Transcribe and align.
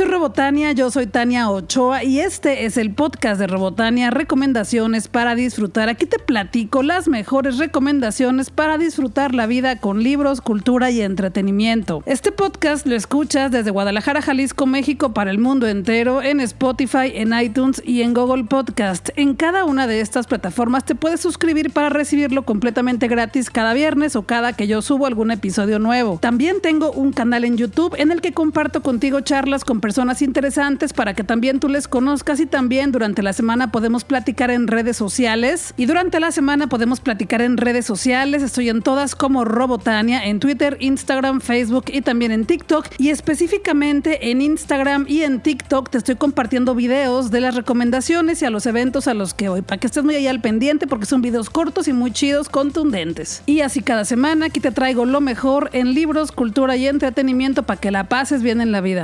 soy 0.00 0.08
Robotania, 0.08 0.72
yo 0.72 0.90
soy 0.90 1.06
Tania 1.06 1.50
Ochoa 1.50 2.04
y 2.04 2.20
este 2.20 2.64
es 2.64 2.78
el 2.78 2.94
podcast 2.94 3.38
de 3.38 3.46
Robotania, 3.46 4.10
recomendaciones 4.10 5.08
para 5.08 5.34
disfrutar. 5.34 5.90
Aquí 5.90 6.06
te 6.06 6.18
platico 6.18 6.82
las 6.82 7.06
mejores 7.06 7.58
recomendaciones 7.58 8.48
para 8.48 8.78
disfrutar 8.78 9.34
la 9.34 9.46
vida 9.46 9.76
con 9.76 10.02
libros, 10.02 10.40
cultura 10.40 10.90
y 10.90 11.02
entretenimiento. 11.02 12.02
Este 12.06 12.32
podcast 12.32 12.86
lo 12.86 12.96
escuchas 12.96 13.50
desde 13.50 13.70
Guadalajara, 13.70 14.22
Jalisco, 14.22 14.64
México 14.64 15.12
para 15.12 15.30
el 15.30 15.38
mundo 15.38 15.66
entero 15.66 16.22
en 16.22 16.40
Spotify, 16.40 17.12
en 17.12 17.38
iTunes 17.38 17.82
y 17.84 18.00
en 18.00 18.14
Google 18.14 18.44
Podcast. 18.44 19.10
En 19.16 19.34
cada 19.34 19.66
una 19.66 19.86
de 19.86 20.00
estas 20.00 20.26
plataformas 20.26 20.86
te 20.86 20.94
puedes 20.94 21.20
suscribir 21.20 21.74
para 21.74 21.90
recibirlo 21.90 22.46
completamente 22.46 23.06
gratis 23.06 23.50
cada 23.50 23.74
viernes 23.74 24.16
o 24.16 24.22
cada 24.22 24.54
que 24.54 24.66
yo 24.66 24.80
subo 24.80 25.04
algún 25.04 25.30
episodio 25.30 25.78
nuevo. 25.78 26.18
También 26.22 26.62
tengo 26.62 26.90
un 26.90 27.12
canal 27.12 27.44
en 27.44 27.58
YouTube 27.58 27.94
en 27.98 28.10
el 28.12 28.22
que 28.22 28.32
comparto 28.32 28.82
contigo 28.82 29.20
charlas 29.20 29.62
con 29.62 29.82
personas 29.90 30.22
interesantes 30.22 30.92
para 30.92 31.14
que 31.14 31.24
también 31.24 31.58
tú 31.58 31.68
les 31.68 31.88
conozcas 31.88 32.38
y 32.38 32.46
también 32.46 32.92
durante 32.92 33.24
la 33.24 33.32
semana 33.32 33.72
podemos 33.72 34.04
platicar 34.04 34.52
en 34.52 34.68
redes 34.68 34.96
sociales. 34.96 35.74
Y 35.76 35.86
durante 35.86 36.20
la 36.20 36.30
semana 36.30 36.68
podemos 36.68 37.00
platicar 37.00 37.42
en 37.42 37.56
redes 37.56 37.86
sociales. 37.86 38.44
Estoy 38.44 38.68
en 38.68 38.82
todas 38.82 39.16
como 39.16 39.44
Robotania, 39.44 40.24
en 40.26 40.38
Twitter, 40.38 40.76
Instagram, 40.78 41.40
Facebook 41.40 41.86
y 41.88 42.02
también 42.02 42.30
en 42.30 42.44
TikTok. 42.44 42.86
Y 42.98 43.08
específicamente 43.08 44.30
en 44.30 44.42
Instagram 44.42 45.06
y 45.08 45.22
en 45.22 45.40
TikTok 45.40 45.90
te 45.90 45.98
estoy 45.98 46.14
compartiendo 46.14 46.76
videos 46.76 47.32
de 47.32 47.40
las 47.40 47.56
recomendaciones 47.56 48.42
y 48.42 48.44
a 48.44 48.50
los 48.50 48.66
eventos 48.66 49.08
a 49.08 49.14
los 49.14 49.34
que 49.34 49.48
voy, 49.48 49.62
para 49.62 49.80
que 49.80 49.88
estés 49.88 50.04
muy 50.04 50.14
ahí 50.14 50.28
al 50.28 50.40
pendiente 50.40 50.86
porque 50.86 51.06
son 51.06 51.20
videos 51.20 51.50
cortos 51.50 51.88
y 51.88 51.92
muy 51.92 52.12
chidos, 52.12 52.48
contundentes. 52.48 53.42
Y 53.44 53.62
así 53.62 53.82
cada 53.82 54.04
semana 54.04 54.46
aquí 54.46 54.60
te 54.60 54.70
traigo 54.70 55.04
lo 55.04 55.20
mejor 55.20 55.68
en 55.72 55.94
libros, 55.94 56.30
cultura 56.30 56.76
y 56.76 56.86
entretenimiento 56.86 57.64
para 57.64 57.80
que 57.80 57.90
la 57.90 58.04
pases 58.04 58.44
bien 58.44 58.60
en 58.60 58.70
la 58.70 58.80
vida. 58.80 59.02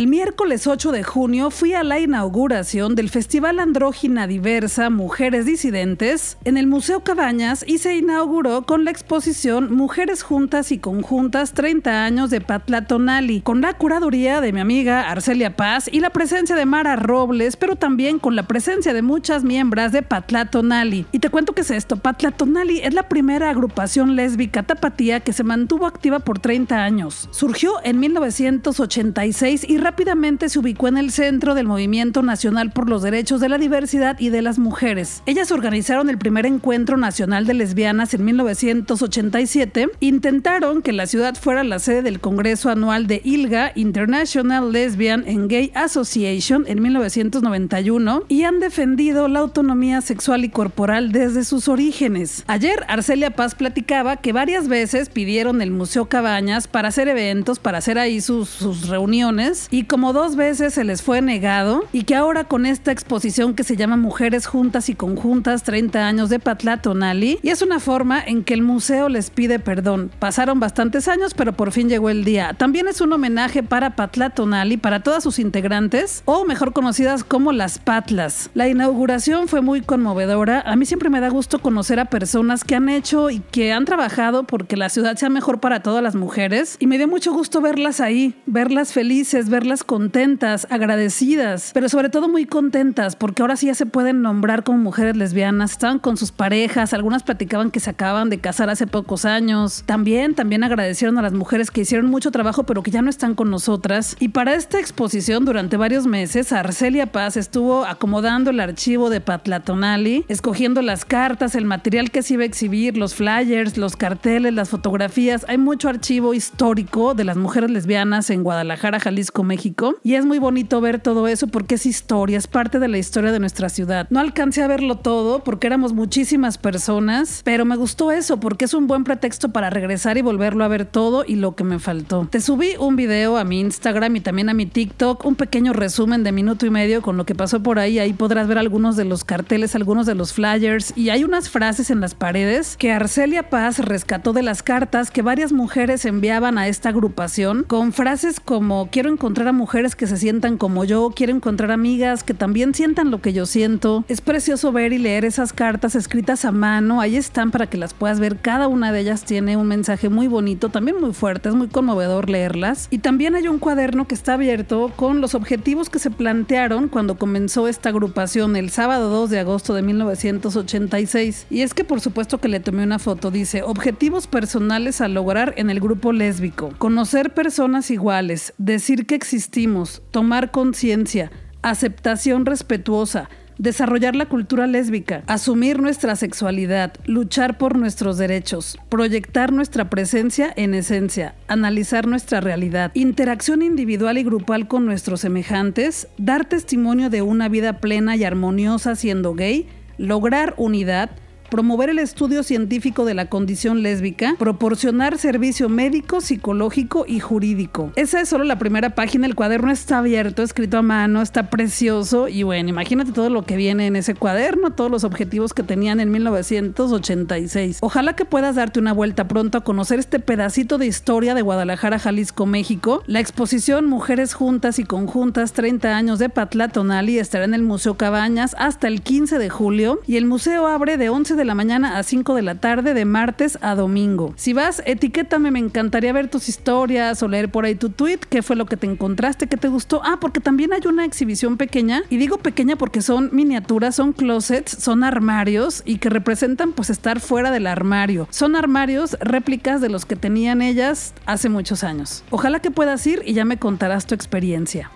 El 0.00 0.06
miércoles 0.06 0.66
8 0.66 0.92
de 0.92 1.02
junio 1.02 1.50
fui 1.50 1.74
a 1.74 1.84
la 1.84 2.00
inauguración 2.00 2.94
del 2.94 3.10
Festival 3.10 3.58
Andrógina 3.58 4.26
Diversa 4.26 4.88
Mujeres 4.88 5.44
Disidentes 5.44 6.38
en 6.44 6.56
el 6.56 6.66
Museo 6.66 7.04
Cabañas 7.04 7.66
y 7.68 7.76
se 7.76 7.96
inauguró 7.96 8.62
con 8.62 8.86
la 8.86 8.92
exposición 8.92 9.70
Mujeres 9.74 10.22
Juntas 10.22 10.72
y 10.72 10.78
Conjuntas 10.78 11.52
30 11.52 12.02
años 12.02 12.30
de 12.30 12.40
Patla 12.40 12.86
Tonali, 12.86 13.42
con 13.42 13.60
la 13.60 13.74
curaduría 13.74 14.40
de 14.40 14.54
mi 14.54 14.60
amiga 14.60 15.10
Arcelia 15.10 15.54
Paz 15.54 15.86
y 15.92 16.00
la 16.00 16.08
presencia 16.08 16.56
de 16.56 16.64
Mara 16.64 16.96
Robles, 16.96 17.56
pero 17.56 17.76
también 17.76 18.18
con 18.18 18.34
la 18.36 18.44
presencia 18.44 18.94
de 18.94 19.02
muchas 19.02 19.44
miembros 19.44 19.92
de 19.92 20.00
Patla 20.00 20.46
Tonali. 20.46 21.04
Y 21.12 21.18
te 21.18 21.28
cuento 21.28 21.52
qué 21.52 21.60
es 21.60 21.70
esto, 21.70 21.98
Patla 21.98 22.30
Tonali 22.30 22.80
es 22.80 22.94
la 22.94 23.06
primera 23.06 23.50
agrupación 23.50 24.16
lésbica 24.16 24.62
tapatía 24.62 25.20
que 25.20 25.34
se 25.34 25.44
mantuvo 25.44 25.86
activa 25.86 26.20
por 26.20 26.38
30 26.38 26.82
años. 26.82 27.28
Surgió 27.32 27.74
en 27.84 28.00
1986 28.00 29.66
y 29.68 29.76
rápidamente 29.90 30.48
se 30.48 30.60
ubicó 30.60 30.86
en 30.86 30.98
el 30.98 31.10
centro 31.10 31.56
del 31.56 31.66
movimiento 31.66 32.22
nacional 32.22 32.70
por 32.70 32.88
los 32.88 33.02
derechos 33.02 33.40
de 33.40 33.48
la 33.48 33.58
diversidad 33.58 34.16
y 34.20 34.28
de 34.28 34.40
las 34.40 34.56
mujeres. 34.56 35.20
Ellas 35.26 35.50
organizaron 35.50 36.08
el 36.08 36.16
primer 36.16 36.46
encuentro 36.46 36.96
nacional 36.96 37.44
de 37.44 37.54
lesbianas 37.54 38.14
en 38.14 38.24
1987, 38.24 39.88
intentaron 39.98 40.82
que 40.82 40.92
la 40.92 41.08
ciudad 41.08 41.34
fuera 41.34 41.64
la 41.64 41.80
sede 41.80 42.02
del 42.02 42.20
Congreso 42.20 42.70
Anual 42.70 43.08
de 43.08 43.20
ILGA, 43.24 43.72
International 43.74 44.70
Lesbian 44.70 45.24
and 45.26 45.50
Gay 45.50 45.72
Association, 45.74 46.66
en 46.68 46.80
1991 46.80 48.22
y 48.28 48.44
han 48.44 48.60
defendido 48.60 49.26
la 49.26 49.40
autonomía 49.40 50.02
sexual 50.02 50.44
y 50.44 50.50
corporal 50.50 51.10
desde 51.10 51.42
sus 51.42 51.66
orígenes. 51.66 52.44
Ayer 52.46 52.84
Arcelia 52.86 53.32
Paz 53.32 53.56
platicaba 53.56 54.18
que 54.18 54.32
varias 54.32 54.68
veces 54.68 55.08
pidieron 55.08 55.60
el 55.62 55.72
Museo 55.72 56.04
Cabañas 56.04 56.68
para 56.68 56.90
hacer 56.90 57.08
eventos, 57.08 57.58
para 57.58 57.78
hacer 57.78 57.98
ahí 57.98 58.20
sus, 58.20 58.48
sus 58.48 58.86
reuniones 58.86 59.66
y 59.72 59.79
como 59.84 60.12
dos 60.12 60.36
veces 60.36 60.74
se 60.74 60.84
les 60.84 61.02
fue 61.02 61.22
negado 61.22 61.84
y 61.92 62.04
que 62.04 62.14
ahora 62.14 62.44
con 62.44 62.66
esta 62.66 62.92
exposición 62.92 63.54
que 63.54 63.64
se 63.64 63.76
llama 63.76 63.96
Mujeres 63.96 64.46
Juntas 64.46 64.88
y 64.88 64.94
Conjuntas 64.94 65.62
30 65.62 66.06
años 66.06 66.28
de 66.28 66.38
Patlatonali 66.38 67.38
y 67.42 67.48
es 67.48 67.62
una 67.62 67.80
forma 67.80 68.22
en 68.24 68.44
que 68.44 68.54
el 68.54 68.62
museo 68.62 69.08
les 69.08 69.30
pide 69.30 69.58
perdón. 69.58 70.10
Pasaron 70.18 70.60
bastantes 70.60 71.08
años 71.08 71.34
pero 71.34 71.52
por 71.52 71.72
fin 71.72 71.88
llegó 71.88 72.10
el 72.10 72.24
día. 72.24 72.54
También 72.54 72.88
es 72.88 73.00
un 73.00 73.12
homenaje 73.12 73.62
para 73.62 73.96
Patlatonali, 73.96 74.76
para 74.76 75.00
todas 75.02 75.22
sus 75.22 75.38
integrantes 75.38 76.22
o 76.24 76.44
mejor 76.44 76.72
conocidas 76.72 77.24
como 77.24 77.52
las 77.52 77.78
Patlas. 77.78 78.50
La 78.54 78.68
inauguración 78.68 79.48
fue 79.48 79.60
muy 79.60 79.80
conmovedora. 79.80 80.60
A 80.60 80.76
mí 80.76 80.86
siempre 80.86 81.10
me 81.10 81.20
da 81.20 81.28
gusto 81.28 81.60
conocer 81.60 82.00
a 82.00 82.06
personas 82.06 82.64
que 82.64 82.74
han 82.74 82.88
hecho 82.88 83.30
y 83.30 83.40
que 83.40 83.72
han 83.72 83.84
trabajado 83.84 84.44
porque 84.44 84.76
la 84.76 84.88
ciudad 84.88 85.16
sea 85.16 85.30
mejor 85.30 85.60
para 85.60 85.80
todas 85.80 86.02
las 86.02 86.14
mujeres 86.14 86.76
y 86.78 86.86
me 86.86 86.98
dio 86.98 87.08
mucho 87.08 87.32
gusto 87.32 87.60
verlas 87.60 88.00
ahí, 88.00 88.34
verlas 88.46 88.92
felices, 88.92 89.48
verlas 89.48 89.69
verlas 89.70 89.84
contentas, 89.84 90.66
agradecidas, 90.68 91.70
pero 91.72 91.88
sobre 91.88 92.08
todo 92.08 92.28
muy 92.28 92.44
contentas, 92.44 93.14
porque 93.14 93.40
ahora 93.40 93.54
sí 93.54 93.66
ya 93.66 93.74
se 93.76 93.86
pueden 93.86 94.20
nombrar 94.20 94.64
como 94.64 94.78
mujeres 94.78 95.16
lesbianas, 95.16 95.70
estaban 95.70 96.00
con 96.00 96.16
sus 96.16 96.32
parejas, 96.32 96.92
algunas 96.92 97.22
platicaban 97.22 97.70
que 97.70 97.78
se 97.78 97.90
acaban 97.90 98.30
de 98.30 98.40
casar 98.40 98.68
hace 98.68 98.88
pocos 98.88 99.24
años, 99.24 99.84
también, 99.86 100.34
también 100.34 100.64
agradecieron 100.64 101.18
a 101.18 101.22
las 101.22 101.34
mujeres 101.34 101.70
que 101.70 101.82
hicieron 101.82 102.10
mucho 102.10 102.32
trabajo, 102.32 102.64
pero 102.64 102.82
que 102.82 102.90
ya 102.90 103.00
no 103.00 103.10
están 103.10 103.36
con 103.36 103.48
nosotras. 103.48 104.16
Y 104.18 104.30
para 104.30 104.54
esta 104.54 104.80
exposición, 104.80 105.44
durante 105.44 105.76
varios 105.76 106.04
meses, 106.04 106.52
Arcelia 106.52 107.12
Paz 107.12 107.36
estuvo 107.36 107.84
acomodando 107.86 108.50
el 108.50 108.58
archivo 108.58 109.08
de 109.08 109.20
Patlatonali, 109.20 110.24
escogiendo 110.26 110.82
las 110.82 111.04
cartas, 111.04 111.54
el 111.54 111.64
material 111.64 112.10
que 112.10 112.22
se 112.24 112.34
iba 112.34 112.42
a 112.42 112.46
exhibir, 112.46 112.96
los 112.96 113.14
flyers, 113.14 113.76
los 113.76 113.94
carteles, 113.94 114.52
las 114.52 114.68
fotografías. 114.68 115.46
Hay 115.48 115.58
mucho 115.58 115.88
archivo 115.88 116.34
histórico 116.34 117.14
de 117.14 117.22
las 117.22 117.36
mujeres 117.36 117.70
lesbianas 117.70 118.30
en 118.30 118.42
Guadalajara, 118.42 118.98
Jalisco, 118.98 119.44
México. 119.44 119.59
Y 120.02 120.14
es 120.14 120.24
muy 120.24 120.38
bonito 120.38 120.80
ver 120.80 121.00
todo 121.00 121.28
eso 121.28 121.46
porque 121.46 121.74
es 121.74 121.86
historia, 121.86 122.38
es 122.38 122.46
parte 122.46 122.78
de 122.78 122.88
la 122.88 122.98
historia 122.98 123.32
de 123.32 123.38
nuestra 123.38 123.68
ciudad. 123.68 124.06
No 124.10 124.20
alcancé 124.20 124.62
a 124.62 124.68
verlo 124.68 124.96
todo 124.96 125.44
porque 125.44 125.66
éramos 125.66 125.92
muchísimas 125.92 126.58
personas, 126.58 127.42
pero 127.44 127.64
me 127.64 127.76
gustó 127.76 128.10
eso 128.10 128.40
porque 128.40 128.64
es 128.64 128.74
un 128.74 128.86
buen 128.86 129.04
pretexto 129.04 129.50
para 129.50 129.70
regresar 129.70 130.16
y 130.16 130.22
volverlo 130.22 130.64
a 130.64 130.68
ver 130.68 130.86
todo 130.86 131.24
y 131.26 131.36
lo 131.36 131.54
que 131.54 131.64
me 131.64 131.78
faltó. 131.78 132.26
Te 132.30 132.40
subí 132.40 132.70
un 132.78 132.96
video 132.96 133.36
a 133.36 133.44
mi 133.44 133.60
Instagram 133.60 134.16
y 134.16 134.20
también 134.20 134.48
a 134.48 134.54
mi 134.54 134.66
TikTok, 134.66 135.24
un 135.24 135.36
pequeño 135.36 135.72
resumen 135.72 136.24
de 136.24 136.32
minuto 136.32 136.66
y 136.66 136.70
medio 136.70 137.02
con 137.02 137.16
lo 137.16 137.26
que 137.26 137.34
pasó 137.34 137.62
por 137.62 137.78
ahí. 137.78 137.98
Ahí 137.98 138.12
podrás 138.12 138.48
ver 138.48 138.58
algunos 138.58 138.96
de 138.96 139.04
los 139.04 139.24
carteles, 139.24 139.74
algunos 139.74 140.06
de 140.06 140.14
los 140.14 140.32
flyers 140.32 140.92
y 140.96 141.10
hay 141.10 141.24
unas 141.24 141.50
frases 141.50 141.90
en 141.90 142.00
las 142.00 142.14
paredes 142.14 142.76
que 142.76 142.92
Arcelia 142.92 143.50
Paz 143.50 143.78
rescató 143.78 144.32
de 144.32 144.42
las 144.42 144.62
cartas 144.62 145.10
que 145.10 145.22
varias 145.22 145.52
mujeres 145.52 146.04
enviaban 146.04 146.58
a 146.58 146.68
esta 146.68 146.88
agrupación 146.88 147.64
con 147.64 147.92
frases 147.92 148.40
como 148.40 148.88
quiero 148.90 149.10
encontrar 149.10 149.39
a 149.48 149.52
mujeres 149.52 149.96
que 149.96 150.06
se 150.06 150.16
sientan 150.16 150.58
como 150.58 150.84
yo, 150.84 151.12
quiero 151.14 151.34
encontrar 151.34 151.70
amigas 151.70 152.22
que 152.22 152.34
también 152.34 152.74
sientan 152.74 153.10
lo 153.10 153.20
que 153.20 153.32
yo 153.32 153.46
siento. 153.46 154.04
Es 154.08 154.20
precioso 154.20 154.72
ver 154.72 154.92
y 154.92 154.98
leer 154.98 155.24
esas 155.24 155.52
cartas 155.52 155.94
escritas 155.94 156.44
a 156.44 156.52
mano, 156.52 157.00
ahí 157.00 157.16
están 157.16 157.50
para 157.50 157.66
que 157.66 157.76
las 157.76 157.94
puedas 157.94 158.20
ver. 158.20 158.36
Cada 158.36 158.68
una 158.68 158.92
de 158.92 159.00
ellas 159.00 159.24
tiene 159.24 159.56
un 159.56 159.66
mensaje 159.66 160.08
muy 160.08 160.26
bonito, 160.26 160.68
también 160.68 161.00
muy 161.00 161.12
fuerte, 161.12 161.48
es 161.48 161.54
muy 161.54 161.68
conmovedor 161.68 162.30
leerlas. 162.30 162.88
Y 162.90 162.98
también 162.98 163.34
hay 163.34 163.48
un 163.48 163.58
cuaderno 163.58 164.06
que 164.06 164.14
está 164.14 164.34
abierto 164.34 164.92
con 164.96 165.20
los 165.20 165.34
objetivos 165.34 165.90
que 165.90 165.98
se 165.98 166.10
plantearon 166.10 166.88
cuando 166.88 167.16
comenzó 167.16 167.68
esta 167.68 167.88
agrupación 167.88 168.56
el 168.56 168.70
sábado 168.70 169.10
2 169.10 169.30
de 169.30 169.38
agosto 169.40 169.74
de 169.74 169.82
1986. 169.82 171.46
Y 171.50 171.62
es 171.62 171.74
que 171.74 171.84
por 171.84 172.00
supuesto 172.00 172.38
que 172.38 172.48
le 172.48 172.60
tomé 172.60 172.82
una 172.82 172.98
foto, 172.98 173.30
dice, 173.30 173.62
objetivos 173.62 174.26
personales 174.26 175.00
a 175.00 175.08
lograr 175.08 175.54
en 175.56 175.70
el 175.70 175.80
grupo 175.80 176.12
lésbico, 176.12 176.72
conocer 176.78 177.32
personas 177.34 177.90
iguales, 177.90 178.52
decir 178.58 179.06
que 179.06 179.14
existimos, 179.30 180.02
tomar 180.10 180.50
conciencia, 180.50 181.30
aceptación 181.62 182.46
respetuosa, 182.46 183.30
desarrollar 183.58 184.16
la 184.16 184.26
cultura 184.26 184.66
lésbica, 184.66 185.22
asumir 185.28 185.78
nuestra 185.78 186.16
sexualidad, 186.16 186.94
luchar 187.04 187.56
por 187.56 187.78
nuestros 187.78 188.18
derechos, 188.18 188.76
proyectar 188.88 189.52
nuestra 189.52 189.88
presencia 189.88 190.52
en 190.56 190.74
esencia, 190.74 191.36
analizar 191.46 192.08
nuestra 192.08 192.40
realidad, 192.40 192.90
interacción 192.94 193.62
individual 193.62 194.18
y 194.18 194.24
grupal 194.24 194.66
con 194.66 194.84
nuestros 194.84 195.20
semejantes, 195.20 196.08
dar 196.18 196.46
testimonio 196.46 197.08
de 197.08 197.22
una 197.22 197.48
vida 197.48 197.74
plena 197.74 198.16
y 198.16 198.24
armoniosa 198.24 198.96
siendo 198.96 199.34
gay, 199.34 199.68
lograr 199.96 200.54
unidad, 200.56 201.10
promover 201.50 201.90
el 201.90 201.98
estudio 201.98 202.42
científico 202.42 203.04
de 203.04 203.14
la 203.14 203.26
condición 203.26 203.82
lésbica, 203.82 204.34
proporcionar 204.38 205.18
servicio 205.18 205.68
médico, 205.68 206.20
psicológico 206.20 207.04
y 207.06 207.20
jurídico. 207.20 207.92
Esa 207.96 208.20
es 208.20 208.28
solo 208.28 208.44
la 208.44 208.58
primera 208.58 208.94
página, 208.94 209.26
el 209.26 209.34
cuaderno 209.34 209.70
está 209.70 209.98
abierto, 209.98 210.42
escrito 210.42 210.78
a 210.78 210.82
mano, 210.82 211.22
está 211.22 211.50
precioso 211.50 212.28
y 212.28 212.42
bueno, 212.42 212.68
imagínate 212.68 213.12
todo 213.12 213.30
lo 213.30 213.44
que 213.44 213.56
viene 213.56 213.86
en 213.86 213.96
ese 213.96 214.14
cuaderno, 214.14 214.70
todos 214.70 214.90
los 214.90 215.04
objetivos 215.04 215.52
que 215.52 215.62
tenían 215.62 216.00
en 216.00 216.10
1986. 216.10 217.78
Ojalá 217.80 218.14
que 218.14 218.24
puedas 218.24 218.56
darte 218.56 218.80
una 218.80 218.92
vuelta 218.92 219.28
pronto 219.28 219.58
a 219.58 219.64
conocer 219.64 219.98
este 219.98 220.20
pedacito 220.20 220.78
de 220.78 220.86
historia 220.86 221.34
de 221.34 221.42
Guadalajara, 221.42 221.98
Jalisco, 221.98 222.46
México. 222.46 223.02
La 223.06 223.20
exposición 223.20 223.86
Mujeres 223.86 224.34
Juntas 224.34 224.78
y 224.78 224.84
Conjuntas 224.84 225.52
30 225.52 225.96
años 225.96 226.18
de 226.18 226.28
Patlatonali 226.28 227.18
estará 227.18 227.44
en 227.44 227.54
el 227.54 227.62
Museo 227.62 227.96
Cabañas 227.96 228.54
hasta 228.58 228.88
el 228.88 229.02
15 229.02 229.38
de 229.38 229.50
julio 229.50 230.00
y 230.06 230.16
el 230.16 230.26
museo 230.26 230.66
abre 230.66 230.96
de 230.96 231.08
11 231.08 231.34
de 231.34 231.39
de 231.40 231.46
la 231.46 231.54
mañana 231.54 231.96
a 231.96 232.02
5 232.02 232.34
de 232.34 232.42
la 232.42 232.56
tarde 232.56 232.92
de 232.92 233.06
martes 233.06 233.58
a 233.62 233.74
domingo. 233.74 234.34
Si 234.36 234.52
vas, 234.52 234.82
etiquétame, 234.84 235.50
me 235.50 235.58
encantaría 235.58 236.12
ver 236.12 236.28
tus 236.28 236.50
historias 236.50 237.22
o 237.22 237.28
leer 237.28 237.50
por 237.50 237.64
ahí 237.64 237.74
tu 237.74 237.88
tweet, 237.88 238.18
qué 238.28 238.42
fue 238.42 238.56
lo 238.56 238.66
que 238.66 238.76
te 238.76 238.86
encontraste, 238.86 239.46
qué 239.46 239.56
te 239.56 239.68
gustó. 239.68 240.02
Ah, 240.04 240.18
porque 240.20 240.40
también 240.40 240.74
hay 240.74 240.82
una 240.86 241.06
exhibición 241.06 241.56
pequeña, 241.56 242.02
y 242.10 242.18
digo 242.18 242.36
pequeña 242.36 242.76
porque 242.76 243.00
son 243.00 243.30
miniaturas, 243.32 243.96
son 243.96 244.12
closets, 244.12 244.72
son 244.72 245.02
armarios 245.02 245.82
y 245.86 245.96
que 245.96 246.10
representan 246.10 246.72
pues 246.72 246.90
estar 246.90 247.20
fuera 247.20 247.50
del 247.50 247.66
armario. 247.66 248.28
Son 248.30 248.54
armarios 248.54 249.16
réplicas 249.20 249.80
de 249.80 249.88
los 249.88 250.04
que 250.04 250.16
tenían 250.16 250.60
ellas 250.60 251.14
hace 251.24 251.48
muchos 251.48 251.84
años. 251.84 252.22
Ojalá 252.28 252.60
que 252.60 252.70
puedas 252.70 253.06
ir 253.06 253.22
y 253.24 253.32
ya 253.32 253.46
me 253.46 253.56
contarás 253.56 254.06
tu 254.06 254.14
experiencia. 254.14 254.90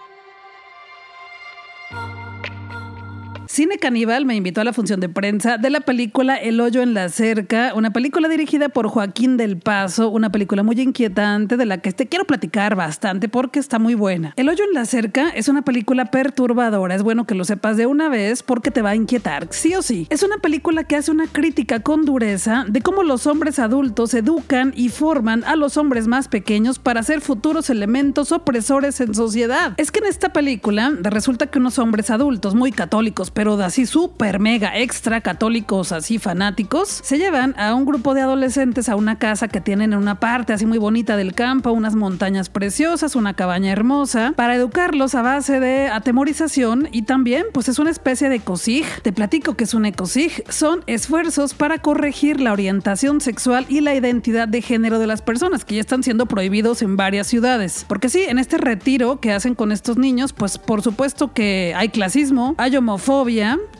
Cine 3.54 3.78
Caníbal 3.78 4.26
me 4.26 4.34
invitó 4.34 4.62
a 4.62 4.64
la 4.64 4.72
función 4.72 4.98
de 4.98 5.08
prensa 5.08 5.58
de 5.58 5.70
la 5.70 5.82
película 5.82 6.34
El 6.34 6.60
hoyo 6.60 6.82
en 6.82 6.92
la 6.92 7.08
cerca, 7.08 7.72
una 7.76 7.92
película 7.92 8.28
dirigida 8.28 8.68
por 8.68 8.88
Joaquín 8.88 9.36
del 9.36 9.58
Paso, 9.58 10.08
una 10.08 10.32
película 10.32 10.64
muy 10.64 10.80
inquietante 10.80 11.56
de 11.56 11.64
la 11.64 11.78
que 11.78 11.92
te 11.92 12.08
quiero 12.08 12.24
platicar 12.24 12.74
bastante 12.74 13.28
porque 13.28 13.60
está 13.60 13.78
muy 13.78 13.94
buena. 13.94 14.32
El 14.34 14.48
hoyo 14.48 14.64
en 14.64 14.74
la 14.74 14.84
cerca 14.86 15.28
es 15.28 15.46
una 15.46 15.62
película 15.62 16.06
perturbadora, 16.06 16.96
es 16.96 17.04
bueno 17.04 17.28
que 17.28 17.36
lo 17.36 17.44
sepas 17.44 17.76
de 17.76 17.86
una 17.86 18.08
vez 18.08 18.42
porque 18.42 18.72
te 18.72 18.82
va 18.82 18.90
a 18.90 18.96
inquietar, 18.96 19.46
sí 19.50 19.72
o 19.76 19.82
sí. 19.82 20.08
Es 20.10 20.24
una 20.24 20.38
película 20.38 20.82
que 20.82 20.96
hace 20.96 21.12
una 21.12 21.28
crítica 21.28 21.78
con 21.78 22.04
dureza 22.04 22.64
de 22.68 22.80
cómo 22.80 23.04
los 23.04 23.28
hombres 23.28 23.60
adultos 23.60 24.14
educan 24.14 24.72
y 24.74 24.88
forman 24.88 25.44
a 25.44 25.54
los 25.54 25.76
hombres 25.76 26.08
más 26.08 26.26
pequeños 26.26 26.80
para 26.80 27.04
ser 27.04 27.20
futuros 27.20 27.70
elementos 27.70 28.32
opresores 28.32 29.00
en 29.00 29.14
sociedad. 29.14 29.74
Es 29.76 29.92
que 29.92 30.00
en 30.00 30.06
esta 30.06 30.32
película 30.32 30.92
resulta 31.02 31.46
que 31.46 31.60
unos 31.60 31.78
hombres 31.78 32.10
adultos 32.10 32.56
muy 32.56 32.72
católicos, 32.72 33.30
pero 33.30 33.43
pero 33.44 33.58
de 33.58 33.64
así 33.66 33.84
súper 33.84 34.40
mega 34.40 34.78
extra 34.78 35.20
católicos 35.20 35.92
así 35.92 36.18
fanáticos, 36.18 36.88
se 36.88 37.18
llevan 37.18 37.54
a 37.58 37.74
un 37.74 37.84
grupo 37.84 38.14
de 38.14 38.22
adolescentes 38.22 38.88
a 38.88 38.96
una 38.96 39.18
casa 39.18 39.48
que 39.48 39.60
tienen 39.60 39.92
en 39.92 39.98
una 39.98 40.18
parte 40.18 40.54
así 40.54 40.64
muy 40.64 40.78
bonita 40.78 41.14
del 41.18 41.34
campo, 41.34 41.70
unas 41.70 41.94
montañas 41.94 42.48
preciosas, 42.48 43.16
una 43.16 43.34
cabaña 43.34 43.70
hermosa, 43.70 44.32
para 44.34 44.54
educarlos 44.54 45.14
a 45.14 45.20
base 45.20 45.60
de 45.60 45.88
atemorización 45.88 46.88
y 46.90 47.02
también 47.02 47.44
pues 47.52 47.68
es 47.68 47.78
una 47.78 47.90
especie 47.90 48.30
de 48.30 48.40
COSIG. 48.40 48.86
Te 49.02 49.12
platico 49.12 49.58
que 49.58 49.64
es 49.64 49.74
un 49.74 49.84
ECOSIG. 49.84 50.50
Son 50.50 50.82
esfuerzos 50.86 51.52
para 51.52 51.76
corregir 51.80 52.40
la 52.40 52.50
orientación 52.50 53.20
sexual 53.20 53.66
y 53.68 53.82
la 53.82 53.94
identidad 53.94 54.48
de 54.48 54.62
género 54.62 54.98
de 54.98 55.06
las 55.06 55.20
personas 55.20 55.66
que 55.66 55.74
ya 55.74 55.82
están 55.82 56.02
siendo 56.02 56.24
prohibidos 56.24 56.80
en 56.80 56.96
varias 56.96 57.26
ciudades. 57.26 57.84
Porque 57.86 58.08
sí, 58.08 58.22
en 58.26 58.38
este 58.38 58.56
retiro 58.56 59.20
que 59.20 59.32
hacen 59.32 59.54
con 59.54 59.70
estos 59.70 59.98
niños, 59.98 60.32
pues 60.32 60.56
por 60.56 60.80
supuesto 60.80 61.34
que 61.34 61.74
hay 61.76 61.90
clasismo, 61.90 62.54
hay 62.56 62.74
homofobia, 62.74 63.23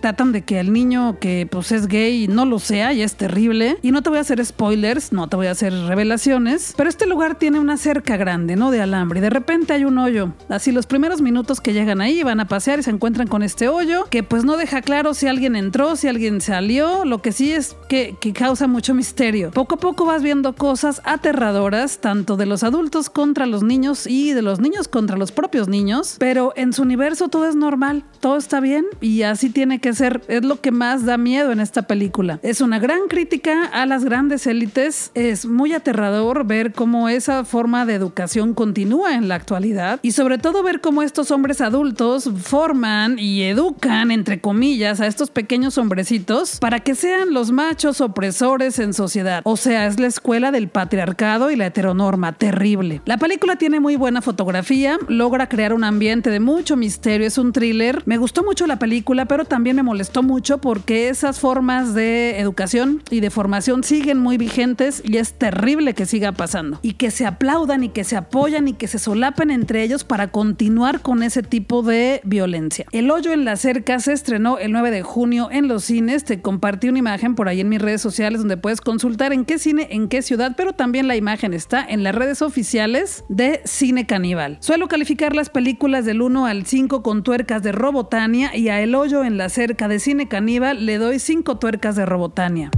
tratan 0.00 0.32
de 0.32 0.42
que 0.42 0.60
el 0.60 0.72
niño 0.72 1.18
que 1.20 1.46
pues 1.50 1.72
es 1.72 1.86
gay 1.86 2.28
no 2.28 2.44
lo 2.44 2.58
sea 2.58 2.92
y 2.92 3.02
es 3.02 3.16
terrible. 3.16 3.78
Y 3.82 3.90
no 3.90 4.02
te 4.02 4.10
voy 4.10 4.18
a 4.18 4.22
hacer 4.22 4.44
spoilers, 4.44 5.12
no 5.12 5.28
te 5.28 5.36
voy 5.36 5.46
a 5.46 5.50
hacer 5.52 5.72
revelaciones, 5.72 6.74
pero 6.76 6.88
este 6.88 7.06
lugar 7.06 7.38
tiene 7.38 7.60
una 7.60 7.76
cerca 7.76 8.16
grande, 8.16 8.56
¿no? 8.56 8.70
De 8.70 8.80
alambre 8.80 9.18
y 9.18 9.22
de 9.22 9.30
repente 9.30 9.72
hay 9.72 9.84
un 9.84 9.98
hoyo. 9.98 10.32
Así 10.48 10.72
los 10.72 10.86
primeros 10.86 11.20
minutos 11.20 11.60
que 11.60 11.72
llegan 11.72 12.00
ahí 12.00 12.22
van 12.22 12.40
a 12.40 12.48
pasear 12.48 12.78
y 12.78 12.82
se 12.82 12.90
encuentran 12.90 13.28
con 13.28 13.42
este 13.42 13.68
hoyo 13.68 14.06
que 14.10 14.22
pues 14.22 14.44
no 14.44 14.56
deja 14.56 14.82
claro 14.82 15.14
si 15.14 15.26
alguien 15.26 15.56
entró, 15.56 15.96
si 15.96 16.08
alguien 16.08 16.40
salió, 16.40 17.04
lo 17.04 17.20
que 17.20 17.32
sí 17.32 17.52
es 17.52 17.76
que, 17.88 18.16
que 18.20 18.32
causa 18.32 18.66
mucho 18.66 18.94
misterio. 18.94 19.50
Poco 19.50 19.76
a 19.76 19.78
poco 19.78 20.04
vas 20.04 20.22
viendo 20.22 20.54
cosas 20.54 21.02
aterradoras, 21.04 21.98
tanto 21.98 22.36
de 22.36 22.46
los 22.46 22.62
adultos 22.62 23.10
contra 23.10 23.46
los 23.46 23.62
niños 23.62 24.06
y 24.06 24.32
de 24.32 24.42
los 24.42 24.60
niños 24.60 24.88
contra 24.88 25.16
los 25.16 25.32
propios 25.32 25.68
niños, 25.68 26.16
pero 26.18 26.52
en 26.56 26.72
su 26.72 26.82
universo 26.82 27.28
todo 27.28 27.46
es 27.46 27.56
normal, 27.56 28.04
todo 28.20 28.36
está 28.36 28.60
bien 28.60 28.84
y 29.00 29.22
así 29.22 29.33
tiene 29.50 29.80
que 29.80 29.92
ser. 29.92 30.22
Es 30.28 30.44
lo 30.44 30.60
que 30.60 30.70
más 30.70 31.04
da 31.04 31.16
miedo 31.16 31.52
en 31.52 31.60
esta 31.60 31.82
película. 31.82 32.38
Es 32.42 32.60
una 32.60 32.78
gran 32.78 33.08
crítica 33.08 33.64
a 33.66 33.86
las 33.86 34.04
grandes 34.04 34.46
élites. 34.46 35.10
Es 35.14 35.46
muy 35.46 35.72
aterrador 35.72 36.46
ver 36.46 36.72
cómo 36.72 37.08
esa 37.08 37.44
forma 37.44 37.86
de 37.86 37.94
educación 37.94 38.54
continúa 38.54 39.14
en 39.14 39.28
la 39.28 39.34
actualidad 39.34 40.00
y 40.02 40.12
sobre 40.12 40.38
todo 40.38 40.62
ver 40.62 40.80
cómo 40.80 41.02
estos 41.02 41.30
hombres 41.30 41.60
adultos 41.60 42.30
forman 42.42 43.18
y 43.18 43.42
educan, 43.42 44.10
entre 44.10 44.40
comillas, 44.40 45.00
a 45.00 45.06
estos 45.06 45.30
pequeños 45.30 45.78
hombrecitos 45.78 46.58
para 46.58 46.80
que 46.80 46.94
sean 46.94 47.32
los 47.32 47.50
machos 47.52 48.00
opresores 48.00 48.78
en 48.78 48.94
sociedad. 48.94 49.40
O 49.44 49.56
sea, 49.56 49.86
es 49.86 49.98
la 49.98 50.06
escuela 50.06 50.50
del 50.50 50.68
patriarcado 50.68 51.50
y 51.50 51.56
la 51.56 51.66
heteronorma. 51.66 52.32
Terrible. 52.32 53.00
La 53.04 53.18
película 53.18 53.56
tiene 53.56 53.80
muy 53.80 53.96
buena 53.96 54.22
fotografía, 54.22 54.98
logra 55.08 55.48
crear 55.48 55.72
un 55.72 55.84
ambiente 55.84 56.30
de 56.30 56.40
mucho 56.40 56.76
misterio, 56.76 57.26
es 57.26 57.38
un 57.38 57.52
thriller. 57.52 58.02
Me 58.06 58.18
gustó 58.18 58.44
mucho 58.44 58.66
la 58.66 58.78
película, 58.78 59.23
pero 59.26 59.44
también 59.44 59.76
me 59.76 59.82
molestó 59.82 60.22
mucho 60.22 60.58
porque 60.58 61.08
esas 61.08 61.40
formas 61.40 61.94
de 61.94 62.38
educación 62.38 63.02
y 63.10 63.20
de 63.20 63.30
formación 63.30 63.84
siguen 63.84 64.18
muy 64.18 64.36
vigentes 64.36 65.02
y 65.04 65.16
es 65.16 65.34
terrible 65.34 65.94
que 65.94 66.06
siga 66.06 66.32
pasando. 66.32 66.78
Y 66.82 66.94
que 66.94 67.10
se 67.10 67.26
aplaudan 67.26 67.84
y 67.84 67.88
que 67.88 68.04
se 68.04 68.16
apoyan 68.16 68.68
y 68.68 68.74
que 68.74 68.88
se 68.88 68.98
solapen 68.98 69.50
entre 69.50 69.82
ellos 69.82 70.04
para 70.04 70.28
continuar 70.28 71.00
con 71.00 71.22
ese 71.22 71.42
tipo 71.42 71.82
de 71.82 72.20
violencia. 72.24 72.86
El 72.92 73.10
hoyo 73.10 73.32
en 73.32 73.44
la 73.44 73.56
cerca 73.56 73.98
se 73.98 74.12
estrenó 74.12 74.58
el 74.58 74.72
9 74.72 74.90
de 74.90 75.02
junio 75.02 75.48
en 75.50 75.68
los 75.68 75.84
cines. 75.84 76.24
Te 76.24 76.40
compartí 76.40 76.88
una 76.88 76.98
imagen 76.98 77.34
por 77.34 77.48
ahí 77.48 77.60
en 77.60 77.68
mis 77.68 77.80
redes 77.80 78.00
sociales 78.00 78.40
donde 78.40 78.56
puedes 78.56 78.80
consultar 78.80 79.32
en 79.32 79.44
qué 79.44 79.58
cine, 79.58 79.88
en 79.90 80.08
qué 80.08 80.22
ciudad, 80.22 80.54
pero 80.56 80.72
también 80.72 81.08
la 81.08 81.16
imagen 81.16 81.54
está 81.54 81.84
en 81.84 82.02
las 82.02 82.14
redes 82.14 82.42
oficiales 82.42 83.24
de 83.28 83.60
Cine 83.64 84.06
Caníbal. 84.06 84.58
Suelo 84.60 84.88
calificar 84.88 85.34
las 85.34 85.50
películas 85.50 86.04
del 86.04 86.22
1 86.22 86.46
al 86.46 86.66
5 86.66 87.02
con 87.02 87.22
tuercas 87.22 87.62
de 87.62 87.72
Robotania 87.72 88.56
y 88.56 88.68
a 88.68 88.80
El 88.80 88.94
hoyo 88.94 89.13
en 89.22 89.38
la 89.38 89.48
cerca 89.48 89.86
de 89.86 90.00
Cine 90.00 90.26
Caníbal 90.26 90.84
le 90.84 90.98
doy 90.98 91.20
cinco 91.20 91.58
tuercas 91.58 91.94
de 91.94 92.04
Robotania. 92.04 92.70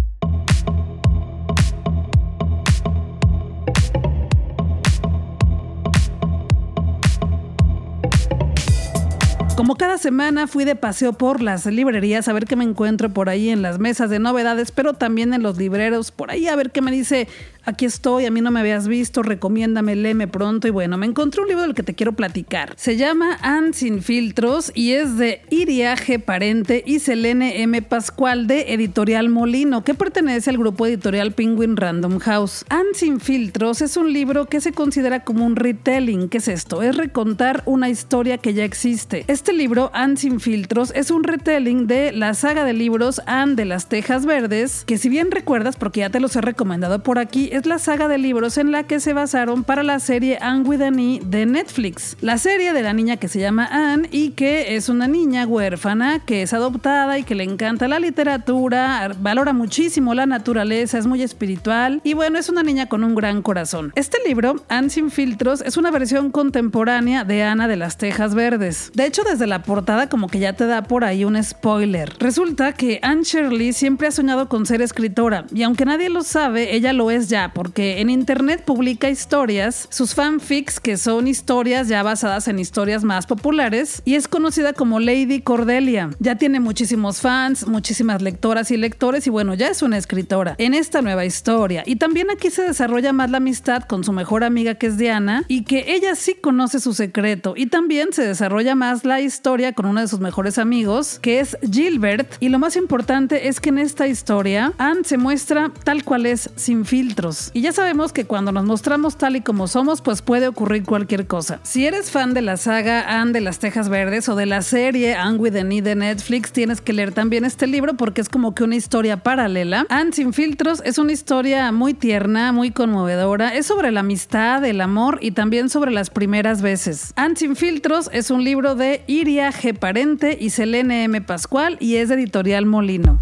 Como 9.56 9.76
cada 9.76 9.96
semana 9.96 10.46
fui 10.46 10.64
de 10.66 10.76
paseo 10.76 11.14
por 11.14 11.40
las 11.40 11.64
librerías 11.64 12.28
a 12.28 12.32
ver 12.34 12.44
qué 12.44 12.56
me 12.56 12.64
encuentro 12.64 13.08
por 13.08 13.30
ahí 13.30 13.48
en 13.48 13.62
las 13.62 13.78
mesas 13.78 14.10
de 14.10 14.18
novedades, 14.18 14.70
pero 14.70 14.92
también 14.92 15.32
en 15.32 15.42
los 15.42 15.56
libreros 15.56 16.10
por 16.10 16.30
ahí 16.30 16.46
a 16.46 16.56
ver 16.56 16.70
qué 16.70 16.82
me 16.82 16.90
dice 16.90 17.26
aquí 17.66 17.84
estoy, 17.84 18.24
a 18.24 18.30
mí 18.30 18.40
no 18.40 18.50
me 18.50 18.60
habías 18.60 18.88
visto, 18.88 19.22
recomiéndame, 19.22 19.96
léeme 19.96 20.28
pronto. 20.28 20.68
Y 20.68 20.70
bueno, 20.70 20.96
me 20.96 21.06
encontré 21.06 21.42
un 21.42 21.48
libro 21.48 21.62
del 21.62 21.74
que 21.74 21.82
te 21.82 21.94
quiero 21.94 22.12
platicar. 22.12 22.74
Se 22.76 22.96
llama 22.96 23.38
Anne 23.42 23.72
sin 23.72 24.02
filtros 24.02 24.72
y 24.74 24.92
es 24.92 25.19
de 25.19 25.43
Iriaje 25.50 26.19
Parente 26.19 26.82
y 26.86 27.00
Selene 27.00 27.62
M. 27.62 27.82
Pascual 27.82 28.46
de 28.46 28.72
Editorial 28.72 29.29
Molino, 29.29 29.84
que 29.84 29.94
pertenece 29.94 30.50
al 30.50 30.58
grupo 30.58 30.86
editorial 30.86 31.32
Penguin 31.32 31.76
Random 31.76 32.19
House. 32.20 32.64
Anne 32.69 32.94
sin 32.94 33.20
filtros 33.20 33.82
es 33.82 33.96
un 33.96 34.12
libro 34.12 34.46
que 34.46 34.60
se 34.60 34.72
considera 34.72 35.24
como 35.24 35.44
un 35.44 35.56
retelling. 35.56 36.29
¿Qué 36.29 36.38
es 36.38 36.48
esto? 36.48 36.82
Es 36.82 36.96
recontar 36.96 37.62
una 37.67 37.91
historia 37.91 38.38
que 38.38 38.55
ya 38.55 38.64
existe. 38.64 39.24
Este 39.26 39.52
libro, 39.52 39.91
Anne 39.93 40.17
sin 40.17 40.41
filtros, 40.41 40.93
es 40.94 41.10
un 41.10 41.24
retelling 41.24 41.86
de 41.86 42.12
la 42.12 42.34
saga 42.34 42.64
de 42.64 42.72
libros 42.72 43.20
Anne 43.26 43.56
de 43.56 43.64
las 43.64 43.88
Tejas 43.88 44.24
Verdes, 44.24 44.84
que 44.86 44.98
si 44.98 45.08
bien 45.08 45.31
recuerdas, 45.31 45.76
porque 45.76 46.00
ya 46.00 46.10
te 46.10 46.20
los 46.20 46.36
he 46.36 46.41
recomendado 46.41 47.02
por 47.02 47.19
aquí, 47.19 47.50
es 47.56 47.67
la 47.67 47.79
saga 47.79 48.06
de 48.06 48.19
libros 48.19 48.58
en 48.58 48.70
la 48.70 48.82
que 48.82 49.01
se 49.01 49.13
basaron 49.13 49.65
para 49.65 49.82
la 49.82 49.98
serie 49.98 50.39
Anne 50.41 50.69
with 50.69 50.82
an 50.82 50.98
e 50.98 51.20
de 51.25 51.46
Netflix. 51.46 52.17
La 52.20 52.39
serie 52.39 52.72
de 52.72 52.82
la 52.82 52.93
niña 52.93 53.17
que 53.17 53.29
se 53.29 53.41
llama 53.41 53.67
Anne 53.70 54.08
y 54.10 54.31
que 54.31 54.77
es 54.77 54.89
una 54.89 55.08
niña 55.08 55.46
huérfana 55.46 56.20
que 56.25 56.43
es 56.43 56.53
adoptada 56.53 57.19
y 57.19 57.25
que 57.25 57.34
le 57.34 57.44
encanta 57.44 57.89
la 57.89 57.98
literatura, 57.98 59.10
valora 59.20 59.53
muchísimo 59.53 60.15
la 60.15 60.27
naturaleza, 60.27 60.98
es 60.98 61.06
muy 61.06 61.22
espiritual 61.22 62.01
y 62.05 62.15
bueno, 62.15 62.39
es 62.39 62.48
una 62.48 62.63
niña 62.63 62.86
con 62.86 63.05
un 63.05 63.15
gran 63.15 63.41
corazón. 63.43 63.93
Este 63.94 64.19
libro, 64.27 64.56
Anne 64.69 64.91
sin 64.91 65.10
filtros, 65.10 65.63
es 65.63 65.77
una 65.77 65.91
versión 65.91 66.31
contemporánea 66.31 67.25
de 67.25 67.43
Ana 67.43 67.69
de 67.69 67.77
las 67.77 67.96
Tejas 67.96 68.34
Verdes. 68.34 68.91
De 68.94 69.06
hecho, 69.06 69.22
desde 69.22 69.46
la 69.46 69.63
portada 69.63 70.08
como 70.08 70.29
que 70.29 70.39
ya 70.39 70.53
te 70.53 70.67
da 70.67 70.82
por 70.82 71.05
ahí 71.05 71.25
un 71.25 71.43
spoiler. 71.43 72.13
Resulta 72.19 72.72
que 72.72 72.98
Anne 73.03 73.22
Shirley 73.22 73.72
siempre 73.72 74.08
ha 74.08 74.10
soñado 74.13 74.48
con 74.48 74.67
ser 74.67 74.82
escritora 74.82 75.46
y 75.55 75.63
aunque 75.63 75.86
nadie 75.86 76.10
lo 76.10 76.22
sabe, 76.22 76.75
ella 76.75 76.93
lo 76.93 77.10
es 77.10 77.29
ya 77.29 77.45
porque 77.55 78.00
en 78.00 78.10
internet 78.10 78.62
publica 78.65 79.10
historias, 79.10 79.88
sus 79.91 80.15
fanfics, 80.15 80.81
que 80.81 80.96
son 80.96 81.29
historias 81.29 81.88
ya 81.88 82.03
basadas 82.03 82.48
en 82.48 82.58
historias 82.58 83.05
más 83.05 83.26
populares, 83.26 84.03
y 84.05 84.15
es 84.15 84.29
conocida 84.29 84.72
como 84.72 85.00
Lady 85.00 85.41
Cordelia. 85.41 86.10
Ya 86.19 86.36
tiene 86.36 86.60
muchísimos 86.60 87.20
fans, 87.20 87.67
muchísimas 87.67 88.22
lectoras 88.22 88.70
y 88.70 88.76
lectores, 88.76 89.26
y 89.26 89.31
bueno, 89.31 89.55
ya 89.55 89.69
es 89.69 89.82
una 89.82 89.98
escritora 89.98 90.55
en 90.58 90.74
esta 90.74 91.03
nueva 91.03 91.24
historia. 91.24 91.82
Y 91.86 91.96
también 91.96 92.31
aquí 92.31 92.50
se 92.50 92.62
desarrolla 92.62 93.12
más 93.12 93.31
la 93.31 93.38
amistad 93.38 93.84
con 93.84 94.05
su 94.05 94.12
mejor 94.12 94.44
amiga 94.44 94.74
que 94.74 94.88
es 94.88 94.96
Diana, 94.96 95.44
y 95.48 95.65
que 95.65 95.94
ella 95.94 96.15
sí 96.15 96.34
conoce 96.34 96.81
su 96.81 96.94
secreto. 96.94 97.55
Y 97.56 97.67
también 97.67 98.12
se 98.12 98.26
desarrolla 98.26 98.74
más 98.74 99.05
la 99.05 99.20
historia 99.20 99.72
con 99.72 99.86
uno 99.86 100.00
de 100.00 100.08
sus 100.08 100.20
mejores 100.20 100.58
amigos, 100.58 101.19
que 101.20 101.41
es 101.41 101.56
Gilbert. 101.70 102.34
Y 102.41 102.48
lo 102.48 102.58
más 102.58 102.76
importante 102.76 103.48
es 103.48 103.60
que 103.60 103.70
en 103.70 103.79
esta 103.79 104.06
historia, 104.06 104.72
Anne 104.79 105.05
se 105.05 105.19
muestra 105.19 105.72
tal 105.84 106.05
cual 106.05 106.26
es, 106.26 106.50
sin 106.56 106.84
filtros 106.84 107.35
Y 107.52 107.60
ya 107.60 107.72
sabemos 107.72 108.12
que 108.12 108.24
cuando 108.24 108.52
nos 108.52 108.64
mostramos 108.64 109.16
tal 109.16 109.36
y 109.36 109.40
como 109.40 109.69
somos, 109.69 110.00
pues 110.00 110.22
puede 110.22 110.48
ocurrir 110.48 110.84
cualquier 110.84 111.26
cosa. 111.26 111.60
Si 111.62 111.86
eres 111.86 112.10
fan 112.10 112.34
de 112.34 112.43
la 112.43 112.56
saga 112.56 113.20
Anne 113.20 113.32
de 113.32 113.40
las 113.40 113.58
Tejas 113.58 113.88
Verdes 113.88 114.28
o 114.28 114.36
de 114.36 114.46
la 114.46 114.62
serie 114.62 115.14
Anne 115.14 115.38
with 115.38 115.52
the 115.52 115.62
Knee 115.62 115.81
de 115.81 115.94
Netflix, 115.94 116.52
tienes 116.52 116.81
que 116.81 116.93
leer 116.93 117.12
también 117.12 117.44
este 117.44 117.66
libro 117.66 117.94
porque 117.94 118.20
es 118.20 118.28
como 118.28 118.55
que 118.55 118.64
una 118.64 118.76
historia 118.76 119.19
paralela. 119.19 119.86
Anne 119.88 120.12
sin 120.12 120.32
filtros 120.32 120.82
es 120.84 120.98
una 120.98 121.12
historia 121.12 121.72
muy 121.72 121.94
tierna, 121.94 122.52
muy 122.52 122.70
conmovedora. 122.70 123.55
Es 123.55 123.66
sobre 123.66 123.90
la 123.93 124.00
amistad, 124.00 124.64
el 124.64 124.81
amor 124.81 125.19
y 125.20 125.32
también 125.32 125.69
sobre 125.69 125.90
las 125.90 126.10
primeras 126.10 126.62
veces. 126.62 127.12
Anne 127.16 127.36
sin 127.36 127.56
filtros 127.56 128.10
es 128.12 128.31
un 128.31 128.44
libro 128.44 128.74
de 128.74 129.02
Iria 129.06 129.52
G. 129.52 129.76
Parente 129.76 130.36
y 130.40 130.50
Selene 130.50 131.05
M. 131.05 131.20
Pascual 131.20 131.76
y 131.81 131.96
es 131.96 132.08
de 132.08 132.16
editorial 132.16 132.66
Molino. 132.66 133.20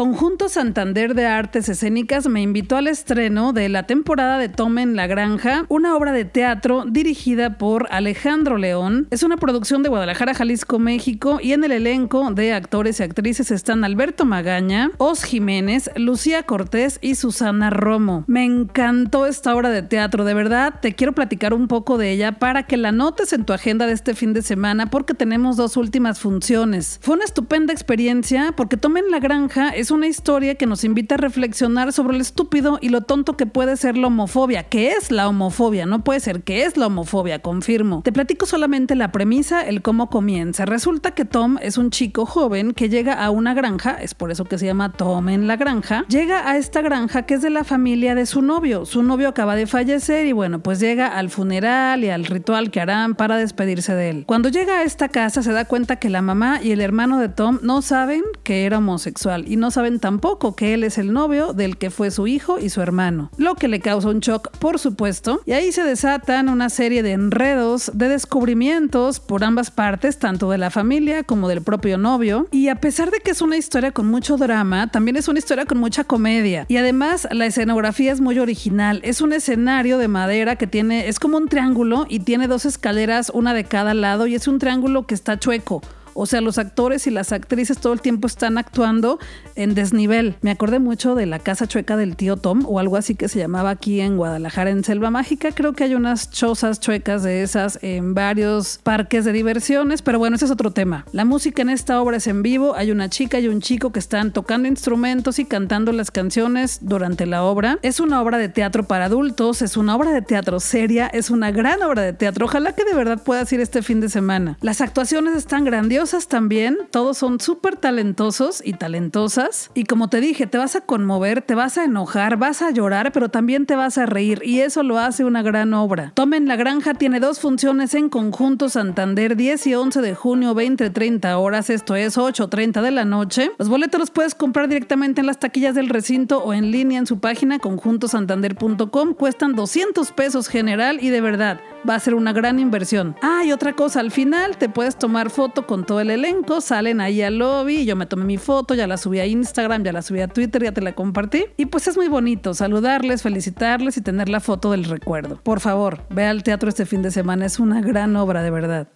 Conjunto 0.00 0.48
Santander 0.48 1.14
de 1.14 1.26
Artes 1.26 1.68
Escénicas 1.68 2.26
me 2.26 2.40
invitó 2.40 2.78
al 2.78 2.86
estreno 2.86 3.52
de 3.52 3.68
la 3.68 3.82
temporada 3.82 4.38
de 4.38 4.48
Tome 4.48 4.80
en 4.80 4.96
la 4.96 5.06
Granja, 5.06 5.66
una 5.68 5.94
obra 5.94 6.12
de 6.12 6.24
teatro 6.24 6.86
dirigida 6.88 7.58
por 7.58 7.86
Alejandro 7.90 8.56
León. 8.56 9.08
Es 9.10 9.22
una 9.22 9.36
producción 9.36 9.82
de 9.82 9.90
Guadalajara, 9.90 10.32
Jalisco, 10.32 10.78
México 10.78 11.38
y 11.42 11.52
en 11.52 11.64
el 11.64 11.72
elenco 11.72 12.30
de 12.30 12.54
actores 12.54 12.98
y 12.98 13.02
actrices 13.02 13.50
están 13.50 13.84
Alberto 13.84 14.24
Magaña, 14.24 14.90
Os 14.96 15.22
Jiménez, 15.22 15.90
Lucía 15.96 16.44
Cortés 16.44 16.98
y 17.02 17.16
Susana 17.16 17.68
Romo. 17.68 18.24
Me 18.26 18.42
encantó 18.42 19.26
esta 19.26 19.54
obra 19.54 19.68
de 19.68 19.82
teatro, 19.82 20.24
de 20.24 20.32
verdad 20.32 20.76
te 20.80 20.94
quiero 20.94 21.12
platicar 21.12 21.52
un 21.52 21.68
poco 21.68 21.98
de 21.98 22.10
ella 22.10 22.38
para 22.38 22.62
que 22.62 22.78
la 22.78 22.90
notes 22.90 23.34
en 23.34 23.44
tu 23.44 23.52
agenda 23.52 23.86
de 23.86 23.92
este 23.92 24.14
fin 24.14 24.32
de 24.32 24.40
semana 24.40 24.88
porque 24.88 25.12
tenemos 25.12 25.58
dos 25.58 25.76
últimas 25.76 26.20
funciones. 26.20 26.98
Fue 27.02 27.16
una 27.16 27.24
estupenda 27.24 27.74
experiencia 27.74 28.54
porque 28.56 28.78
Tome 28.78 29.00
en 29.00 29.10
la 29.10 29.18
Granja 29.18 29.68
es 29.68 29.89
una 29.90 30.06
historia 30.06 30.54
que 30.54 30.66
nos 30.66 30.84
invita 30.84 31.14
a 31.14 31.18
reflexionar 31.18 31.92
sobre 31.92 32.16
lo 32.16 32.22
estúpido 32.22 32.78
y 32.80 32.88
lo 32.88 33.02
tonto 33.02 33.36
que 33.36 33.46
puede 33.46 33.76
ser 33.76 33.96
la 33.96 34.08
homofobia, 34.08 34.64
que 34.64 34.92
es 34.92 35.10
la 35.10 35.28
homofobia, 35.28 35.86
no 35.86 36.04
puede 36.04 36.20
ser 36.20 36.42
que 36.42 36.64
es 36.64 36.76
la 36.76 36.86
homofobia, 36.86 37.40
confirmo. 37.40 38.02
Te 38.02 38.12
platico 38.12 38.46
solamente 38.46 38.94
la 38.94 39.12
premisa, 39.12 39.66
el 39.66 39.82
cómo 39.82 40.10
comienza. 40.10 40.64
Resulta 40.66 41.12
que 41.12 41.24
Tom 41.24 41.58
es 41.60 41.78
un 41.78 41.90
chico 41.90 42.26
joven 42.26 42.72
que 42.72 42.88
llega 42.88 43.14
a 43.14 43.30
una 43.30 43.54
granja, 43.54 43.92
es 43.92 44.14
por 44.14 44.30
eso 44.30 44.44
que 44.44 44.58
se 44.58 44.66
llama 44.66 44.92
Tom 44.92 45.28
en 45.28 45.46
la 45.46 45.56
granja, 45.56 46.04
llega 46.08 46.48
a 46.50 46.56
esta 46.56 46.82
granja 46.82 47.22
que 47.22 47.34
es 47.34 47.42
de 47.42 47.50
la 47.50 47.64
familia 47.64 48.14
de 48.14 48.26
su 48.26 48.42
novio. 48.42 48.84
Su 48.86 49.02
novio 49.02 49.28
acaba 49.28 49.56
de 49.56 49.66
fallecer 49.66 50.26
y 50.26 50.32
bueno, 50.32 50.60
pues 50.60 50.80
llega 50.80 51.06
al 51.08 51.30
funeral 51.30 52.04
y 52.04 52.10
al 52.10 52.24
ritual 52.24 52.70
que 52.70 52.80
harán 52.80 53.14
para 53.14 53.36
despedirse 53.36 53.94
de 53.94 54.10
él. 54.10 54.24
Cuando 54.26 54.48
llega 54.48 54.78
a 54.78 54.82
esta 54.82 55.08
casa 55.08 55.42
se 55.42 55.52
da 55.52 55.64
cuenta 55.64 55.96
que 55.96 56.10
la 56.10 56.22
mamá 56.22 56.60
y 56.62 56.72
el 56.72 56.80
hermano 56.80 57.18
de 57.18 57.28
Tom 57.28 57.58
no 57.62 57.82
saben 57.82 58.22
que 58.42 58.64
era 58.64 58.78
homosexual 58.78 59.44
y 59.46 59.56
no 59.56 59.69
saben 59.70 60.00
tampoco 60.00 60.54
que 60.54 60.74
él 60.74 60.84
es 60.84 60.98
el 60.98 61.12
novio 61.12 61.52
del 61.52 61.76
que 61.76 61.90
fue 61.90 62.10
su 62.10 62.26
hijo 62.26 62.58
y 62.58 62.70
su 62.70 62.80
hermano, 62.80 63.30
lo 63.36 63.54
que 63.54 63.68
le 63.68 63.80
causa 63.80 64.08
un 64.08 64.20
shock, 64.20 64.50
por 64.58 64.78
supuesto, 64.78 65.40
y 65.46 65.52
ahí 65.52 65.72
se 65.72 65.82
desatan 65.82 66.48
una 66.48 66.70
serie 66.70 67.02
de 67.02 67.12
enredos, 67.12 67.90
de 67.94 68.08
descubrimientos 68.08 69.20
por 69.20 69.44
ambas 69.44 69.70
partes, 69.70 70.18
tanto 70.18 70.50
de 70.50 70.58
la 70.58 70.70
familia 70.70 71.22
como 71.22 71.48
del 71.48 71.62
propio 71.62 71.98
novio, 71.98 72.46
y 72.50 72.68
a 72.68 72.76
pesar 72.76 73.10
de 73.10 73.20
que 73.20 73.30
es 73.30 73.42
una 73.42 73.56
historia 73.56 73.92
con 73.92 74.06
mucho 74.06 74.36
drama, 74.36 74.90
también 74.90 75.16
es 75.16 75.28
una 75.28 75.38
historia 75.38 75.66
con 75.66 75.78
mucha 75.78 76.04
comedia, 76.04 76.66
y 76.68 76.76
además 76.76 77.28
la 77.30 77.46
escenografía 77.46 78.12
es 78.12 78.20
muy 78.20 78.38
original, 78.38 79.00
es 79.04 79.20
un 79.20 79.32
escenario 79.32 79.98
de 79.98 80.08
madera 80.08 80.56
que 80.56 80.66
tiene, 80.66 81.08
es 81.08 81.18
como 81.18 81.36
un 81.36 81.48
triángulo 81.48 82.06
y 82.08 82.20
tiene 82.20 82.48
dos 82.48 82.64
escaleras, 82.64 83.30
una 83.34 83.54
de 83.54 83.64
cada 83.64 83.94
lado, 83.94 84.26
y 84.26 84.34
es 84.34 84.48
un 84.48 84.58
triángulo 84.58 85.06
que 85.06 85.14
está 85.14 85.38
chueco. 85.38 85.82
O 86.22 86.26
sea, 86.26 86.42
los 86.42 86.58
actores 86.58 87.06
y 87.06 87.10
las 87.10 87.32
actrices 87.32 87.78
todo 87.78 87.94
el 87.94 88.02
tiempo 88.02 88.26
están 88.26 88.58
actuando 88.58 89.18
en 89.54 89.74
desnivel. 89.74 90.36
Me 90.42 90.50
acordé 90.50 90.78
mucho 90.78 91.14
de 91.14 91.24
la 91.24 91.38
casa 91.38 91.66
chueca 91.66 91.96
del 91.96 92.14
tío 92.14 92.36
Tom 92.36 92.66
o 92.66 92.78
algo 92.78 92.98
así 92.98 93.14
que 93.14 93.26
se 93.26 93.38
llamaba 93.38 93.70
aquí 93.70 94.02
en 94.02 94.18
Guadalajara, 94.18 94.68
en 94.68 94.84
Selva 94.84 95.10
Mágica. 95.10 95.52
Creo 95.52 95.72
que 95.72 95.84
hay 95.84 95.94
unas 95.94 96.30
chozas 96.30 96.78
chuecas 96.78 97.22
de 97.22 97.42
esas 97.42 97.78
en 97.80 98.12
varios 98.12 98.80
parques 98.82 99.24
de 99.24 99.32
diversiones, 99.32 100.02
pero 100.02 100.18
bueno, 100.18 100.36
ese 100.36 100.44
es 100.44 100.50
otro 100.50 100.72
tema. 100.72 101.06
La 101.12 101.24
música 101.24 101.62
en 101.62 101.70
esta 101.70 102.02
obra 102.02 102.18
es 102.18 102.26
en 102.26 102.42
vivo. 102.42 102.74
Hay 102.76 102.90
una 102.90 103.08
chica 103.08 103.40
y 103.40 103.48
un 103.48 103.62
chico 103.62 103.90
que 103.90 103.98
están 103.98 104.30
tocando 104.30 104.68
instrumentos 104.68 105.38
y 105.38 105.46
cantando 105.46 105.90
las 105.90 106.10
canciones 106.10 106.80
durante 106.82 107.24
la 107.24 107.44
obra. 107.44 107.78
Es 107.80 107.98
una 107.98 108.20
obra 108.20 108.36
de 108.36 108.50
teatro 108.50 108.84
para 108.84 109.06
adultos, 109.06 109.62
es 109.62 109.78
una 109.78 109.96
obra 109.96 110.12
de 110.12 110.20
teatro 110.20 110.60
seria, 110.60 111.06
es 111.06 111.30
una 111.30 111.50
gran 111.50 111.82
obra 111.82 112.02
de 112.02 112.12
teatro. 112.12 112.44
Ojalá 112.44 112.74
que 112.74 112.84
de 112.84 112.92
verdad 112.92 113.22
puedas 113.24 113.50
ir 113.54 113.60
este 113.60 113.80
fin 113.80 114.02
de 114.02 114.10
semana. 114.10 114.58
Las 114.60 114.82
actuaciones 114.82 115.34
están 115.34 115.64
grandiosas 115.64 116.09
también, 116.10 116.76
todos 116.90 117.18
son 117.18 117.38
súper 117.38 117.76
talentosos 117.76 118.62
y 118.64 118.72
talentosas. 118.72 119.70
Y 119.74 119.84
como 119.84 120.08
te 120.08 120.20
dije, 120.20 120.46
te 120.46 120.58
vas 120.58 120.74
a 120.74 120.80
conmover, 120.80 121.40
te 121.40 121.54
vas 121.54 121.78
a 121.78 121.84
enojar, 121.84 122.36
vas 122.36 122.62
a 122.62 122.70
llorar, 122.72 123.12
pero 123.12 123.28
también 123.28 123.64
te 123.64 123.76
vas 123.76 123.96
a 123.96 124.06
reír. 124.06 124.42
Y 124.44 124.60
eso 124.60 124.82
lo 124.82 124.98
hace 124.98 125.24
una 125.24 125.42
gran 125.42 125.72
obra. 125.72 126.12
Tomen 126.14 126.48
la 126.48 126.56
Granja 126.56 126.94
tiene 126.94 127.20
dos 127.20 127.38
funciones 127.38 127.94
en 127.94 128.08
conjunto 128.08 128.68
Santander, 128.68 129.36
10 129.36 129.68
y 129.68 129.74
11 129.74 130.00
de 130.00 130.14
junio, 130.14 130.54
20-30 130.54 131.34
horas, 131.38 131.70
esto 131.70 131.94
es 131.94 132.18
8.30 132.18 132.82
de 132.82 132.90
la 132.90 133.04
noche. 133.04 133.52
Los 133.58 133.68
boletos 133.68 134.00
los 134.00 134.10
puedes 134.10 134.34
comprar 134.34 134.68
directamente 134.68 135.20
en 135.20 135.28
las 135.28 135.38
taquillas 135.38 135.74
del 135.74 135.88
recinto 135.88 136.42
o 136.42 136.52
en 136.52 136.72
línea 136.72 136.98
en 136.98 137.06
su 137.06 137.20
página 137.20 137.60
conjuntosantander.com. 137.60 139.14
Cuestan 139.14 139.54
200 139.54 140.10
pesos 140.12 140.48
general 140.48 140.98
y 141.00 141.10
de 141.10 141.20
verdad 141.20 141.60
va 141.88 141.94
a 141.94 142.00
ser 142.00 142.14
una 142.14 142.32
gran 142.32 142.58
inversión. 142.58 143.16
Ah, 143.22 143.42
y 143.44 143.52
otra 143.52 143.74
cosa, 143.74 144.00
al 144.00 144.10
final 144.10 144.56
te 144.56 144.68
puedes 144.68 144.96
tomar 144.96 145.30
foto 145.30 145.66
con 145.66 145.86
todo 145.86 145.99
el 146.00 146.10
elenco, 146.10 146.60
salen 146.60 147.00
ahí 147.00 147.22
al 147.22 147.38
lobby, 147.38 147.84
yo 147.84 147.96
me 147.96 148.06
tomé 148.06 148.24
mi 148.24 148.38
foto, 148.38 148.74
ya 148.74 148.86
la 148.86 148.96
subí 148.96 149.20
a 149.20 149.26
Instagram, 149.26 149.84
ya 149.84 149.92
la 149.92 150.02
subí 150.02 150.20
a 150.20 150.28
Twitter, 150.28 150.62
ya 150.62 150.72
te 150.72 150.80
la 150.80 150.94
compartí. 150.94 151.46
Y 151.56 151.66
pues 151.66 151.88
es 151.88 151.96
muy 151.96 152.08
bonito 152.08 152.54
saludarles, 152.54 153.22
felicitarles 153.22 153.96
y 153.96 154.00
tener 154.00 154.28
la 154.28 154.40
foto 154.40 154.72
del 154.72 154.84
recuerdo. 154.84 155.40
Por 155.42 155.60
favor, 155.60 156.04
ve 156.10 156.26
al 156.26 156.42
teatro 156.42 156.68
este 156.68 156.86
fin 156.86 157.02
de 157.02 157.10
semana, 157.10 157.46
es 157.46 157.60
una 157.60 157.80
gran 157.80 158.16
obra 158.16 158.42
de 158.42 158.50
verdad. 158.50 158.88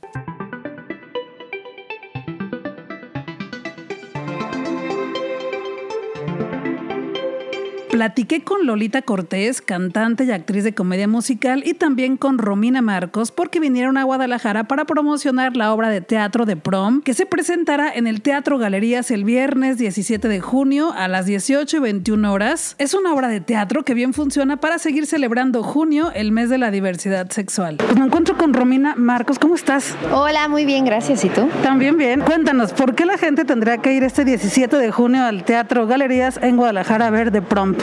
Platiqué 7.94 8.42
con 8.42 8.66
Lolita 8.66 9.02
Cortés, 9.02 9.62
cantante 9.62 10.24
y 10.24 10.32
actriz 10.32 10.64
de 10.64 10.74
comedia 10.74 11.06
musical, 11.06 11.62
y 11.64 11.74
también 11.74 12.16
con 12.16 12.38
Romina 12.38 12.82
Marcos, 12.82 13.30
porque 13.30 13.60
vinieron 13.60 13.96
a 13.98 14.02
Guadalajara 14.02 14.64
para 14.64 14.84
promocionar 14.84 15.56
la 15.56 15.72
obra 15.72 15.90
de 15.90 16.00
teatro 16.00 16.44
de 16.44 16.56
prom, 16.56 17.02
que 17.02 17.14
se 17.14 17.24
presentará 17.24 17.94
en 17.94 18.08
el 18.08 18.20
Teatro 18.20 18.58
Galerías 18.58 19.12
el 19.12 19.22
viernes 19.22 19.78
17 19.78 20.26
de 20.26 20.40
junio 20.40 20.92
a 20.92 21.06
las 21.06 21.26
18 21.26 21.76
y 21.76 21.78
21 21.78 22.32
horas. 22.32 22.74
Es 22.78 22.94
una 22.94 23.14
obra 23.14 23.28
de 23.28 23.40
teatro 23.40 23.84
que 23.84 23.94
bien 23.94 24.12
funciona 24.12 24.56
para 24.56 24.80
seguir 24.80 25.06
celebrando 25.06 25.62
junio, 25.62 26.10
el 26.16 26.32
mes 26.32 26.50
de 26.50 26.58
la 26.58 26.72
diversidad 26.72 27.30
sexual. 27.30 27.76
Pues 27.76 27.96
me 27.96 28.06
encuentro 28.06 28.36
con 28.36 28.54
Romina 28.54 28.96
Marcos, 28.96 29.38
¿cómo 29.38 29.54
estás? 29.54 29.94
Hola, 30.12 30.48
muy 30.48 30.64
bien, 30.64 30.84
gracias. 30.84 31.24
¿Y 31.24 31.28
tú? 31.28 31.48
También 31.62 31.96
bien. 31.96 32.22
Cuéntanos, 32.22 32.72
¿por 32.72 32.96
qué 32.96 33.04
la 33.04 33.18
gente 33.18 33.44
tendría 33.44 33.78
que 33.78 33.94
ir 33.94 34.02
este 34.02 34.24
17 34.24 34.78
de 34.78 34.90
junio 34.90 35.22
al 35.22 35.44
Teatro 35.44 35.86
Galerías 35.86 36.40
en 36.42 36.56
Guadalajara 36.56 37.06
a 37.06 37.10
ver 37.10 37.30
de 37.30 37.40
prom? 37.40 37.76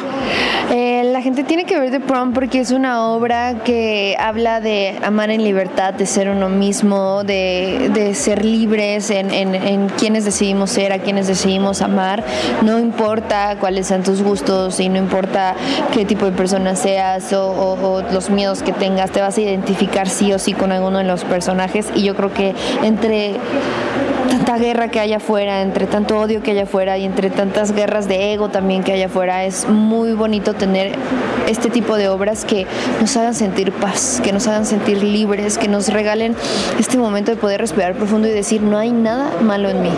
Eh, 0.74 1.04
la 1.12 1.22
gente 1.22 1.44
tiene 1.44 1.66
que 1.66 1.78
ver 1.78 1.92
The 1.92 2.00
Prom 2.00 2.34
porque 2.34 2.60
es 2.60 2.72
una 2.72 3.08
obra 3.08 3.56
que 3.66 4.16
habla 4.18 4.62
de 4.62 4.98
amar 5.04 5.30
en 5.30 5.44
libertad, 5.44 5.94
de 5.94 6.06
ser 6.06 6.30
uno 6.30 6.48
mismo, 6.48 7.24
de, 7.24 8.12
ser 8.16 8.46
libres 8.46 9.10
en, 9.10 9.90
quienes 9.98 10.24
decidimos 10.24 10.70
ser, 10.70 10.94
a 10.94 11.00
quienes 11.00 11.28
decidimos 11.28 11.82
amar. 11.82 12.24
No 12.62 12.80
importa 12.80 13.58
cuáles 13.60 13.88
sean 13.88 14.04
tus 14.04 14.24
gustos 14.24 14.80
y 14.80 14.88
no 14.88 14.98
importa 14.98 15.56
qué 15.94 16.06
tipo 16.06 16.26
de 16.26 16.32
persona 16.32 16.76
seas 16.76 17.34
o, 17.34 17.52
o 17.52 18.02
los 18.14 18.30
miedos 18.30 18.64
que 18.64 18.72
tengas, 18.72 19.12
te 19.12 19.20
vas 19.20 19.38
a 19.38 19.42
identificar 19.42 20.08
sí 20.08 20.32
o 20.32 20.40
sí 20.40 20.54
con 20.54 20.72
alguno 20.72 21.00
de 21.00 21.04
los 21.04 21.26
personajes. 21.26 21.90
Y 21.96 22.04
yo 22.04 22.16
creo 22.16 22.34
que 22.34 22.56
entre 22.84 23.36
tanta 24.32 24.58
guerra 24.58 24.88
que 24.88 25.00
hay 25.00 25.14
afuera, 25.14 25.62
entre 25.62 25.88
tanto 25.88 26.18
odio 26.18 26.42
que 26.42 26.52
hay 26.52 26.60
afuera 26.60 26.98
y 26.98 27.06
entre 27.06 27.30
tantas 27.30 27.74
guerras 27.74 28.08
de 28.08 28.34
ego 28.34 28.50
también 28.50 28.84
que 28.84 28.94
hay 28.94 29.04
afuera, 29.04 29.44
es 29.44 29.68
muy 29.68 29.91
bonito 29.92 30.54
tener 30.54 30.94
este 31.48 31.70
tipo 31.70 31.98
de 31.98 32.08
obras 32.08 32.46
que 32.46 32.66
nos 33.02 33.16
hagan 33.18 33.36
sentir 33.36 33.72
paz, 33.74 34.22
que 34.24 34.32
nos 34.32 34.48
hagan 34.48 34.66
sentir 34.66 35.04
libres, 35.04 35.58
que 35.58 35.68
nos 35.68 35.90
regalen 35.90 36.36
este 36.80 36.98
momento 36.98 37.32
de 37.32 37.38
poder 37.38 37.60
respirar 37.60 37.96
profundo 37.96 38.28
y 38.28 38.32
decir, 38.32 38.62
no 38.62 38.78
hay 38.78 38.92
nada 38.92 39.32
malo 39.42 39.70
en 39.70 39.82
mí. 39.82 39.92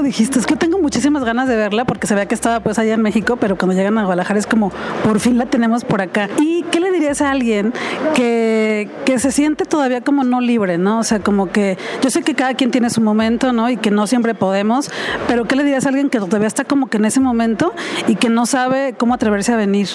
Lo 0.00 0.04
dijiste, 0.04 0.38
es 0.38 0.46
que 0.46 0.56
tengo 0.56 0.78
muchísimas 0.78 1.24
ganas 1.24 1.46
de 1.46 1.56
verla 1.56 1.84
porque 1.84 2.06
vea 2.14 2.24
que 2.24 2.34
estaba 2.34 2.60
pues 2.60 2.78
allá 2.78 2.94
en 2.94 3.02
México, 3.02 3.36
pero 3.36 3.58
cuando 3.58 3.76
llegan 3.76 3.98
a 3.98 4.04
Guadalajara 4.04 4.38
es 4.38 4.46
como, 4.46 4.72
por 5.04 5.20
fin 5.20 5.36
la 5.36 5.44
tenemos 5.44 5.84
por 5.84 6.00
acá. 6.00 6.30
¿Y 6.38 6.62
qué 6.70 6.80
le 6.80 6.90
dirías 6.90 7.20
a 7.20 7.30
alguien 7.30 7.74
que, 8.14 8.88
que 9.04 9.18
se 9.18 9.30
siente 9.30 9.66
todavía 9.66 10.00
como 10.00 10.24
no 10.24 10.40
libre, 10.40 10.78
¿no? 10.78 11.00
O 11.00 11.04
sea, 11.04 11.20
como 11.20 11.52
que 11.52 11.76
yo 12.00 12.08
sé 12.08 12.22
que 12.22 12.34
cada 12.34 12.54
quien 12.54 12.70
tiene 12.70 12.88
su 12.88 13.02
momento, 13.02 13.52
¿no? 13.52 13.68
Y 13.68 13.76
que 13.76 13.90
no 13.90 14.06
siempre 14.06 14.34
podemos, 14.34 14.90
pero 15.28 15.44
¿qué 15.44 15.54
le 15.54 15.64
dirías 15.64 15.84
a 15.84 15.90
alguien 15.90 16.08
que 16.08 16.18
todavía 16.18 16.48
está 16.48 16.64
como 16.64 16.88
que 16.88 16.96
en 16.96 17.04
ese 17.04 17.20
momento 17.20 17.74
y 18.08 18.14
que 18.14 18.30
no 18.30 18.46
sabe 18.46 18.94
cómo 18.96 19.12
atreverse 19.12 19.52
a 19.52 19.56
venir? 19.56 19.88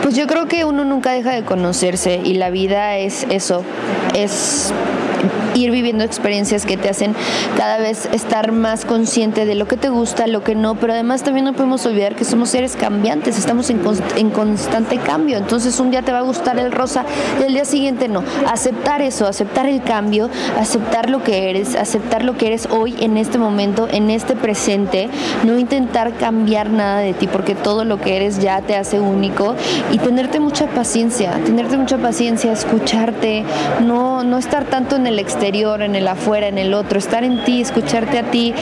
Pues 0.00 0.16
yo 0.16 0.26
creo 0.26 0.48
que 0.48 0.64
uno 0.64 0.86
nunca 0.86 1.12
deja 1.12 1.32
de 1.32 1.44
conocerse 1.44 2.22
y 2.24 2.32
la 2.32 2.48
vida 2.48 2.96
es 2.96 3.26
eso, 3.28 3.64
es 4.14 4.72
ir 5.56 5.70
viviendo 5.70 6.04
experiencias 6.04 6.66
que 6.66 6.76
te 6.76 6.88
hacen 6.88 7.14
cada 7.56 7.78
vez 7.78 8.08
estar 8.12 8.52
más 8.52 8.84
consciente 8.84 9.46
de 9.46 9.54
lo 9.54 9.66
que 9.66 9.76
te 9.76 9.88
gusta, 9.88 10.26
lo 10.26 10.44
que 10.44 10.54
no, 10.54 10.74
pero 10.74 10.92
además 10.92 11.22
también 11.22 11.44
no 11.44 11.54
podemos 11.54 11.84
olvidar 11.86 12.14
que 12.14 12.24
somos 12.24 12.50
seres 12.50 12.76
cambiantes, 12.76 13.38
estamos 13.38 13.70
en, 13.70 13.80
en 14.16 14.30
constante 14.30 14.98
cambio, 14.98 15.38
entonces 15.38 15.78
un 15.80 15.90
día 15.90 16.02
te 16.02 16.12
va 16.12 16.18
a 16.18 16.22
gustar 16.22 16.58
el 16.58 16.72
rosa 16.72 17.04
y 17.40 17.44
el 17.44 17.54
día 17.54 17.64
siguiente 17.64 18.08
no. 18.08 18.22
Aceptar 18.46 19.02
eso, 19.02 19.26
aceptar 19.26 19.66
el 19.66 19.82
cambio, 19.82 20.28
aceptar 20.58 21.10
lo 21.10 21.22
que 21.22 21.50
eres, 21.50 21.74
aceptar 21.74 22.24
lo 22.24 22.36
que 22.36 22.48
eres 22.48 22.68
hoy, 22.70 22.94
en 23.00 23.16
este 23.16 23.38
momento, 23.38 23.88
en 23.90 24.10
este 24.10 24.36
presente, 24.36 25.08
no 25.44 25.58
intentar 25.58 26.14
cambiar 26.14 26.70
nada 26.70 26.98
de 26.98 27.14
ti, 27.14 27.26
porque 27.26 27.54
todo 27.54 27.84
lo 27.84 28.00
que 28.00 28.16
eres 28.16 28.38
ya 28.38 28.60
te 28.60 28.76
hace 28.76 29.00
único 29.00 29.54
y 29.92 29.98
tenerte 29.98 30.40
mucha 30.40 30.66
paciencia, 30.66 31.32
tenerte 31.44 31.76
mucha 31.76 31.98
paciencia, 31.98 32.52
escucharte, 32.52 33.44
no, 33.84 34.22
no 34.22 34.38
estar 34.38 34.64
tanto 34.64 34.96
en 34.96 35.06
el 35.06 35.18
exterior, 35.18 35.45
en 35.46 35.94
el 35.94 36.08
afuera, 36.08 36.48
en 36.48 36.58
el 36.58 36.74
otro, 36.74 36.98
estar 36.98 37.22
en 37.22 37.44
ti, 37.44 37.60
escucharte 37.60 38.18
a 38.18 38.30
ti, 38.30 38.52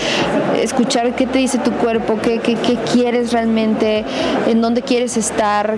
escuchar 0.62 1.14
qué 1.14 1.26
te 1.26 1.38
dice 1.38 1.59
tu 1.59 1.73
cuerpo, 1.73 2.19
qué, 2.23 2.41
qué, 2.41 2.57
qué 2.57 2.76
quieres 2.93 3.33
realmente, 3.33 4.05
en 4.47 4.61
dónde 4.61 4.83
quieres 4.83 5.17
estar. 5.17 5.76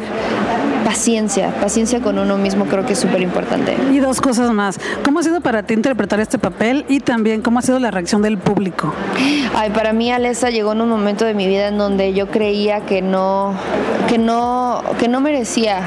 Paciencia, 0.85 1.51
paciencia 1.61 2.01
con 2.01 2.17
uno 2.17 2.39
mismo 2.39 2.67
creo 2.67 2.87
que 2.87 2.93
es 2.93 2.99
súper 3.01 3.21
importante. 3.21 3.77
Y 3.93 3.99
dos 3.99 4.21
cosas 4.21 4.53
más. 4.53 4.79
¿Cómo 5.05 5.19
ha 5.19 5.23
sido 5.25 5.41
para 5.41 5.65
ti 5.65 5.75
interpretar 5.75 6.21
este 6.21 6.39
papel 6.39 6.85
y 6.89 7.01
también 7.01 7.43
cómo 7.43 7.59
ha 7.59 7.63
sido 7.63 7.81
la 7.81 7.91
reacción 7.91 8.23
del 8.23 8.39
público? 8.39 8.95
Ay, 9.57 9.71
para 9.71 9.93
mí 9.93 10.13
Alessa 10.13 10.49
llegó 10.51 10.73
en 10.73 10.83
un 10.83 10.89
momento 10.89 11.25
de 11.25 11.35
mi 11.35 11.49
vida 11.49 11.69
en 11.69 11.79
donde 11.79 12.13
yo 12.13 12.29
creía 12.29 12.83
que 12.83 13.03
no, 13.03 13.55
que 14.09 14.19
no, 14.19 14.83
que 15.01 15.09
no 15.09 15.21
merecía 15.21 15.83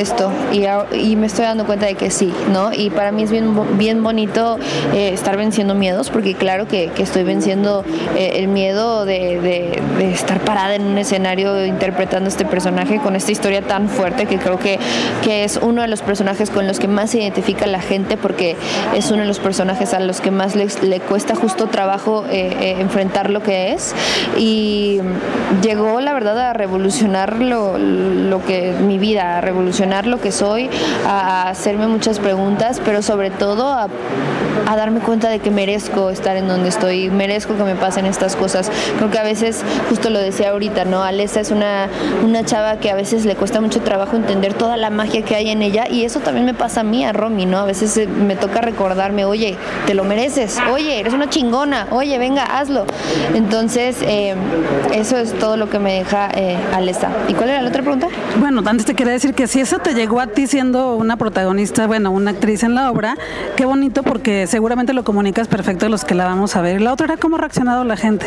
esto 0.00 0.30
y, 0.52 0.64
y, 0.96 1.16
me 1.16 1.26
estoy 1.26 1.44
dando 1.44 1.66
cuenta 1.66 1.86
de 1.86 1.94
que 1.94 2.10
sí, 2.10 2.32
¿no? 2.52 2.72
Y 2.72 2.90
para 2.90 3.12
mí 3.12 3.22
es 3.22 3.30
bien, 3.30 3.78
bien 3.78 4.02
bonito 4.02 4.58
eh, 4.94 5.10
estar 5.12 5.36
venciendo 5.36 5.74
miedos, 5.74 6.10
porque 6.10 6.34
claro 6.34 6.68
que, 6.68 6.90
que 6.94 7.02
estoy 7.02 7.24
venciendo 7.24 7.84
eh, 8.16 8.32
el 8.36 8.48
miedo 8.48 9.04
de, 9.04 9.40
de, 9.40 9.82
de, 9.98 10.12
estar 10.12 10.40
parada 10.40 10.74
en 10.74 10.86
un 10.86 10.98
escenario 10.98 11.64
interpretando 11.66 12.28
este 12.28 12.44
personaje 12.44 12.98
con 12.98 13.16
esta 13.16 13.32
historia 13.32 13.62
tan 13.62 13.88
fuerte 13.88 14.26
que 14.26 14.38
creo 14.38 14.58
que, 14.58 14.78
que 15.22 15.44
es 15.44 15.58
uno 15.60 15.82
de 15.82 15.88
los 15.88 16.02
personajes 16.02 16.50
con 16.50 16.66
los 16.66 16.78
que 16.78 16.88
más 16.88 17.10
se 17.10 17.18
identifica 17.18 17.66
la 17.66 17.80
gente, 17.80 18.16
porque 18.16 18.56
es 18.94 19.10
uno 19.10 19.22
de 19.22 19.28
los 19.28 19.40
personajes 19.40 19.94
a 19.94 20.00
los 20.00 20.20
que 20.20 20.30
más 20.30 20.54
les, 20.54 20.82
le 20.82 21.00
cuesta 21.00 21.34
justo 21.34 21.66
trabajo 21.66 22.24
eh, 22.30 22.76
enfrentar 22.78 23.30
lo 23.30 23.42
que 23.42 23.72
es. 23.72 23.94
Y 24.36 25.00
llegó, 25.62 26.00
la 26.00 26.12
verdad, 26.12 26.38
a 26.38 26.52
revolucionar 26.52 27.40
lo, 27.40 27.78
lo 27.78 28.44
que 28.44 28.72
mi 28.72 28.98
vida, 28.98 29.38
a 29.38 29.40
revolucionar 29.40 29.87
lo 30.06 30.20
que 30.20 30.32
soy, 30.32 30.70
a 31.06 31.48
hacerme 31.48 31.86
muchas 31.86 32.18
preguntas, 32.18 32.80
pero 32.84 33.02
sobre 33.02 33.30
todo 33.30 33.68
a, 33.68 33.88
a, 34.66 34.76
darme 34.76 35.00
cuenta 35.00 35.28
de 35.28 35.38
que 35.38 35.50
merezco 35.50 36.10
estar 36.10 36.36
en 36.36 36.46
donde 36.48 36.68
estoy, 36.68 37.10
merezco 37.10 37.56
que 37.56 37.64
me 37.64 37.74
pasen 37.74 38.06
estas 38.06 38.36
cosas. 38.36 38.70
Creo 38.96 39.10
que 39.10 39.18
a 39.18 39.22
veces, 39.22 39.64
justo 39.88 40.10
lo 40.10 40.18
decía 40.18 40.50
ahorita, 40.50 40.84
¿no? 40.84 41.02
Alessa 41.02 41.40
es 41.40 41.50
una, 41.50 41.88
una 42.24 42.44
chava 42.44 42.76
que 42.76 42.90
a 42.90 42.94
veces 42.94 43.24
le 43.24 43.34
cuesta 43.34 43.60
mucho 43.60 43.80
trabajo 43.80 44.16
entender 44.16 44.54
toda 44.54 44.76
la 44.76 44.90
magia 44.90 45.22
que 45.22 45.34
hay 45.34 45.50
en 45.50 45.62
ella 45.62 45.86
y 45.88 46.04
eso 46.04 46.20
también 46.20 46.46
me 46.46 46.54
pasa 46.54 46.80
a 46.80 46.84
mí, 46.84 47.04
a 47.04 47.12
Romy, 47.12 47.46
¿no? 47.46 47.58
A 47.58 47.64
veces 47.64 47.96
eh, 47.96 48.06
me 48.06 48.36
toca 48.36 48.60
recordarme, 48.60 49.24
oye, 49.24 49.56
te 49.86 49.94
lo 49.94 50.04
mereces, 50.04 50.58
oye, 50.70 51.00
eres 51.00 51.14
una 51.14 51.28
chingona, 51.28 51.86
oye, 51.90 52.18
venga, 52.18 52.44
hazlo. 52.44 52.84
Entonces, 53.34 53.96
eh, 54.02 54.34
eso 54.92 55.16
es 55.16 55.32
todo 55.38 55.56
lo 55.56 55.70
que 55.70 55.78
me 55.78 55.94
deja 55.94 56.28
eh, 56.34 56.56
Alessa. 56.74 57.10
¿Y 57.28 57.34
cuál 57.34 57.50
era 57.50 57.62
la 57.62 57.68
otra 57.68 57.82
pregunta? 57.82 58.08
Bueno, 58.38 58.62
antes 58.64 58.86
te 58.86 58.94
quería 58.94 59.12
decir 59.12 59.34
que 59.34 59.46
si 59.46 59.60
eso 59.68 59.80
te 59.80 59.92
llegó 59.92 60.18
a 60.18 60.28
ti 60.28 60.46
siendo 60.46 60.96
una 60.96 61.18
protagonista, 61.18 61.86
bueno, 61.86 62.10
una 62.10 62.30
actriz 62.30 62.62
en 62.62 62.74
la 62.74 62.90
obra, 62.90 63.18
qué 63.54 63.66
bonito 63.66 64.02
porque 64.02 64.46
seguramente 64.46 64.94
lo 64.94 65.04
comunicas 65.04 65.46
perfecto 65.46 65.84
a 65.84 65.88
los 65.90 66.06
que 66.06 66.14
la 66.14 66.24
vamos 66.24 66.56
a 66.56 66.62
ver. 66.62 66.80
La 66.80 66.90
otra 66.90 67.04
era 67.04 67.16
cómo 67.18 67.36
ha 67.36 67.40
reaccionado 67.40 67.84
la 67.84 67.98
gente. 67.98 68.24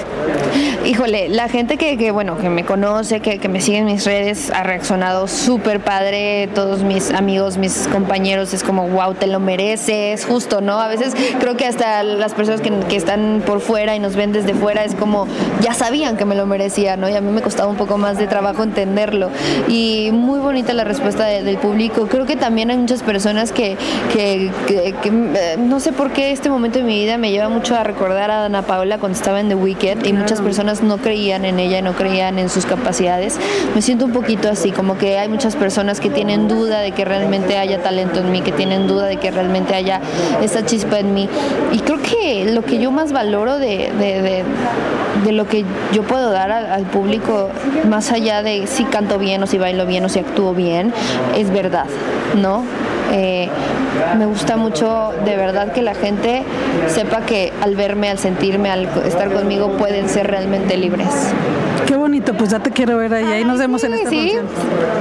Híjole, 0.86 1.30
la 1.30 1.50
gente 1.50 1.78
que, 1.78 1.98
que 1.98 2.12
bueno, 2.12 2.38
que 2.38 2.50
me 2.50 2.64
conoce, 2.64 3.22
que, 3.22 3.40
que, 3.40 3.50
me 3.50 3.60
sigue 3.60 3.80
en 3.80 3.86
mis 3.86 4.06
redes, 4.06 4.52
ha 4.52 4.62
reaccionado 4.62 5.28
súper 5.28 5.80
padre. 5.80 6.48
Todos 6.54 6.84
mis 6.84 7.10
amigos, 7.10 7.58
mis 7.58 7.88
compañeros, 7.88 8.54
es 8.54 8.64
como, 8.64 8.88
wow, 8.90 9.16
te 9.16 9.26
lo 9.26 9.40
mereces, 9.40 10.26
justo, 10.26 10.62
¿no? 10.62 10.80
A 10.80 10.90
veces 10.90 11.16
creo 11.40 11.58
que 11.58 11.66
hasta 11.66 12.04
las 12.04 12.36
personas 12.36 12.62
que, 12.62 12.70
que 12.88 12.96
están 12.98 13.42
por 13.48 13.62
fuera 13.62 13.96
y 13.96 14.00
nos 14.00 14.16
ven 14.16 14.32
desde 14.32 14.54
fuera 14.54 14.84
es 14.84 14.94
como, 14.94 15.26
ya 15.62 15.74
sabían 15.74 16.18
que 16.18 16.26
me 16.26 16.36
lo 16.36 16.46
merecía, 16.46 16.98
¿no? 16.98 17.10
Y 17.10 17.16
a 17.16 17.22
mí 17.22 17.32
me 17.32 17.42
costaba 17.42 17.68
un 17.68 17.78
poco 17.78 17.98
más 17.98 18.20
de 18.20 18.28
trabajo 18.28 18.62
entenderlo. 18.62 19.32
Y 19.68 20.12
muy 20.14 20.40
bonita 20.40 20.74
la 20.74 20.84
respuesta 20.84 21.26
de, 21.26 21.31
del 21.32 21.58
público. 21.58 22.08
Creo 22.08 22.26
que 22.26 22.36
también 22.36 22.70
hay 22.70 22.78
muchas 22.78 23.04
personas 23.04 23.52
que, 23.52 23.78
que, 24.14 24.52
que, 24.68 24.94
que, 25.02 25.10
eh, 25.10 25.58
no 25.58 25.80
sé 25.80 25.92
por 25.92 26.12
qué 26.12 26.32
este 26.32 26.50
momento 26.50 26.80
de 26.80 26.86
mi 26.86 27.00
vida 27.04 27.18
me 27.18 27.32
lleva 27.32 27.50
mucho 27.50 27.76
a 27.76 27.84
recordar 27.84 28.32
a 28.32 28.46
Ana 28.46 28.62
Paula 28.62 28.98
cuando 28.98 29.18
estaba 29.18 29.40
en 29.40 29.50
The 29.50 29.56
Wicked 29.56 30.06
y 30.06 30.14
muchas 30.14 30.42
personas 30.42 30.82
no 30.84 30.98
creían 30.98 31.46
en 31.46 31.60
ella, 31.60 31.82
no 31.82 31.94
creían 31.94 32.40
en 32.40 32.50
sus 32.50 32.66
capacidades. 32.66 33.40
Me 33.76 33.82
siento 33.82 34.06
un 34.06 34.12
poquito 34.12 34.50
así, 34.50 34.72
como 34.72 34.98
que 34.98 35.18
hay 35.18 35.30
muchas 35.30 35.56
personas 35.56 36.00
que 36.00 36.10
tienen 36.10 36.48
duda 36.48 36.80
de 36.80 36.92
que 36.92 37.06
realmente 37.06 37.58
haya 37.58 37.82
talento 37.82 38.20
en 38.20 38.32
mí, 38.32 38.42
que 38.42 38.52
tienen 38.52 38.88
duda 38.88 39.06
de 39.06 39.18
que 39.18 39.32
realmente 39.32 39.76
haya 39.76 40.02
esa 40.42 40.66
chispa 40.66 41.00
en 41.00 41.14
mí. 41.14 41.30
Y 41.72 41.80
creo 41.80 42.00
que 42.02 42.52
lo 42.52 42.64
que 42.64 42.80
yo 42.80 42.92
más 42.92 43.12
valoro 43.12 43.58
de, 43.58 43.92
de, 43.98 44.22
de, 44.22 44.44
de 45.26 45.32
lo 45.32 45.48
que 45.48 45.66
yo 45.94 46.04
puedo 46.04 46.32
dar 46.32 46.52
al, 46.52 46.66
al 46.72 46.84
público, 46.84 47.50
más 47.88 48.12
allá 48.12 48.44
de 48.44 48.68
si 48.68 48.84
canto 48.86 49.18
bien 49.18 49.44
o 49.44 49.48
si 49.48 49.58
bailo 49.58 49.86
bien 49.86 50.06
o 50.06 50.10
si 50.10 50.20
actúo 50.20 50.54
bien, 50.54 50.94
es 51.36 51.52
verdad, 51.52 51.86
¿no? 52.36 52.64
Eh, 53.14 53.50
me 54.18 54.26
gusta 54.26 54.56
mucho 54.56 55.12
de 55.26 55.36
verdad 55.36 55.74
que 55.74 55.82
la 55.82 55.94
gente 55.94 56.44
sepa 56.88 57.22
que 57.22 57.52
al 57.62 57.76
verme, 57.76 58.10
al 58.10 58.18
sentirme, 58.18 58.70
al 58.70 58.88
estar 59.06 59.32
conmigo 59.32 59.72
pueden 59.78 60.08
ser 60.08 60.28
realmente 60.28 60.78
libres. 60.78 61.34
Bonito, 62.12 62.34
pues 62.34 62.50
ya 62.50 62.60
te 62.60 62.72
quiero 62.72 62.98
ver 62.98 63.14
ahí, 63.14 63.24
ahí 63.24 63.46
nos 63.46 63.58
vemos 63.58 63.80
sí, 63.80 63.88
en 63.88 63.94
esta 63.94 64.10
sí. 64.10 64.16
función. 64.18 64.46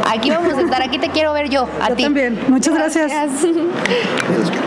Aquí 0.08 0.30
vamos 0.30 0.54
a 0.54 0.60
estar, 0.60 0.80
aquí 0.80 0.96
te 0.98 1.08
quiero 1.08 1.32
ver 1.32 1.48
yo, 1.48 1.66
a 1.82 1.88
Yo 1.88 1.96
ti. 1.96 2.04
también, 2.04 2.38
muchas 2.48 2.72
gracias. 2.72 3.10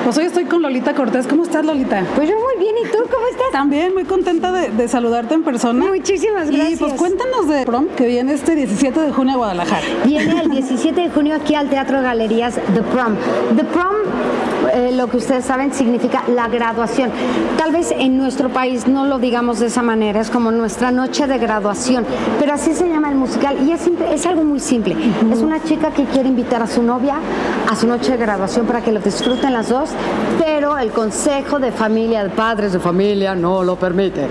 Pues 0.03 0.17
hoy 0.17 0.25
estoy 0.25 0.43
con 0.43 0.61
Lolita 0.61 0.93
Cortés. 0.93 1.25
¿Cómo 1.25 1.43
estás, 1.43 1.63
Lolita? 1.65 2.03
Pues 2.15 2.27
yo 2.27 2.35
muy 2.35 2.61
bien, 2.61 2.75
¿y 2.83 2.87
tú 2.91 2.97
cómo 3.03 3.25
estás? 3.31 3.51
También 3.53 3.93
muy 3.93 4.03
contenta 4.03 4.51
de, 4.51 4.69
de 4.71 4.87
saludarte 4.89 5.33
en 5.35 5.43
persona. 5.43 5.85
Muchísimas 5.85 6.49
Y 6.51 6.57
gracias. 6.57 6.79
pues 6.79 6.93
cuéntanos 6.95 7.47
de 7.47 7.65
prom 7.65 7.87
que 7.95 8.07
viene 8.07 8.33
este 8.33 8.55
17 8.55 8.99
de 8.99 9.11
junio 9.13 9.35
a 9.35 9.37
Guadalajara. 9.37 9.85
Viene 10.05 10.41
el 10.41 10.49
17 10.49 10.99
de 10.99 11.09
junio 11.09 11.35
aquí 11.35 11.55
al 11.55 11.69
Teatro 11.69 12.01
Galerías 12.01 12.55
The 12.55 12.81
Prom. 12.81 13.15
The 13.55 13.63
Prom, 13.63 13.95
eh, 14.73 14.91
lo 14.93 15.07
que 15.07 15.17
ustedes 15.17 15.45
saben, 15.45 15.73
significa 15.73 16.23
la 16.27 16.49
graduación. 16.49 17.09
Tal 17.57 17.71
vez 17.71 17.91
en 17.97 18.17
nuestro 18.17 18.49
país 18.49 18.87
no 18.87 19.05
lo 19.05 19.19
digamos 19.19 19.59
de 19.61 19.67
esa 19.67 19.81
manera, 19.81 20.19
es 20.19 20.29
como 20.29 20.51
nuestra 20.51 20.91
noche 20.91 21.27
de 21.27 21.37
graduación, 21.37 22.05
pero 22.39 22.53
así 22.53 22.73
se 22.73 22.87
llama 22.87 23.09
el 23.09 23.15
musical 23.15 23.57
y 23.65 23.71
es, 23.71 23.81
simple- 23.81 24.13
es 24.13 24.25
algo 24.25 24.43
muy 24.43 24.59
simple. 24.59 24.95
Es 25.31 25.39
una 25.39 25.61
chica 25.63 25.91
que 25.91 26.03
quiere 26.05 26.29
invitar 26.29 26.61
a 26.61 26.67
su 26.67 26.81
novia 26.83 27.15
a 27.71 27.75
su 27.75 27.87
noche 27.87 28.11
de 28.11 28.17
graduación 28.17 28.65
para 28.65 28.81
que 28.81 28.91
lo 28.91 28.99
disfruten 28.99 29.53
las 29.53 29.69
dos, 29.69 29.89
pero 30.39 30.77
el 30.77 30.91
consejo 30.91 31.59
de 31.59 31.71
familia, 31.71 32.23
de 32.23 32.29
padres 32.29 32.73
de 32.73 32.79
familia, 32.79 33.33
no 33.35 33.63
lo 33.63 33.75
permite. 33.77 34.27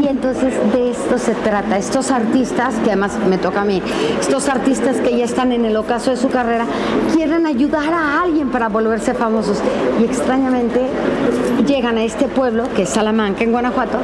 Y 0.00 0.06
entonces 0.06 0.54
de 0.72 0.90
esto 0.92 1.18
se 1.18 1.34
trata. 1.34 1.76
Estos 1.76 2.10
artistas, 2.10 2.74
que 2.84 2.90
además 2.92 3.18
me 3.28 3.36
toca 3.36 3.62
a 3.62 3.64
mí, 3.64 3.82
estos 4.20 4.48
artistas 4.48 4.96
que 4.98 5.16
ya 5.18 5.24
están 5.24 5.52
en 5.52 5.64
el 5.64 5.76
ocaso 5.76 6.10
de 6.12 6.16
su 6.16 6.28
carrera, 6.28 6.64
quieren 7.14 7.46
ayudar 7.46 7.92
a 7.92 8.22
alguien 8.22 8.50
para 8.50 8.68
volverse 8.68 9.12
famosos. 9.12 9.58
Y 10.00 10.04
extrañamente 10.04 10.80
llegan 11.66 11.98
a 11.98 12.04
este 12.04 12.28
pueblo, 12.28 12.64
que 12.74 12.82
es 12.82 12.88
Salamanca, 12.90 13.42
en 13.44 13.52
Guanajuato. 13.52 13.98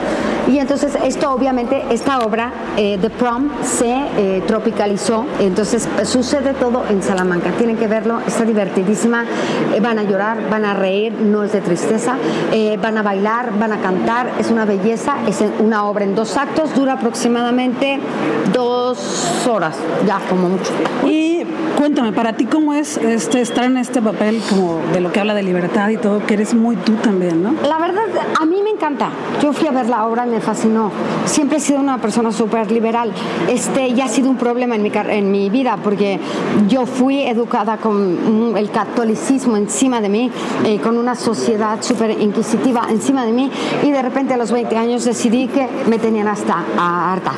Y 0.49 0.59
entonces 0.59 0.97
esto 1.05 1.31
obviamente, 1.33 1.85
esta 1.91 2.19
obra, 2.21 2.53
eh, 2.77 2.99
The 3.01 3.11
Prom, 3.19 3.51
se 3.63 3.91
eh, 4.17 4.43
tropicalizó. 4.47 5.27
Entonces 5.41 5.89
sucede 6.05 6.55
todo 6.55 6.85
en 6.89 7.03
Salamanca. 7.03 7.51
Tienen 7.53 7.77
que 7.77 7.87
verlo, 7.87 8.21
está 8.27 8.45
divertidísima. 8.45 9.25
Eh, 9.75 9.81
van 9.81 9.99
a 9.99 10.05
llorar, 10.05 10.49
van 10.49 10.65
a 10.65 10.75
reír, 10.75 11.13
no 11.13 11.43
es 11.43 11.53
de 11.53 11.61
tristeza. 11.61 12.17
Eh, 12.53 12.79
van 12.81 12.97
a 12.97 13.03
bailar, 13.03 13.59
van 13.59 13.73
a 13.73 13.81
cantar. 13.81 14.31
Es 14.39 14.51
una 14.51 14.65
belleza. 14.65 15.17
Es 15.27 15.43
una 15.59 15.85
obra 15.85 16.05
en 16.05 16.15
dos 16.15 16.37
actos. 16.37 16.75
Dura 16.75 16.95
aproximadamente 16.95 17.99
dos 18.53 19.47
horas, 19.49 19.77
ya 20.07 20.21
como 20.29 20.49
mucho. 20.49 20.73
Cuéntame, 21.79 22.13
para 22.13 22.33
ti 22.33 22.45
cómo 22.47 22.75
es 22.75 22.97
este 22.97 23.41
estar 23.41 23.63
en 23.63 23.77
este 23.77 24.03
papel 24.03 24.43
como 24.51 24.81
de 24.93 25.01
lo 25.01 25.13
que 25.13 25.21
habla 25.21 25.33
de 25.33 25.45
libertad 25.45 25.89
y 25.91 25.97
todo, 25.97 26.27
que 26.27 26.35
eres 26.35 26.53
muy 26.53 26.75
tú 26.75 26.95
también, 26.95 27.41
¿no? 27.41 27.55
La 27.69 27.79
verdad, 27.79 28.03
a 28.37 28.45
mí 28.45 28.61
me 28.65 28.71
encanta. 28.71 29.11
Yo 29.41 29.53
fui 29.53 29.69
a 29.69 29.71
ver 29.71 29.89
la 29.89 30.05
obra 30.05 30.27
y 30.27 30.31
me 30.31 30.41
fascinó. 30.41 30.91
Siempre 31.25 31.59
he 31.59 31.61
sido 31.61 31.79
una 31.79 31.99
persona 31.99 32.33
súper 32.33 32.73
liberal. 32.73 33.13
Este 33.49 33.93
ya 33.95 34.07
ha 34.07 34.09
sido 34.09 34.29
un 34.29 34.37
problema 34.37 34.75
en 34.75 34.83
mi, 34.83 34.91
en 34.93 35.31
mi 35.31 35.51
vida 35.51 35.79
porque 35.83 36.19
yo 36.67 36.85
fui 36.85 37.23
educada 37.23 37.77
con 37.77 38.57
el 38.57 38.71
catolicismo 38.73 39.57
encima 39.57 40.01
de 40.01 40.09
mí, 40.09 40.33
eh, 40.65 40.81
con 40.81 40.99
una 40.99 41.15
sociedad 41.15 41.79
súper 41.81 42.21
inquisitiva 42.21 42.89
encima 42.91 43.25
de 43.25 43.31
mí 43.31 43.53
y 43.85 43.93
de 43.93 44.03
repente 44.03 44.35
a 44.35 44.37
los 44.37 44.51
20 44.51 44.77
años 44.77 45.05
decidí 45.05 45.47
que 45.47 45.69
me 45.87 46.01
tenían 46.01 46.27
hasta 46.27 46.65
harta. 46.77 47.35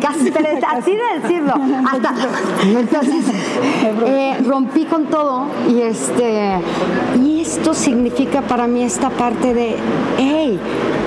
casi 0.00 0.32
así 0.68 0.92
de 0.92 1.20
decirlo. 1.20 1.54
Hasta, 1.90 2.14
entonces 2.62 3.32
eh, 4.06 4.38
rompí 4.46 4.84
con 4.84 5.06
todo 5.06 5.46
y 5.68 5.80
este 5.80 6.58
y 7.22 7.40
esto 7.40 7.74
significa 7.74 8.42
para 8.42 8.66
mí 8.66 8.82
esta 8.82 9.10
parte 9.10 9.52
de, 9.52 9.76
hey, 10.18 10.58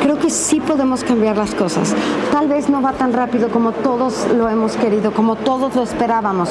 creo 0.02 0.20
que 0.20 0.30
sí 0.30 0.60
podemos 0.60 1.04
cambiar 1.04 1.38
las 1.38 1.56
cosas. 1.56 1.96
Tal 2.32 2.48
vez 2.48 2.70
no 2.70 2.82
va 2.82 2.94
tan 2.94 3.14
rápido 3.14 3.50
como 3.50 3.72
todos 3.72 4.28
lo 4.36 4.50
hemos 4.50 4.76
querido, 4.76 5.14
como 5.14 5.36
todos 5.36 5.76
lo 5.76 5.84
esperábamos. 5.84 6.50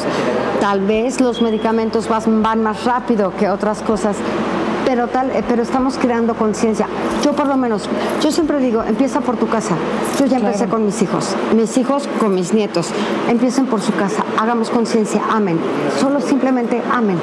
Tal 0.61 0.81
vez 0.81 1.21
los 1.21 1.41
medicamentos 1.43 2.09
van 2.09 2.63
más 2.63 2.85
rápido 2.85 3.33
que 3.37 3.49
otras 3.49 3.81
cosas, 3.83 4.17
pero 4.85 5.09
tal, 5.09 5.31
eh, 5.31 5.43
pero 5.49 5.63
estamos 5.63 5.99
creando 5.99 6.35
conciencia. 6.35 6.87
Yo 7.25 7.33
por 7.33 7.47
lo 7.47 7.57
menos, 7.57 7.89
yo 8.23 8.31
siempre 8.31 8.59
digo, 8.59 8.83
empieza 8.83 9.21
por 9.21 9.37
tu 9.37 9.49
casa. 9.49 9.75
Yo 10.19 10.27
ya 10.27 10.39
empecé 10.39 10.67
con 10.67 10.85
mis 10.85 11.01
hijos, 11.03 11.35
mis 11.55 11.77
hijos 11.77 12.09
con 12.21 12.35
mis 12.35 12.53
nietos. 12.53 12.89
Empiecen 13.29 13.67
por 13.67 13.81
su 13.81 13.93
casa, 13.95 14.25
hagamos 14.39 14.71
conciencia, 14.71 15.23
amen. 15.31 15.59
Solo 16.01 16.21
simplemente 16.21 16.83
amen. 16.93 17.19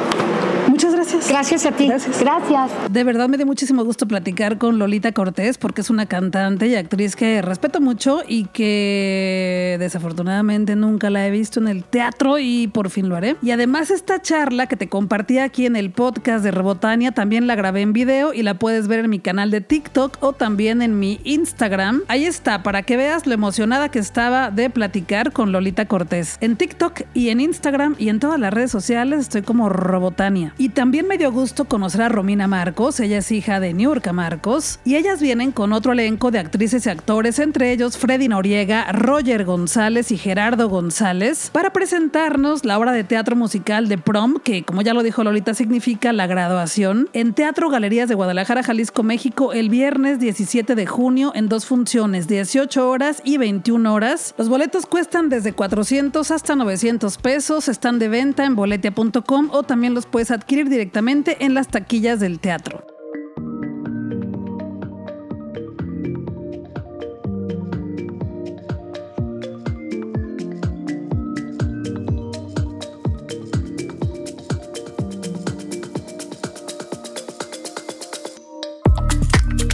Gracias. 1.12 1.30
Gracias 1.30 1.66
a 1.66 1.72
ti. 1.72 1.88
Gracias. 1.88 2.22
gracias. 2.22 2.72
De 2.90 3.04
verdad 3.04 3.28
me 3.28 3.36
dio 3.36 3.46
muchísimo 3.46 3.84
gusto 3.84 4.08
platicar 4.08 4.58
con 4.58 4.80
Lolita 4.80 5.12
Cortés 5.12 5.58
porque 5.58 5.82
es 5.82 5.90
una 5.90 6.06
cantante 6.06 6.68
y 6.68 6.76
actriz 6.76 7.16
que 7.16 7.42
respeto 7.42 7.82
mucho 7.82 8.22
y 8.26 8.46
que 8.46 9.76
desafortunadamente 9.80 10.76
nunca 10.76 11.10
la 11.10 11.28
he 11.28 11.32
visto 11.32 11.60
en 11.60 11.68
el 11.68 11.84
teatro 11.84 12.40
y 12.40 12.68
por 12.68 12.90
fin 12.90 13.10
lo 13.10 13.18
haré. 13.18 13.36
Y 13.42 13.52
además 13.52 13.92
esta 13.92 14.22
charla 14.22 14.68
que 14.68 14.78
te 14.78 14.88
compartí 14.88 15.40
aquí 15.40 15.66
en 15.66 15.76
el 15.76 15.92
podcast 15.92 16.44
de 16.44 16.52
Rebotania 16.52 17.12
también 17.12 17.46
la 17.46 17.56
grabé 17.56 17.82
en 17.82 17.92
video 17.92 18.34
y 18.34 18.44
la 18.44 18.54
puedes 18.54 18.88
ver 18.88 19.00
en 19.00 19.10
mi 19.10 19.20
canal 19.20 19.52
de 19.52 19.60
TikTok 19.60 20.18
o 20.22 20.32
también 20.32 20.82
en 20.82 20.98
mi 20.98 21.20
Instagram. 21.26 22.04
Ahí 22.08 22.24
está, 22.24 22.64
para 22.64 22.84
que 22.84 22.96
veas 22.96 23.28
lo 23.28 23.34
emocionada 23.34 23.90
que 23.90 24.00
estaba 24.00 24.50
de 24.50 24.70
platicar 24.70 25.34
con 25.34 25.52
Lolita 25.52 25.88
Cortés. 25.88 26.38
En 26.40 26.56
TikTok 26.56 27.02
y 27.14 27.30
en 27.30 27.42
Instagram 27.42 27.96
y 28.00 28.10
en 28.10 28.20
todas 28.20 28.40
las 28.40 28.54
redes 28.54 28.72
sociales 28.72 29.20
estoy 29.20 29.42
como 29.42 29.68
Robotania. 29.68 30.54
Y 30.58 30.70
también 30.70 31.01
me 31.08 31.18
dio 31.18 31.32
gusto 31.32 31.66
conocer 31.66 32.02
a 32.02 32.10
Romina 32.10 32.48
Marcos, 32.48 33.00
ella 33.00 33.20
es 33.20 33.32
hija 33.32 33.62
de 33.62 33.74
Niurka 33.74 34.12
Marcos, 34.12 34.80
y 34.84 34.98
ellas 34.98 35.22
vienen 35.22 35.54
con 35.54 35.72
otro 35.72 35.94
elenco 35.94 36.32
de 36.32 36.40
actrices 36.40 36.86
y 36.86 36.90
actores, 36.90 37.40
entre 37.40 37.72
ellos 37.72 37.98
Freddy 37.98 38.28
Noriega, 38.28 38.92
Roger 38.92 39.46
González 39.46 40.12
y 40.12 40.18
Gerardo 40.18 40.68
González, 40.70 41.50
para 41.52 41.72
presentarnos 41.72 42.66
la 42.66 42.78
obra 42.78 42.92
de 42.92 43.06
teatro 43.06 43.38
musical 43.38 43.88
de 43.88 43.98
Prom, 43.98 44.40
que 44.44 44.64
como 44.64 44.82
ya 44.82 44.94
lo 44.94 45.02
dijo 45.02 45.24
Lolita 45.24 45.54
significa 45.54 46.12
la 46.12 46.28
graduación, 46.28 47.10
en 47.14 47.34
Teatro 47.34 47.70
Galerías 47.70 48.10
de 48.10 48.16
Guadalajara, 48.16 48.62
Jalisco, 48.62 49.04
México, 49.04 49.54
el 49.54 49.70
viernes 49.70 50.20
17 50.20 50.76
de 50.76 50.86
junio 50.86 51.32
en 51.34 51.48
dos 51.48 51.66
funciones, 51.66 52.28
18 52.28 52.90
horas 52.90 53.22
y 53.24 53.38
21 53.38 53.94
horas. 53.94 54.36
Los 54.38 54.50
boletos 54.50 54.86
cuestan 54.86 55.30
desde 55.30 55.54
400 55.54 56.30
hasta 56.30 56.56
900 56.56 57.18
pesos, 57.18 57.70
están 57.70 57.98
de 57.98 58.10
venta 58.10 58.44
en 58.44 58.56
boletia.com 58.56 59.50
o 59.52 59.64
también 59.64 59.94
los 59.94 60.06
puedes 60.06 60.30
adquirir 60.32 60.42
adquirir 60.42 60.70
directamente 60.92 61.46
en 61.46 61.54
las 61.54 61.70
taquillas 61.70 62.20
del 62.20 62.42
teatro. 62.42 62.86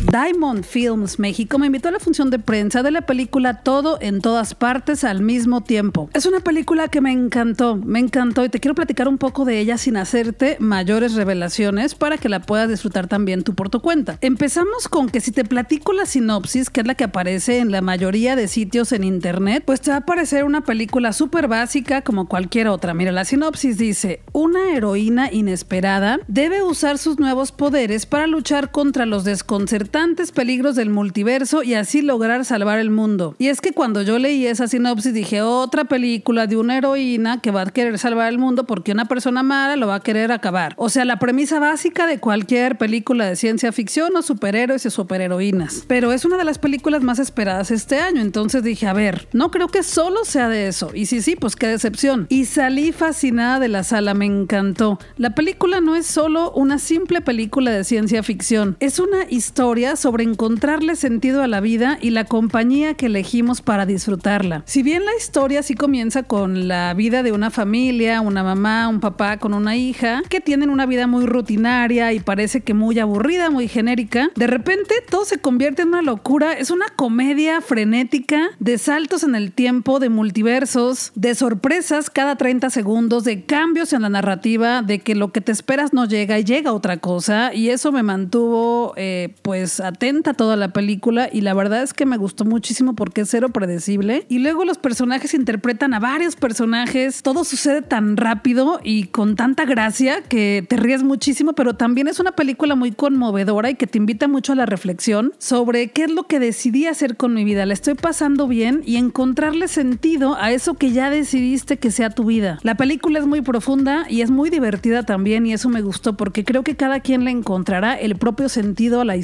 Diamond 0.09 0.63
Films 0.63 1.19
México 1.19 1.59
me 1.59 1.65
invitó 1.65 1.89
a 1.89 1.91
la 1.91 1.99
función 1.99 2.29
de 2.29 2.39
prensa 2.39 2.81
de 2.81 2.91
la 2.91 3.01
película 3.01 3.61
Todo 3.61 3.97
en 3.99 4.21
todas 4.21 4.55
partes 4.55 5.03
al 5.03 5.21
mismo 5.21 5.61
tiempo. 5.61 6.09
Es 6.13 6.25
una 6.25 6.39
película 6.39 6.87
que 6.87 7.01
me 7.01 7.11
encantó, 7.11 7.75
me 7.75 7.99
encantó 7.99 8.45
y 8.45 8.49
te 8.49 8.61
quiero 8.61 8.73
platicar 8.73 9.09
un 9.09 9.17
poco 9.17 9.43
de 9.43 9.59
ella 9.59 9.77
sin 9.77 9.97
hacerte 9.97 10.55
mayores 10.61 11.15
revelaciones 11.15 11.93
para 11.93 12.17
que 12.17 12.29
la 12.29 12.41
puedas 12.41 12.69
disfrutar 12.69 13.07
también 13.07 13.43
tú 13.43 13.53
por 13.53 13.69
tu 13.69 13.81
cuenta. 13.81 14.17
Empezamos 14.21 14.87
con 14.87 15.09
que 15.09 15.19
si 15.19 15.33
te 15.33 15.43
platico 15.43 15.91
la 15.91 16.05
sinopsis, 16.05 16.69
que 16.69 16.81
es 16.81 16.87
la 16.87 16.95
que 16.95 17.03
aparece 17.03 17.59
en 17.59 17.71
la 17.71 17.81
mayoría 17.81 18.37
de 18.37 18.47
sitios 18.47 18.93
en 18.93 19.03
internet, 19.03 19.63
pues 19.65 19.81
te 19.81 19.89
va 19.89 19.97
a 19.97 19.99
aparecer 19.99 20.45
una 20.45 20.61
película 20.61 21.11
súper 21.11 21.49
básica 21.49 22.01
como 22.01 22.29
cualquier 22.29 22.69
otra. 22.69 22.93
Mira, 22.93 23.11
la 23.11 23.25
sinopsis 23.25 23.77
dice, 23.77 24.21
una 24.31 24.71
heroína 24.71 25.33
inesperada 25.33 26.19
debe 26.29 26.63
usar 26.63 26.97
sus 26.97 27.19
nuevos 27.19 27.51
poderes 27.51 28.05
para 28.05 28.25
luchar 28.25 28.71
contra 28.71 29.05
los 29.05 29.25
desconcertantes 29.25 29.96
peligros 30.33 30.75
del 30.75 30.91
multiverso 30.91 31.63
y 31.63 31.73
así 31.73 32.03
lograr 32.03 32.45
salvar 32.45 32.77
el 32.77 32.91
mundo. 32.91 33.35
Y 33.39 33.47
es 33.47 33.61
que 33.61 33.71
cuando 33.71 34.03
yo 34.03 34.19
leí 34.19 34.45
esa 34.45 34.67
sinopsis 34.67 35.11
dije, 35.11 35.41
otra 35.41 35.85
película 35.85 36.45
de 36.45 36.55
una 36.55 36.77
heroína 36.77 37.41
que 37.41 37.49
va 37.49 37.63
a 37.63 37.65
querer 37.65 37.97
salvar 37.97 38.29
el 38.31 38.37
mundo 38.37 38.65
porque 38.65 38.91
una 38.91 39.05
persona 39.05 39.41
mala 39.41 39.75
lo 39.75 39.87
va 39.87 39.95
a 39.95 39.99
querer 40.01 40.31
acabar. 40.31 40.75
O 40.77 40.89
sea, 40.89 41.03
la 41.03 41.17
premisa 41.17 41.59
básica 41.59 42.05
de 42.05 42.19
cualquier 42.19 42.77
película 42.77 43.25
de 43.25 43.35
ciencia 43.35 43.71
ficción 43.71 44.15
o 44.15 44.21
superhéroes 44.21 44.85
y 44.85 44.91
superheroínas. 44.91 45.83
Pero 45.87 46.11
es 46.11 46.25
una 46.25 46.37
de 46.37 46.43
las 46.43 46.59
películas 46.59 47.01
más 47.01 47.17
esperadas 47.17 47.71
este 47.71 47.99
año, 47.99 48.21
entonces 48.21 48.61
dije, 48.61 48.85
a 48.85 48.93
ver, 48.93 49.27
no 49.33 49.49
creo 49.49 49.67
que 49.67 49.81
solo 49.81 50.25
sea 50.25 50.47
de 50.47 50.67
eso. 50.67 50.91
Y 50.93 51.07
sí, 51.07 51.23
sí, 51.23 51.35
pues 51.35 51.55
qué 51.55 51.67
decepción. 51.67 52.27
Y 52.29 52.45
salí 52.45 52.91
fascinada 52.91 53.59
de 53.59 53.67
la 53.67 53.83
sala, 53.83 54.13
me 54.13 54.25
encantó. 54.25 54.99
La 55.17 55.33
película 55.33 55.81
no 55.81 55.95
es 55.95 56.05
solo 56.05 56.51
una 56.51 56.77
simple 56.77 57.21
película 57.21 57.71
de 57.71 57.83
ciencia 57.83 58.21
ficción, 58.21 58.77
es 58.79 58.99
una 58.99 59.25
historia 59.29 59.86
sobre 59.95 60.23
encontrarle 60.23 60.95
sentido 60.95 61.41
a 61.41 61.47
la 61.47 61.61
vida 61.61 61.97
y 62.01 62.09
la 62.09 62.25
compañía 62.25 62.93
que 62.95 63.07
elegimos 63.07 63.61
para 63.61 63.85
disfrutarla. 63.85 64.63
Si 64.65 64.83
bien 64.83 65.05
la 65.05 65.15
historia 65.17 65.63
sí 65.63 65.75
comienza 65.75 66.23
con 66.23 66.67
la 66.67 66.93
vida 66.93 67.23
de 67.23 67.31
una 67.31 67.51
familia, 67.51 68.21
una 68.21 68.43
mamá, 68.43 68.87
un 68.87 68.99
papá 68.99 69.37
con 69.37 69.53
una 69.53 69.75
hija, 69.75 70.21
que 70.29 70.41
tienen 70.41 70.69
una 70.69 70.85
vida 70.85 71.07
muy 71.07 71.25
rutinaria 71.25 72.13
y 72.13 72.19
parece 72.19 72.61
que 72.61 72.73
muy 72.73 72.99
aburrida, 72.99 73.49
muy 73.49 73.67
genérica, 73.67 74.29
de 74.35 74.47
repente 74.47 74.95
todo 75.09 75.25
se 75.25 75.39
convierte 75.39 75.83
en 75.83 75.89
una 75.89 76.01
locura. 76.01 76.53
Es 76.53 76.71
una 76.71 76.87
comedia 76.95 77.61
frenética 77.61 78.49
de 78.59 78.77
saltos 78.77 79.23
en 79.23 79.35
el 79.35 79.51
tiempo, 79.51 79.99
de 79.99 80.09
multiversos, 80.09 81.11
de 81.15 81.35
sorpresas 81.35 82.09
cada 82.09 82.35
30 82.35 82.69
segundos, 82.69 83.23
de 83.23 83.45
cambios 83.45 83.93
en 83.93 84.01
la 84.01 84.09
narrativa, 84.09 84.81
de 84.81 84.99
que 84.99 85.15
lo 85.15 85.31
que 85.31 85.41
te 85.41 85.51
esperas 85.51 85.93
no 85.93 86.05
llega 86.05 86.39
y 86.39 86.43
llega 86.43 86.73
otra 86.73 86.97
cosa. 86.97 87.53
Y 87.53 87.69
eso 87.69 87.91
me 87.91 88.03
mantuvo, 88.03 88.93
eh, 88.97 89.35
pues, 89.41 89.76
atenta 89.79 90.33
toda 90.33 90.55
la 90.55 90.69
película 90.69 91.29
y 91.31 91.41
la 91.41 91.53
verdad 91.53 91.83
es 91.83 91.93
que 91.93 92.05
me 92.05 92.17
gustó 92.17 92.45
muchísimo 92.45 92.93
porque 92.93 93.21
es 93.21 93.29
cero 93.29 93.49
predecible. 93.49 94.25
Y 94.29 94.39
luego 94.39 94.65
los 94.65 94.77
personajes 94.77 95.33
interpretan 95.33 95.93
a 95.93 95.99
varios 95.99 96.35
personajes, 96.35 97.23
todo 97.23 97.43
sucede 97.43 97.81
tan 97.81 98.17
rápido 98.17 98.79
y 98.83 99.05
con 99.05 99.35
tanta 99.35 99.65
gracia 99.65 100.21
que 100.21 100.65
te 100.67 100.77
ríes 100.77 101.03
muchísimo, 101.03 101.53
pero 101.53 101.75
también 101.75 102.07
es 102.07 102.19
una 102.19 102.31
película 102.33 102.75
muy 102.75 102.91
conmovedora 102.91 103.69
y 103.69 103.75
que 103.75 103.87
te 103.87 103.97
invita 103.97 104.27
mucho 104.27 104.53
a 104.53 104.55
la 104.55 104.65
reflexión 104.65 105.33
sobre 105.37 105.91
qué 105.91 106.05
es 106.05 106.11
lo 106.11 106.23
que 106.23 106.39
decidí 106.39 106.85
hacer 106.85 107.17
con 107.17 107.33
mi 107.33 107.43
vida. 107.43 107.65
La 107.65 107.73
estoy 107.73 107.95
pasando 107.95 108.47
bien 108.47 108.81
y 108.85 108.97
encontrarle 108.97 109.67
sentido 109.67 110.35
a 110.35 110.51
eso 110.51 110.75
que 110.75 110.91
ya 110.91 111.09
decidiste 111.09 111.77
que 111.77 111.91
sea 111.91 112.09
tu 112.09 112.25
vida. 112.25 112.59
La 112.63 112.75
película 112.75 113.19
es 113.19 113.25
muy 113.25 113.41
profunda 113.41 114.05
y 114.09 114.21
es 114.21 114.31
muy 114.31 114.49
divertida 114.49 115.03
también 115.03 115.45
y 115.45 115.53
eso 115.53 115.69
me 115.69 115.81
gustó 115.81 116.17
porque 116.17 116.43
creo 116.43 116.63
que 116.63 116.75
cada 116.75 116.99
quien 116.99 117.25
le 117.25 117.31
encontrará 117.31 117.93
el 117.95 118.15
propio 118.15 118.49
sentido 118.49 119.01
a 119.01 119.05
la 119.05 119.15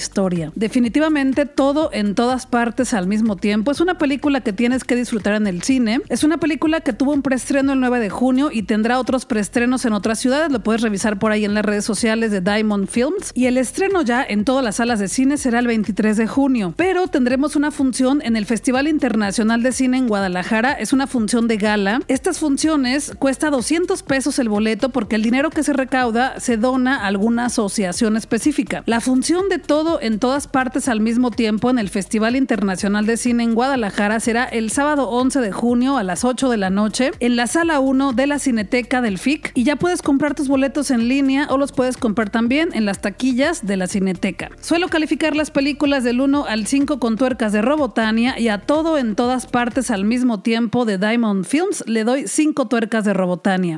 Definitivamente 0.56 1.45
todo 1.45 1.89
en 1.93 2.15
todas 2.15 2.45
partes 2.45 2.93
al 2.93 3.08
mismo 3.08 3.36
tiempo. 3.36 3.71
Es 3.71 3.79
una 3.79 3.97
película 3.97 4.41
que 4.41 4.53
tienes 4.53 4.84
que 4.84 4.95
disfrutar 4.95 5.36
en 5.36 5.47
el 5.47 5.63
cine. 5.63 6.01
Es 6.10 6.23
una 6.23 6.38
película 6.38 6.82
que 6.82 6.93
tuvo 6.93 7.13
un 7.13 7.21
preestreno 7.21 7.73
el 7.73 7.79
9 7.79 7.99
de 7.99 8.10
junio 8.10 8.49
y 8.51 8.63
tendrá 8.63 8.99
otros 8.99 9.25
preestrenos 9.25 9.86
en 9.86 9.93
otras 9.93 10.19
ciudades. 10.19 10.51
Lo 10.51 10.63
puedes 10.63 10.82
revisar 10.82 11.19
por 11.19 11.32
ahí 11.32 11.45
en 11.45 11.53
las 11.53 11.65
redes 11.65 11.86
sociales 11.86 12.32
de 12.32 12.41
Diamond 12.41 12.88
Films. 12.88 13.32
Y 13.34 13.45
el 13.45 13.58
estreno 13.58 14.01
ya 14.01 14.25
en 14.27 14.45
todas 14.45 14.63
las 14.63 14.77
salas 14.77 14.99
de 14.99 15.08
cine 15.08 15.38
será 15.38 15.60
el 15.60 15.67
23 15.67 16.17
de 16.17 16.27
junio. 16.27 16.73
Pero 16.75 17.08
tendremos 17.08 17.56
una 17.56 17.71
función 17.71 18.21
en 18.23 18.36
el 18.36 18.45
Festival 18.45 18.88
Internacional 18.88 19.63
de 19.63 19.71
Cine 19.71 19.97
en 19.97 20.08
Guadalajara. 20.08 20.73
Es 20.73 20.93
una 20.93 21.08
función 21.08 21.47
de 21.47 21.58
gala. 21.58 22.01
Estas 22.08 22.39
funciones 22.39 23.13
cuesta 23.19 23.49
200 23.49 24.03
pesos 24.03 24.39
el 24.39 24.49
boleto 24.49 24.89
porque 24.89 25.15
el 25.15 25.23
dinero 25.23 25.49
que 25.49 25.63
se 25.63 25.73
recauda 25.73 26.39
se 26.39 26.58
dona 26.58 27.03
a 27.03 27.08
alguna 27.08 27.45
asociación 27.45 28.17
específica. 28.17 28.84
La 28.86 29.01
función 29.01 29.49
de 29.49 29.60
todo 29.60 29.99
en 30.01 30.19
todas 30.19 30.33
todas 30.34 30.48
partes 30.48 30.88
al 30.88 31.00
mismo 31.00 31.30
tiempo 31.30 31.69
en 31.69 31.78
el 31.78 31.89
Festival 31.89 32.36
Internacional 32.36 33.06
de 33.06 33.17
Cine 33.17 33.43
en 33.43 33.54
Guadalajara 33.54 34.19
será 34.19 34.46
el 34.46 34.72
sábado 34.72 35.08
11 35.10 35.41
de 35.41 35.52
junio 35.52 35.96
a 35.96 36.02
las 36.02 36.26
8 36.26 36.50
de 36.50 36.58
la 36.58 36.72
noche 36.72 37.12
en 37.19 37.36
la 37.36 37.46
sala 37.46 37.80
1 37.80 38.13
de 38.13 38.26
la 38.26 38.39
Cineteca 38.39 39.04
del 39.04 39.19
FIC 39.19 39.52
y 39.54 39.63
ya 39.63 39.76
puedes 39.76 40.02
comprar 40.02 40.34
tus 40.34 40.48
boletos 40.48 40.89
en 40.89 41.08
línea 41.08 41.46
o 41.52 41.60
los 41.60 41.72
puedes 41.72 41.98
comprar 41.98 42.32
también 42.32 42.69
en 42.74 42.88
las 42.88 43.00
taquillas 43.00 43.63
de 43.67 43.78
la 43.78 43.86
Cineteca. 43.86 44.50
Suelo 44.60 44.88
calificar 44.88 45.36
las 45.36 45.52
películas 45.52 46.04
del 46.04 46.19
1 46.19 46.46
al 46.46 46.65
5 46.65 46.98
con 46.98 47.15
tuercas 47.15 47.54
de 47.54 47.62
Robotania 47.62 48.39
y 48.39 48.48
a 48.48 48.58
todo 48.58 48.98
en 48.98 49.15
todas 49.15 49.46
partes 49.46 49.91
al 49.91 50.04
mismo 50.04 50.41
tiempo 50.41 50.86
de 50.86 50.98
Diamond 50.98 51.46
Films 51.46 51.84
le 51.86 52.06
doy 52.06 52.28
5 52.28 52.67
tuercas 52.67 53.06
de 53.06 53.13
Robotania. 53.13 53.78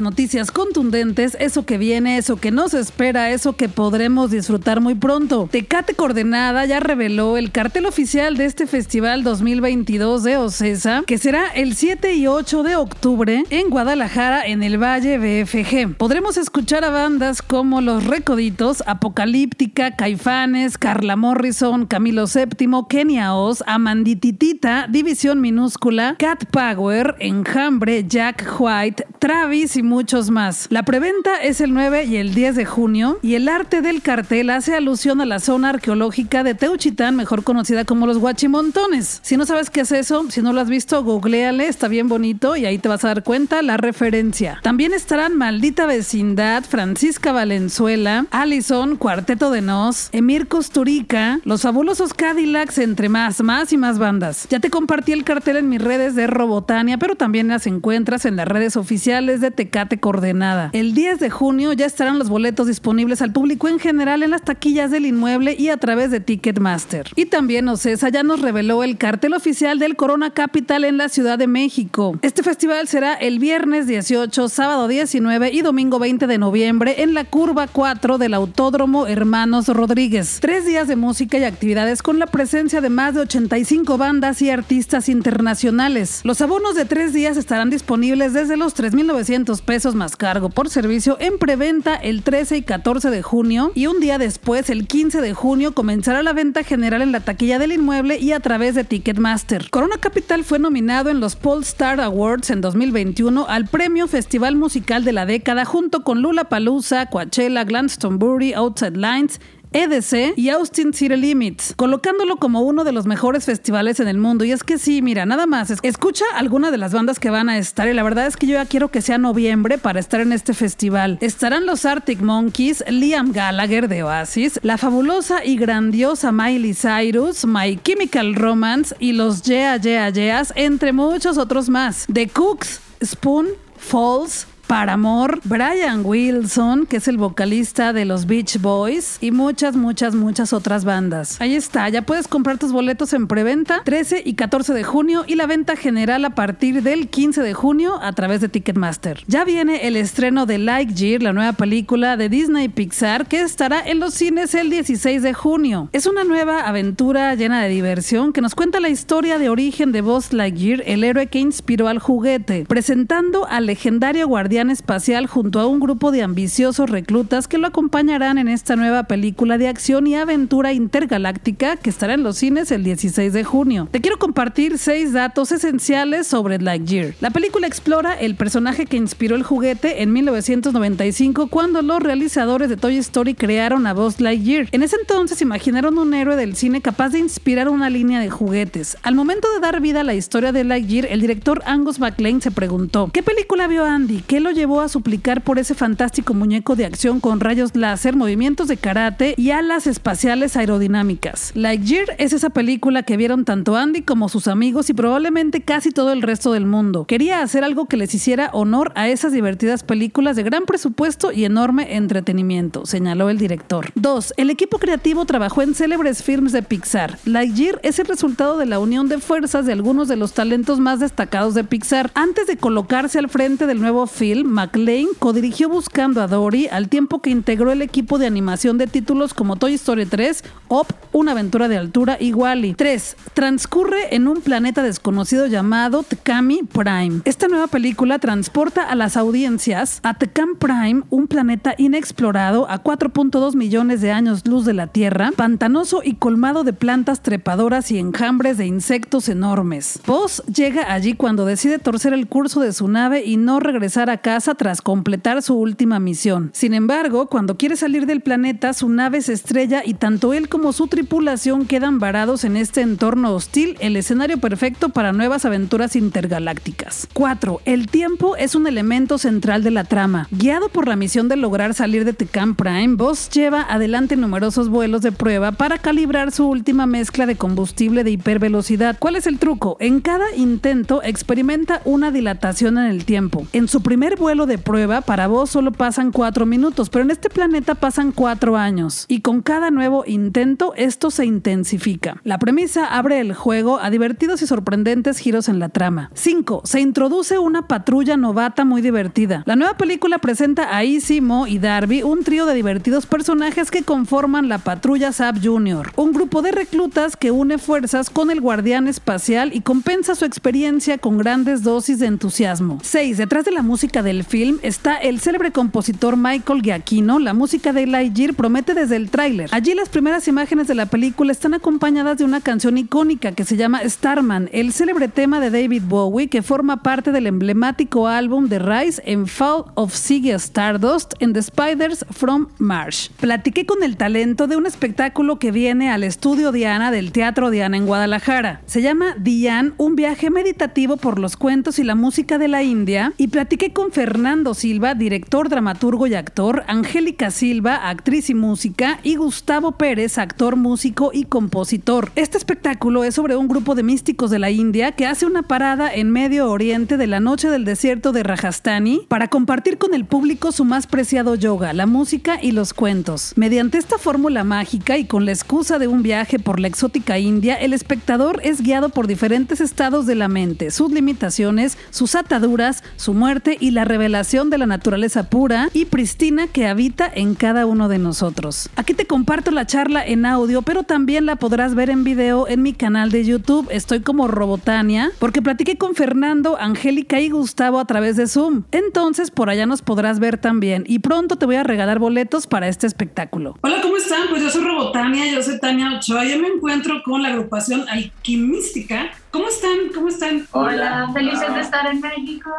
Noticias 0.00 0.50
contundentes, 0.50 1.36
eso 1.40 1.64
que 1.64 1.78
viene, 1.78 2.18
eso 2.18 2.36
que 2.36 2.50
nos 2.50 2.74
espera, 2.74 3.30
eso 3.30 3.56
que 3.56 3.68
podremos 3.68 4.30
disfrutar 4.30 4.80
muy 4.80 4.94
pronto. 4.94 5.48
Tecate 5.50 5.94
Coordenada 5.94 6.66
ya 6.66 6.78
reveló 6.78 7.38
el 7.38 7.50
cartel 7.50 7.86
oficial 7.86 8.36
de 8.36 8.44
este 8.44 8.66
festival 8.66 9.24
2022 9.24 10.22
de 10.22 10.36
Ocesa, 10.36 11.02
que 11.06 11.16
será 11.16 11.48
el 11.48 11.74
7 11.74 12.14
y 12.14 12.26
8 12.26 12.62
de 12.62 12.76
octubre 12.76 13.44
en 13.48 13.70
Guadalajara, 13.70 14.46
en 14.46 14.62
el 14.62 14.76
Valle 14.76 15.16
BFG. 15.16 15.96
Podremos 15.96 16.36
escuchar 16.36 16.84
a 16.84 16.90
bandas 16.90 17.40
como 17.40 17.80
Los 17.80 18.04
Recoditos, 18.04 18.84
Apocalíptica, 18.86 19.96
Caifanes, 19.96 20.76
Carla 20.76 21.16
Morrison, 21.16 21.86
Camilo 21.86 22.26
VII, 22.26 22.68
Kenia 22.88 23.34
Oz, 23.34 23.64
Amandititita, 23.66 24.86
División 24.88 25.40
Minúscula, 25.40 26.16
Cat 26.18 26.44
Power, 26.50 27.16
Enjambre, 27.20 28.04
Jack 28.06 28.46
White, 28.58 29.06
Travis 29.18 29.77
y 29.78 29.82
muchos 29.82 30.30
más. 30.30 30.66
La 30.70 30.82
preventa 30.82 31.36
es 31.42 31.60
el 31.60 31.72
9 31.72 32.04
y 32.04 32.16
el 32.16 32.34
10 32.34 32.56
de 32.56 32.64
junio 32.64 33.18
y 33.22 33.34
el 33.34 33.48
arte 33.48 33.80
del 33.80 34.02
cartel 34.02 34.50
hace 34.50 34.74
alusión 34.74 35.20
a 35.20 35.26
la 35.26 35.38
zona 35.38 35.70
arqueológica 35.70 36.42
de 36.42 36.54
Teuchitán, 36.54 37.16
mejor 37.16 37.44
conocida 37.44 37.84
como 37.84 38.06
los 38.06 38.18
Guachimontones. 38.18 39.20
Si 39.22 39.36
no 39.36 39.46
sabes 39.46 39.70
qué 39.70 39.80
es 39.80 39.92
eso, 39.92 40.26
si 40.30 40.42
no 40.42 40.52
lo 40.52 40.60
has 40.60 40.68
visto, 40.68 41.02
googleale, 41.02 41.68
está 41.68 41.88
bien 41.88 42.08
bonito 42.08 42.56
y 42.56 42.66
ahí 42.66 42.78
te 42.78 42.88
vas 42.88 43.04
a 43.04 43.08
dar 43.08 43.22
cuenta 43.22 43.62
la 43.62 43.76
referencia. 43.76 44.58
También 44.62 44.92
estarán 44.92 45.36
Maldita 45.36 45.86
Vecindad, 45.86 46.64
Francisca 46.64 47.32
Valenzuela, 47.32 48.26
Allison, 48.30 48.96
Cuarteto 48.96 49.50
de 49.50 49.62
Nos, 49.62 50.08
Emir 50.12 50.48
Costurica, 50.48 51.40
Los 51.44 51.62
Fabulosos 51.62 52.14
Cadillacs, 52.14 52.78
entre 52.78 53.08
más, 53.08 53.42
más 53.42 53.72
y 53.72 53.76
más 53.76 53.98
bandas. 53.98 54.46
Ya 54.50 54.60
te 54.60 54.70
compartí 54.70 55.12
el 55.12 55.24
cartel 55.24 55.56
en 55.56 55.68
mis 55.68 55.80
redes 55.80 56.14
de 56.14 56.26
Robotania, 56.26 56.98
pero 56.98 57.14
también 57.14 57.48
las 57.48 57.66
encuentras 57.66 58.24
en 58.24 58.36
las 58.36 58.48
redes 58.48 58.76
oficiales 58.76 59.40
de 59.40 59.50
Tecate 59.68 60.00
Coordenada. 60.00 60.70
El 60.72 60.94
10 60.94 61.20
de 61.20 61.28
junio 61.28 61.74
ya 61.74 61.84
estarán 61.84 62.18
los 62.18 62.30
boletos 62.30 62.68
disponibles 62.68 63.20
al 63.20 63.32
público 63.34 63.68
en 63.68 63.78
general 63.78 64.22
en 64.22 64.30
las 64.30 64.40
taquillas 64.40 64.90
del 64.90 65.04
inmueble 65.04 65.54
y 65.58 65.68
a 65.68 65.76
través 65.76 66.10
de 66.10 66.20
Ticketmaster. 66.20 67.10
Y 67.16 67.26
también 67.26 67.68
Ocesa 67.68 68.08
ya 68.08 68.22
nos 68.22 68.40
reveló 68.40 68.82
el 68.82 68.96
cartel 68.96 69.34
oficial 69.34 69.78
del 69.78 69.94
Corona 69.94 70.30
Capital 70.30 70.84
en 70.84 70.96
la 70.96 71.10
Ciudad 71.10 71.36
de 71.36 71.48
México. 71.48 72.18
Este 72.22 72.42
festival 72.42 72.88
será 72.88 73.12
el 73.12 73.38
viernes 73.38 73.86
18, 73.86 74.48
sábado 74.48 74.88
19 74.88 75.52
y 75.52 75.60
domingo 75.60 75.98
20 75.98 76.26
de 76.26 76.38
noviembre 76.38 77.02
en 77.02 77.12
la 77.12 77.24
curva 77.24 77.66
4 77.66 78.16
del 78.16 78.32
Autódromo 78.32 79.06
Hermanos 79.06 79.68
Rodríguez. 79.68 80.38
Tres 80.40 80.64
días 80.64 80.88
de 80.88 80.96
música 80.96 81.36
y 81.36 81.44
actividades 81.44 82.02
con 82.02 82.18
la 82.18 82.26
presencia 82.26 82.80
de 82.80 82.88
más 82.88 83.14
de 83.14 83.20
85 83.20 83.98
bandas 83.98 84.40
y 84.40 84.48
artistas 84.48 85.10
internacionales. 85.10 86.22
Los 86.24 86.40
abonos 86.40 86.74
de 86.74 86.86
tres 86.86 87.12
días 87.12 87.36
estarán 87.36 87.68
disponibles 87.68 88.32
desde 88.32 88.56
los 88.56 88.74
3.900 88.74 89.57
pesos 89.62 89.94
más 89.94 90.16
cargo 90.16 90.50
por 90.50 90.68
servicio 90.70 91.16
en 91.20 91.38
preventa 91.38 91.94
el 91.94 92.22
13 92.22 92.58
y 92.58 92.62
14 92.62 93.10
de 93.10 93.22
junio 93.22 93.72
y 93.74 93.86
un 93.86 94.00
día 94.00 94.18
después, 94.18 94.70
el 94.70 94.86
15 94.86 95.20
de 95.20 95.34
junio, 95.34 95.74
comenzará 95.74 96.22
la 96.22 96.32
venta 96.32 96.62
general 96.62 97.02
en 97.02 97.12
la 97.12 97.20
taquilla 97.20 97.58
del 97.58 97.72
inmueble 97.72 98.18
y 98.18 98.32
a 98.32 98.40
través 98.40 98.74
de 98.74 98.84
Ticketmaster. 98.84 99.70
Corona 99.70 99.96
Capital 99.98 100.44
fue 100.44 100.58
nominado 100.58 101.10
en 101.10 101.20
los 101.20 101.36
Polestar 101.36 102.00
Awards 102.00 102.50
en 102.50 102.60
2021 102.60 103.46
al 103.48 103.66
premio 103.66 104.08
Festival 104.08 104.56
Musical 104.56 105.04
de 105.04 105.12
la 105.12 105.26
Década 105.26 105.64
junto 105.64 106.04
con 106.04 106.22
Lula 106.22 106.48
Palusa, 106.48 107.06
Coachella, 107.06 107.64
Glastonbury, 107.64 108.54
Outside 108.54 108.96
Lines 108.96 109.40
EDC 109.72 110.34
y 110.36 110.48
Austin 110.50 110.92
City 110.92 111.16
Limits, 111.16 111.74
colocándolo 111.76 112.36
como 112.36 112.62
uno 112.62 112.84
de 112.84 112.92
los 112.92 113.06
mejores 113.06 113.44
festivales 113.44 114.00
en 114.00 114.08
el 114.08 114.18
mundo. 114.18 114.44
Y 114.44 114.52
es 114.52 114.64
que 114.64 114.78
sí, 114.78 115.02
mira, 115.02 115.26
nada 115.26 115.46
más, 115.46 115.72
escucha 115.82 116.24
alguna 116.34 116.70
de 116.70 116.78
las 116.78 116.92
bandas 116.92 117.18
que 117.18 117.30
van 117.30 117.48
a 117.48 117.58
estar 117.58 117.88
y 117.88 117.94
la 117.94 118.02
verdad 118.02 118.26
es 118.26 118.36
que 118.36 118.46
yo 118.46 118.54
ya 118.54 118.66
quiero 118.66 118.88
que 118.88 119.02
sea 119.02 119.18
noviembre 119.18 119.78
para 119.78 120.00
estar 120.00 120.20
en 120.20 120.32
este 120.32 120.54
festival. 120.54 121.18
Estarán 121.20 121.66
los 121.66 121.84
Arctic 121.84 122.20
Monkeys, 122.20 122.84
Liam 122.88 123.32
Gallagher 123.32 123.88
de 123.88 124.02
Oasis, 124.02 124.58
la 124.62 124.78
fabulosa 124.78 125.44
y 125.44 125.56
grandiosa 125.56 126.32
Miley 126.32 126.74
Cyrus, 126.74 127.44
My 127.44 127.78
Chemical 127.82 128.34
Romance 128.34 128.94
y 128.98 129.12
los 129.12 129.42
Yeah 129.42 129.76
Yeah 129.76 130.10
Yeahs, 130.10 130.52
entre 130.56 130.92
muchos 130.92 131.38
otros 131.38 131.68
más. 131.68 132.06
The 132.12 132.28
Cooks, 132.28 132.80
Spoon, 133.02 133.48
Falls, 133.76 134.46
Paramore, 134.68 135.40
Brian 135.44 136.02
Wilson, 136.04 136.84
que 136.84 136.98
es 136.98 137.08
el 137.08 137.16
vocalista 137.16 137.94
de 137.94 138.04
los 138.04 138.26
Beach 138.26 138.60
Boys, 138.60 139.16
y 139.22 139.30
muchas, 139.30 139.74
muchas, 139.76 140.14
muchas 140.14 140.52
otras 140.52 140.84
bandas. 140.84 141.40
Ahí 141.40 141.54
está, 141.54 141.88
ya 141.88 142.02
puedes 142.02 142.28
comprar 142.28 142.58
tus 142.58 142.70
boletos 142.70 143.14
en 143.14 143.28
preventa 143.28 143.80
13 143.84 144.22
y 144.26 144.34
14 144.34 144.74
de 144.74 144.84
junio 144.84 145.24
y 145.26 145.36
la 145.36 145.46
venta 145.46 145.74
general 145.74 146.22
a 146.26 146.34
partir 146.34 146.82
del 146.82 147.08
15 147.08 147.40
de 147.40 147.54
junio 147.54 147.98
a 148.02 148.12
través 148.12 148.42
de 148.42 148.50
Ticketmaster. 148.50 149.24
Ya 149.26 149.46
viene 149.46 149.88
el 149.88 149.96
estreno 149.96 150.44
de 150.44 150.58
Lightyear, 150.58 151.22
la 151.22 151.32
nueva 151.32 151.54
película 151.54 152.18
de 152.18 152.28
Disney 152.28 152.68
Pixar, 152.68 153.26
que 153.26 153.40
estará 153.40 153.80
en 153.80 154.00
los 154.00 154.12
cines 154.12 154.54
el 154.54 154.68
16 154.68 155.22
de 155.22 155.32
junio. 155.32 155.88
Es 155.94 156.06
una 156.06 156.24
nueva 156.24 156.68
aventura 156.68 157.34
llena 157.36 157.62
de 157.62 157.70
diversión 157.70 158.34
que 158.34 158.42
nos 158.42 158.54
cuenta 158.54 158.80
la 158.80 158.90
historia 158.90 159.38
de 159.38 159.48
origen 159.48 159.92
de 159.92 160.02
Buzz 160.02 160.34
Lightyear, 160.34 160.82
el 160.84 161.04
héroe 161.04 161.28
que 161.28 161.38
inspiró 161.38 161.88
al 161.88 162.00
juguete, 162.00 162.66
presentando 162.68 163.46
al 163.48 163.64
legendario 163.64 164.28
guardián 164.28 164.57
espacial 164.66 165.28
junto 165.28 165.60
a 165.60 165.66
un 165.66 165.78
grupo 165.78 166.10
de 166.10 166.22
ambiciosos 166.22 166.90
reclutas 166.90 167.46
que 167.46 167.58
lo 167.58 167.68
acompañarán 167.68 168.36
en 168.38 168.48
esta 168.48 168.74
nueva 168.74 169.04
película 169.04 169.56
de 169.56 169.68
acción 169.68 170.08
y 170.08 170.16
aventura 170.16 170.72
intergaláctica 170.72 171.76
que 171.76 171.90
estará 171.90 172.14
en 172.14 172.24
los 172.24 172.38
cines 172.38 172.72
el 172.72 172.82
16 172.82 173.32
de 173.32 173.44
junio. 173.44 173.88
Te 173.90 174.00
quiero 174.00 174.18
compartir 174.18 174.78
seis 174.78 175.12
datos 175.12 175.52
esenciales 175.52 176.26
sobre 176.26 176.58
Lightyear. 176.58 177.14
La 177.20 177.30
película 177.30 177.68
explora 177.68 178.14
el 178.14 178.34
personaje 178.34 178.86
que 178.86 178.96
inspiró 178.96 179.36
el 179.36 179.44
juguete 179.44 180.02
en 180.02 180.12
1995 180.12 181.46
cuando 181.46 181.80
los 181.82 182.02
realizadores 182.02 182.68
de 182.68 182.76
Toy 182.76 182.96
Story 182.96 183.34
crearon 183.34 183.86
a 183.86 183.94
Buzz 183.94 184.20
Lightyear. 184.20 184.68
En 184.72 184.82
ese 184.82 184.96
entonces 184.96 185.40
imaginaron 185.40 185.96
un 185.98 186.14
héroe 186.14 186.34
del 186.34 186.56
cine 186.56 186.80
capaz 186.80 187.10
de 187.10 187.20
inspirar 187.20 187.68
una 187.68 187.90
línea 187.90 188.20
de 188.20 188.30
juguetes. 188.30 188.96
Al 189.02 189.14
momento 189.14 189.48
de 189.52 189.60
dar 189.60 189.80
vida 189.80 190.00
a 190.00 190.04
la 190.04 190.14
historia 190.14 190.52
de 190.52 190.64
Lightyear, 190.64 191.06
el 191.06 191.20
director 191.20 191.62
Angus 191.66 192.00
MacLean 192.00 192.40
se 192.40 192.50
preguntó, 192.50 193.10
¿qué 193.12 193.22
película 193.22 193.66
vio 193.68 193.84
Andy? 193.84 194.22
¿Qué 194.26 194.40
lo 194.40 194.47
llevó 194.50 194.80
a 194.80 194.88
suplicar 194.88 195.42
por 195.42 195.58
ese 195.58 195.74
fantástico 195.74 196.34
muñeco 196.34 196.76
de 196.76 196.86
acción 196.86 197.20
con 197.20 197.40
rayos 197.40 197.74
láser, 197.74 198.16
movimientos 198.16 198.68
de 198.68 198.76
karate 198.76 199.34
y 199.36 199.50
alas 199.50 199.86
espaciales 199.86 200.56
aerodinámicas. 200.56 201.52
Lightyear 201.54 202.16
es 202.18 202.32
esa 202.32 202.50
película 202.50 203.02
que 203.02 203.16
vieron 203.16 203.44
tanto 203.44 203.76
Andy 203.76 204.02
como 204.02 204.28
sus 204.28 204.48
amigos 204.48 204.90
y 204.90 204.94
probablemente 204.94 205.62
casi 205.62 205.90
todo 205.90 206.12
el 206.12 206.22
resto 206.22 206.52
del 206.52 206.66
mundo. 206.66 207.04
Quería 207.04 207.42
hacer 207.42 207.64
algo 207.64 207.86
que 207.86 207.96
les 207.96 208.14
hiciera 208.14 208.50
honor 208.52 208.92
a 208.94 209.08
esas 209.08 209.32
divertidas 209.32 209.82
películas 209.82 210.36
de 210.36 210.42
gran 210.42 210.64
presupuesto 210.64 211.32
y 211.32 211.44
enorme 211.44 211.96
entretenimiento, 211.96 212.86
señaló 212.86 213.30
el 213.30 213.38
director. 213.38 213.90
2. 213.94 214.34
El 214.36 214.50
equipo 214.50 214.78
creativo 214.78 215.24
trabajó 215.24 215.62
en 215.62 215.74
célebres 215.74 216.22
films 216.22 216.52
de 216.52 216.62
Pixar. 216.62 217.18
Lightyear 217.24 217.80
es 217.82 217.98
el 217.98 218.06
resultado 218.06 218.56
de 218.56 218.66
la 218.66 218.78
unión 218.78 219.08
de 219.08 219.18
fuerzas 219.18 219.66
de 219.66 219.72
algunos 219.72 220.08
de 220.08 220.16
los 220.16 220.32
talentos 220.32 220.80
más 220.80 221.00
destacados 221.00 221.54
de 221.54 221.64
Pixar. 221.64 222.10
Antes 222.14 222.46
de 222.46 222.56
colocarse 222.56 223.18
al 223.18 223.28
frente 223.28 223.66
del 223.66 223.80
nuevo 223.80 224.06
film, 224.06 224.37
McLean 224.44 225.06
codirigió 225.18 225.68
Buscando 225.68 226.22
a 226.22 226.26
Dory 226.28 226.68
al 226.68 226.88
tiempo 226.88 227.20
que 227.20 227.30
integró 227.30 227.72
el 227.72 227.82
equipo 227.82 228.18
de 228.18 228.26
animación 228.26 228.78
de 228.78 228.86
títulos 228.86 229.34
como 229.34 229.56
Toy 229.56 229.74
Story 229.74 230.06
3, 230.06 230.44
Op, 230.68 230.92
Una 231.12 231.32
aventura 231.32 231.68
de 231.68 231.76
altura 231.76 232.16
y 232.20 232.32
Wally. 232.32 232.74
3. 232.74 233.16
Transcurre 233.34 234.14
en 234.14 234.28
un 234.28 234.40
planeta 234.40 234.82
desconocido 234.82 235.46
llamado 235.46 236.02
Tkami 236.02 236.62
Prime. 236.62 237.22
Esta 237.24 237.48
nueva 237.48 237.66
película 237.66 238.18
transporta 238.18 238.82
a 238.84 238.94
las 238.94 239.16
audiencias 239.16 240.00
a 240.02 240.14
Tkam 240.14 240.56
Prime, 240.56 241.02
un 241.10 241.26
planeta 241.26 241.74
inexplorado 241.76 242.70
a 242.70 242.82
4.2 242.82 243.56
millones 243.56 244.00
de 244.00 244.12
años 244.12 244.46
luz 244.46 244.64
de 244.64 244.74
la 244.74 244.86
Tierra, 244.86 245.32
pantanoso 245.34 246.02
y 246.04 246.14
colmado 246.14 246.64
de 246.64 246.72
plantas 246.72 247.22
trepadoras 247.22 247.90
y 247.90 247.98
enjambres 247.98 248.58
de 248.58 248.66
insectos 248.66 249.28
enormes. 249.28 250.00
Buzz 250.06 250.42
llega 250.46 250.92
allí 250.92 251.14
cuando 251.14 251.44
decide 251.44 251.78
torcer 251.78 252.12
el 252.12 252.28
curso 252.28 252.60
de 252.60 252.72
su 252.72 252.88
nave 252.88 253.24
y 253.24 253.36
no 253.36 253.58
regresar 253.58 254.10
a 254.10 254.18
casa 254.18 254.27
tras 254.58 254.82
completar 254.82 255.42
su 255.42 255.54
última 255.54 255.98
misión. 256.00 256.50
Sin 256.52 256.74
embargo, 256.74 257.28
cuando 257.28 257.56
quiere 257.56 257.76
salir 257.76 258.04
del 258.04 258.20
planeta, 258.20 258.74
su 258.74 258.88
nave 258.90 259.22
se 259.22 259.32
estrella 259.32 259.82
y 259.84 259.94
tanto 259.94 260.34
él 260.34 260.50
como 260.50 260.74
su 260.74 260.86
tripulación 260.86 261.64
quedan 261.64 261.98
varados 261.98 262.44
en 262.44 262.56
este 262.56 262.82
entorno 262.82 263.32
hostil, 263.32 263.76
el 263.80 263.96
escenario 263.96 264.38
perfecto 264.38 264.90
para 264.90 265.12
nuevas 265.12 265.46
aventuras 265.46 265.96
intergalácticas. 265.96 267.08
4. 267.14 267.62
El 267.64 267.86
tiempo 267.88 268.36
es 268.36 268.54
un 268.54 268.66
elemento 268.66 269.16
central 269.16 269.64
de 269.64 269.70
la 269.70 269.84
trama. 269.84 270.28
Guiado 270.30 270.68
por 270.68 270.88
la 270.88 270.96
misión 270.96 271.28
de 271.28 271.36
lograr 271.36 271.72
salir 271.72 272.04
de 272.04 272.12
Tecan 272.12 272.54
Prime, 272.54 272.96
Boss 272.96 273.30
lleva 273.30 273.62
adelante 273.62 274.16
numerosos 274.16 274.68
vuelos 274.68 275.00
de 275.00 275.12
prueba 275.12 275.52
para 275.52 275.78
calibrar 275.78 276.32
su 276.32 276.46
última 276.46 276.86
mezcla 276.86 277.24
de 277.24 277.36
combustible 277.36 278.04
de 278.04 278.10
hipervelocidad. 278.10 278.98
¿Cuál 278.98 279.16
es 279.16 279.26
el 279.26 279.38
truco? 279.38 279.78
En 279.80 280.00
cada 280.00 280.36
intento 280.36 281.02
experimenta 281.02 281.80
una 281.86 282.10
dilatación 282.10 282.76
en 282.78 282.86
el 282.86 283.06
tiempo. 283.06 283.46
En 283.52 283.68
su 283.68 283.82
primer 283.82 284.07
vuelo 284.16 284.46
de 284.46 284.58
prueba, 284.58 285.00
para 285.00 285.26
vos 285.26 285.50
solo 285.50 285.72
pasan 285.72 286.12
4 286.12 286.46
minutos, 286.46 286.90
pero 286.90 287.04
en 287.04 287.10
este 287.10 287.30
planeta 287.30 287.74
pasan 287.74 288.12
4 288.12 288.56
años. 288.56 289.04
Y 289.08 289.20
con 289.20 289.42
cada 289.42 289.70
nuevo 289.70 290.04
intento, 290.06 290.72
esto 290.76 291.10
se 291.10 291.26
intensifica. 291.26 292.20
La 292.24 292.38
premisa 292.38 292.86
abre 292.86 293.20
el 293.20 293.34
juego 293.34 293.78
a 293.78 293.90
divertidos 293.90 294.42
y 294.42 294.46
sorprendentes 294.46 295.18
giros 295.18 295.48
en 295.48 295.58
la 295.58 295.68
trama. 295.68 296.10
5. 296.14 296.62
Se 296.64 296.80
introduce 296.80 297.38
una 297.38 297.66
patrulla 297.66 298.16
novata 298.16 298.64
muy 298.64 298.82
divertida. 298.82 299.42
La 299.46 299.56
nueva 299.56 299.76
película 299.76 300.18
presenta 300.18 300.76
a 300.76 300.84
Easy, 300.84 301.20
Mo 301.20 301.46
y 301.46 301.58
Darby, 301.58 302.02
un 302.02 302.24
trío 302.24 302.46
de 302.46 302.54
divertidos 302.54 303.06
personajes 303.06 303.70
que 303.70 303.82
conforman 303.82 304.48
la 304.48 304.58
patrulla 304.58 305.12
Zap 305.12 305.36
Jr., 305.42 305.92
un 305.96 306.12
grupo 306.12 306.42
de 306.42 306.52
reclutas 306.52 307.16
que 307.16 307.30
une 307.30 307.58
fuerzas 307.58 308.10
con 308.10 308.30
el 308.30 308.40
guardián 308.40 308.88
espacial 308.88 309.50
y 309.54 309.60
compensa 309.60 310.14
su 310.14 310.24
experiencia 310.24 310.98
con 310.98 311.18
grandes 311.18 311.62
dosis 311.62 311.98
de 311.98 312.06
entusiasmo. 312.06 312.78
6. 312.82 313.18
Detrás 313.18 313.44
de 313.44 313.52
la 313.52 313.62
música 313.62 313.97
del 314.02 314.24
film 314.24 314.58
está 314.62 314.96
el 314.96 315.20
célebre 315.20 315.52
compositor 315.52 316.16
Michael 316.16 316.62
Giacchino. 316.62 317.18
La 317.18 317.34
música 317.34 317.72
de 317.72 317.86
Lightyear 317.86 318.34
promete 318.34 318.74
desde 318.74 318.96
el 318.96 319.10
tráiler. 319.10 319.48
Allí 319.52 319.74
las 319.74 319.88
primeras 319.88 320.28
imágenes 320.28 320.68
de 320.68 320.74
la 320.74 320.86
película 320.86 321.32
están 321.32 321.54
acompañadas 321.54 322.18
de 322.18 322.24
una 322.24 322.40
canción 322.40 322.78
icónica 322.78 323.32
que 323.32 323.44
se 323.44 323.56
llama 323.56 323.80
Starman, 323.84 324.48
el 324.52 324.72
célebre 324.72 325.08
tema 325.08 325.40
de 325.40 325.50
David 325.50 325.82
Bowie 325.86 326.28
que 326.28 326.42
forma 326.42 326.82
parte 326.82 327.12
del 327.12 327.26
emblemático 327.26 328.08
álbum 328.08 328.48
The 328.48 328.58
Rise 328.58 329.02
and 329.06 329.26
Fall 329.26 329.64
of 329.74 329.94
Ziggy 329.94 330.30
Stardust 330.32 331.14
and 331.22 331.34
The 331.34 331.42
Spiders 331.42 332.04
from 332.10 332.48
Mars. 332.58 333.10
Platiqué 333.20 333.66
con 333.66 333.82
el 333.82 333.96
talento 333.96 334.46
de 334.46 334.56
un 334.56 334.66
espectáculo 334.66 335.38
que 335.38 335.50
viene 335.50 335.90
al 335.90 336.04
estudio 336.04 336.52
Diana 336.52 336.90
del 336.90 337.12
Teatro 337.12 337.50
Diana 337.50 337.76
en 337.76 337.86
Guadalajara. 337.86 338.62
Se 338.66 338.82
llama 338.82 339.14
Dian, 339.18 339.74
un 339.78 339.96
viaje 339.96 340.30
meditativo 340.30 340.96
por 340.96 341.18
los 341.18 341.36
cuentos 341.36 341.78
y 341.78 341.84
la 341.84 341.94
música 341.94 342.38
de 342.38 342.48
la 342.48 342.62
India, 342.62 343.12
y 343.16 343.28
platiqué 343.28 343.72
con 343.72 343.87
Fernando 343.92 344.54
Silva, 344.54 344.94
director, 344.94 345.48
dramaturgo 345.48 346.06
y 346.06 346.14
actor, 346.14 346.64
Angélica 346.66 347.30
Silva, 347.30 347.88
actriz 347.88 348.30
y 348.30 348.34
música, 348.34 349.00
y 349.02 349.16
Gustavo 349.16 349.72
Pérez, 349.72 350.18
actor, 350.18 350.56
músico 350.56 351.10
y 351.12 351.24
compositor. 351.24 352.10
Este 352.14 352.38
espectáculo 352.38 353.04
es 353.04 353.14
sobre 353.14 353.36
un 353.36 353.48
grupo 353.48 353.74
de 353.74 353.82
místicos 353.82 354.30
de 354.30 354.38
la 354.38 354.50
India 354.50 354.92
que 354.92 355.06
hace 355.06 355.26
una 355.26 355.42
parada 355.42 355.92
en 355.92 356.10
Medio 356.10 356.50
Oriente 356.50 356.96
de 356.96 357.06
la 357.06 357.20
noche 357.20 357.50
del 357.50 357.64
desierto 357.64 358.12
de 358.12 358.22
Rajastani 358.22 359.02
para 359.08 359.28
compartir 359.28 359.78
con 359.78 359.94
el 359.94 360.04
público 360.04 360.52
su 360.52 360.64
más 360.64 360.86
preciado 360.86 361.34
yoga, 361.34 361.72
la 361.72 361.86
música 361.86 362.38
y 362.42 362.52
los 362.52 362.74
cuentos. 362.74 363.32
Mediante 363.36 363.78
esta 363.78 363.98
fórmula 363.98 364.44
mágica 364.44 364.98
y 364.98 365.06
con 365.06 365.24
la 365.24 365.32
excusa 365.32 365.78
de 365.78 365.88
un 365.88 366.02
viaje 366.02 366.38
por 366.38 366.60
la 366.60 366.68
exótica 366.68 367.18
India, 367.18 367.54
el 367.54 367.72
espectador 367.72 368.40
es 368.44 368.62
guiado 368.62 368.88
por 368.90 369.06
diferentes 369.06 369.60
estados 369.60 370.06
de 370.06 370.14
la 370.14 370.28
mente, 370.28 370.70
sus 370.70 370.90
limitaciones, 370.92 371.78
sus 371.90 372.14
ataduras, 372.14 372.82
su 372.96 373.14
muerte 373.14 373.56
y 373.60 373.70
la 373.70 373.77
revelación 373.84 374.50
de 374.50 374.58
la 374.58 374.66
naturaleza 374.66 375.30
pura 375.30 375.68
y 375.72 375.84
pristina 375.84 376.46
que 376.46 376.66
habita 376.66 377.10
en 377.12 377.34
cada 377.34 377.66
uno 377.66 377.88
de 377.88 377.98
nosotros. 377.98 378.68
Aquí 378.76 378.94
te 378.94 379.06
comparto 379.06 379.50
la 379.50 379.66
charla 379.66 380.04
en 380.04 380.26
audio, 380.26 380.62
pero 380.62 380.82
también 380.82 381.26
la 381.26 381.36
podrás 381.36 381.74
ver 381.74 381.90
en 381.90 382.04
video 382.04 382.48
en 382.48 382.62
mi 382.62 382.72
canal 382.72 383.10
de 383.10 383.24
YouTube. 383.24 383.68
Estoy 383.70 384.00
como 384.00 384.28
Robotania, 384.28 385.10
porque 385.18 385.42
platiqué 385.42 385.76
con 385.76 385.94
Fernando, 385.94 386.56
Angélica 386.58 387.20
y 387.20 387.30
Gustavo 387.30 387.78
a 387.78 387.86
través 387.86 388.16
de 388.16 388.26
Zoom. 388.26 388.64
Entonces, 388.72 389.30
por 389.30 389.50
allá 389.50 389.66
nos 389.66 389.82
podrás 389.82 390.18
ver 390.20 390.38
también. 390.38 390.84
Y 390.86 391.00
pronto 391.00 391.36
te 391.36 391.46
voy 391.46 391.56
a 391.56 391.62
regalar 391.62 391.98
boletos 391.98 392.46
para 392.46 392.68
este 392.68 392.86
espectáculo. 392.86 393.56
Hola, 393.62 393.80
¿cómo 393.82 393.96
están? 393.96 394.28
Pues 394.28 394.42
yo 394.42 394.50
soy 394.50 394.64
Robotania, 394.64 395.32
yo 395.32 395.42
soy 395.42 395.58
Tania 395.58 395.96
Ochoa. 395.96 396.24
Yo 396.24 396.38
me 396.38 396.48
encuentro 396.48 397.02
con 397.04 397.22
la 397.22 397.28
agrupación 397.28 397.88
Alquimística 397.88 399.10
¿Cómo 399.30 399.48
están? 399.48 399.78
¿Cómo 399.94 400.08
están? 400.08 400.48
Hola, 400.52 401.10
felices 401.12 401.54
de 401.54 401.60
estar 401.60 401.86
en 401.86 402.00
México. 402.00 402.50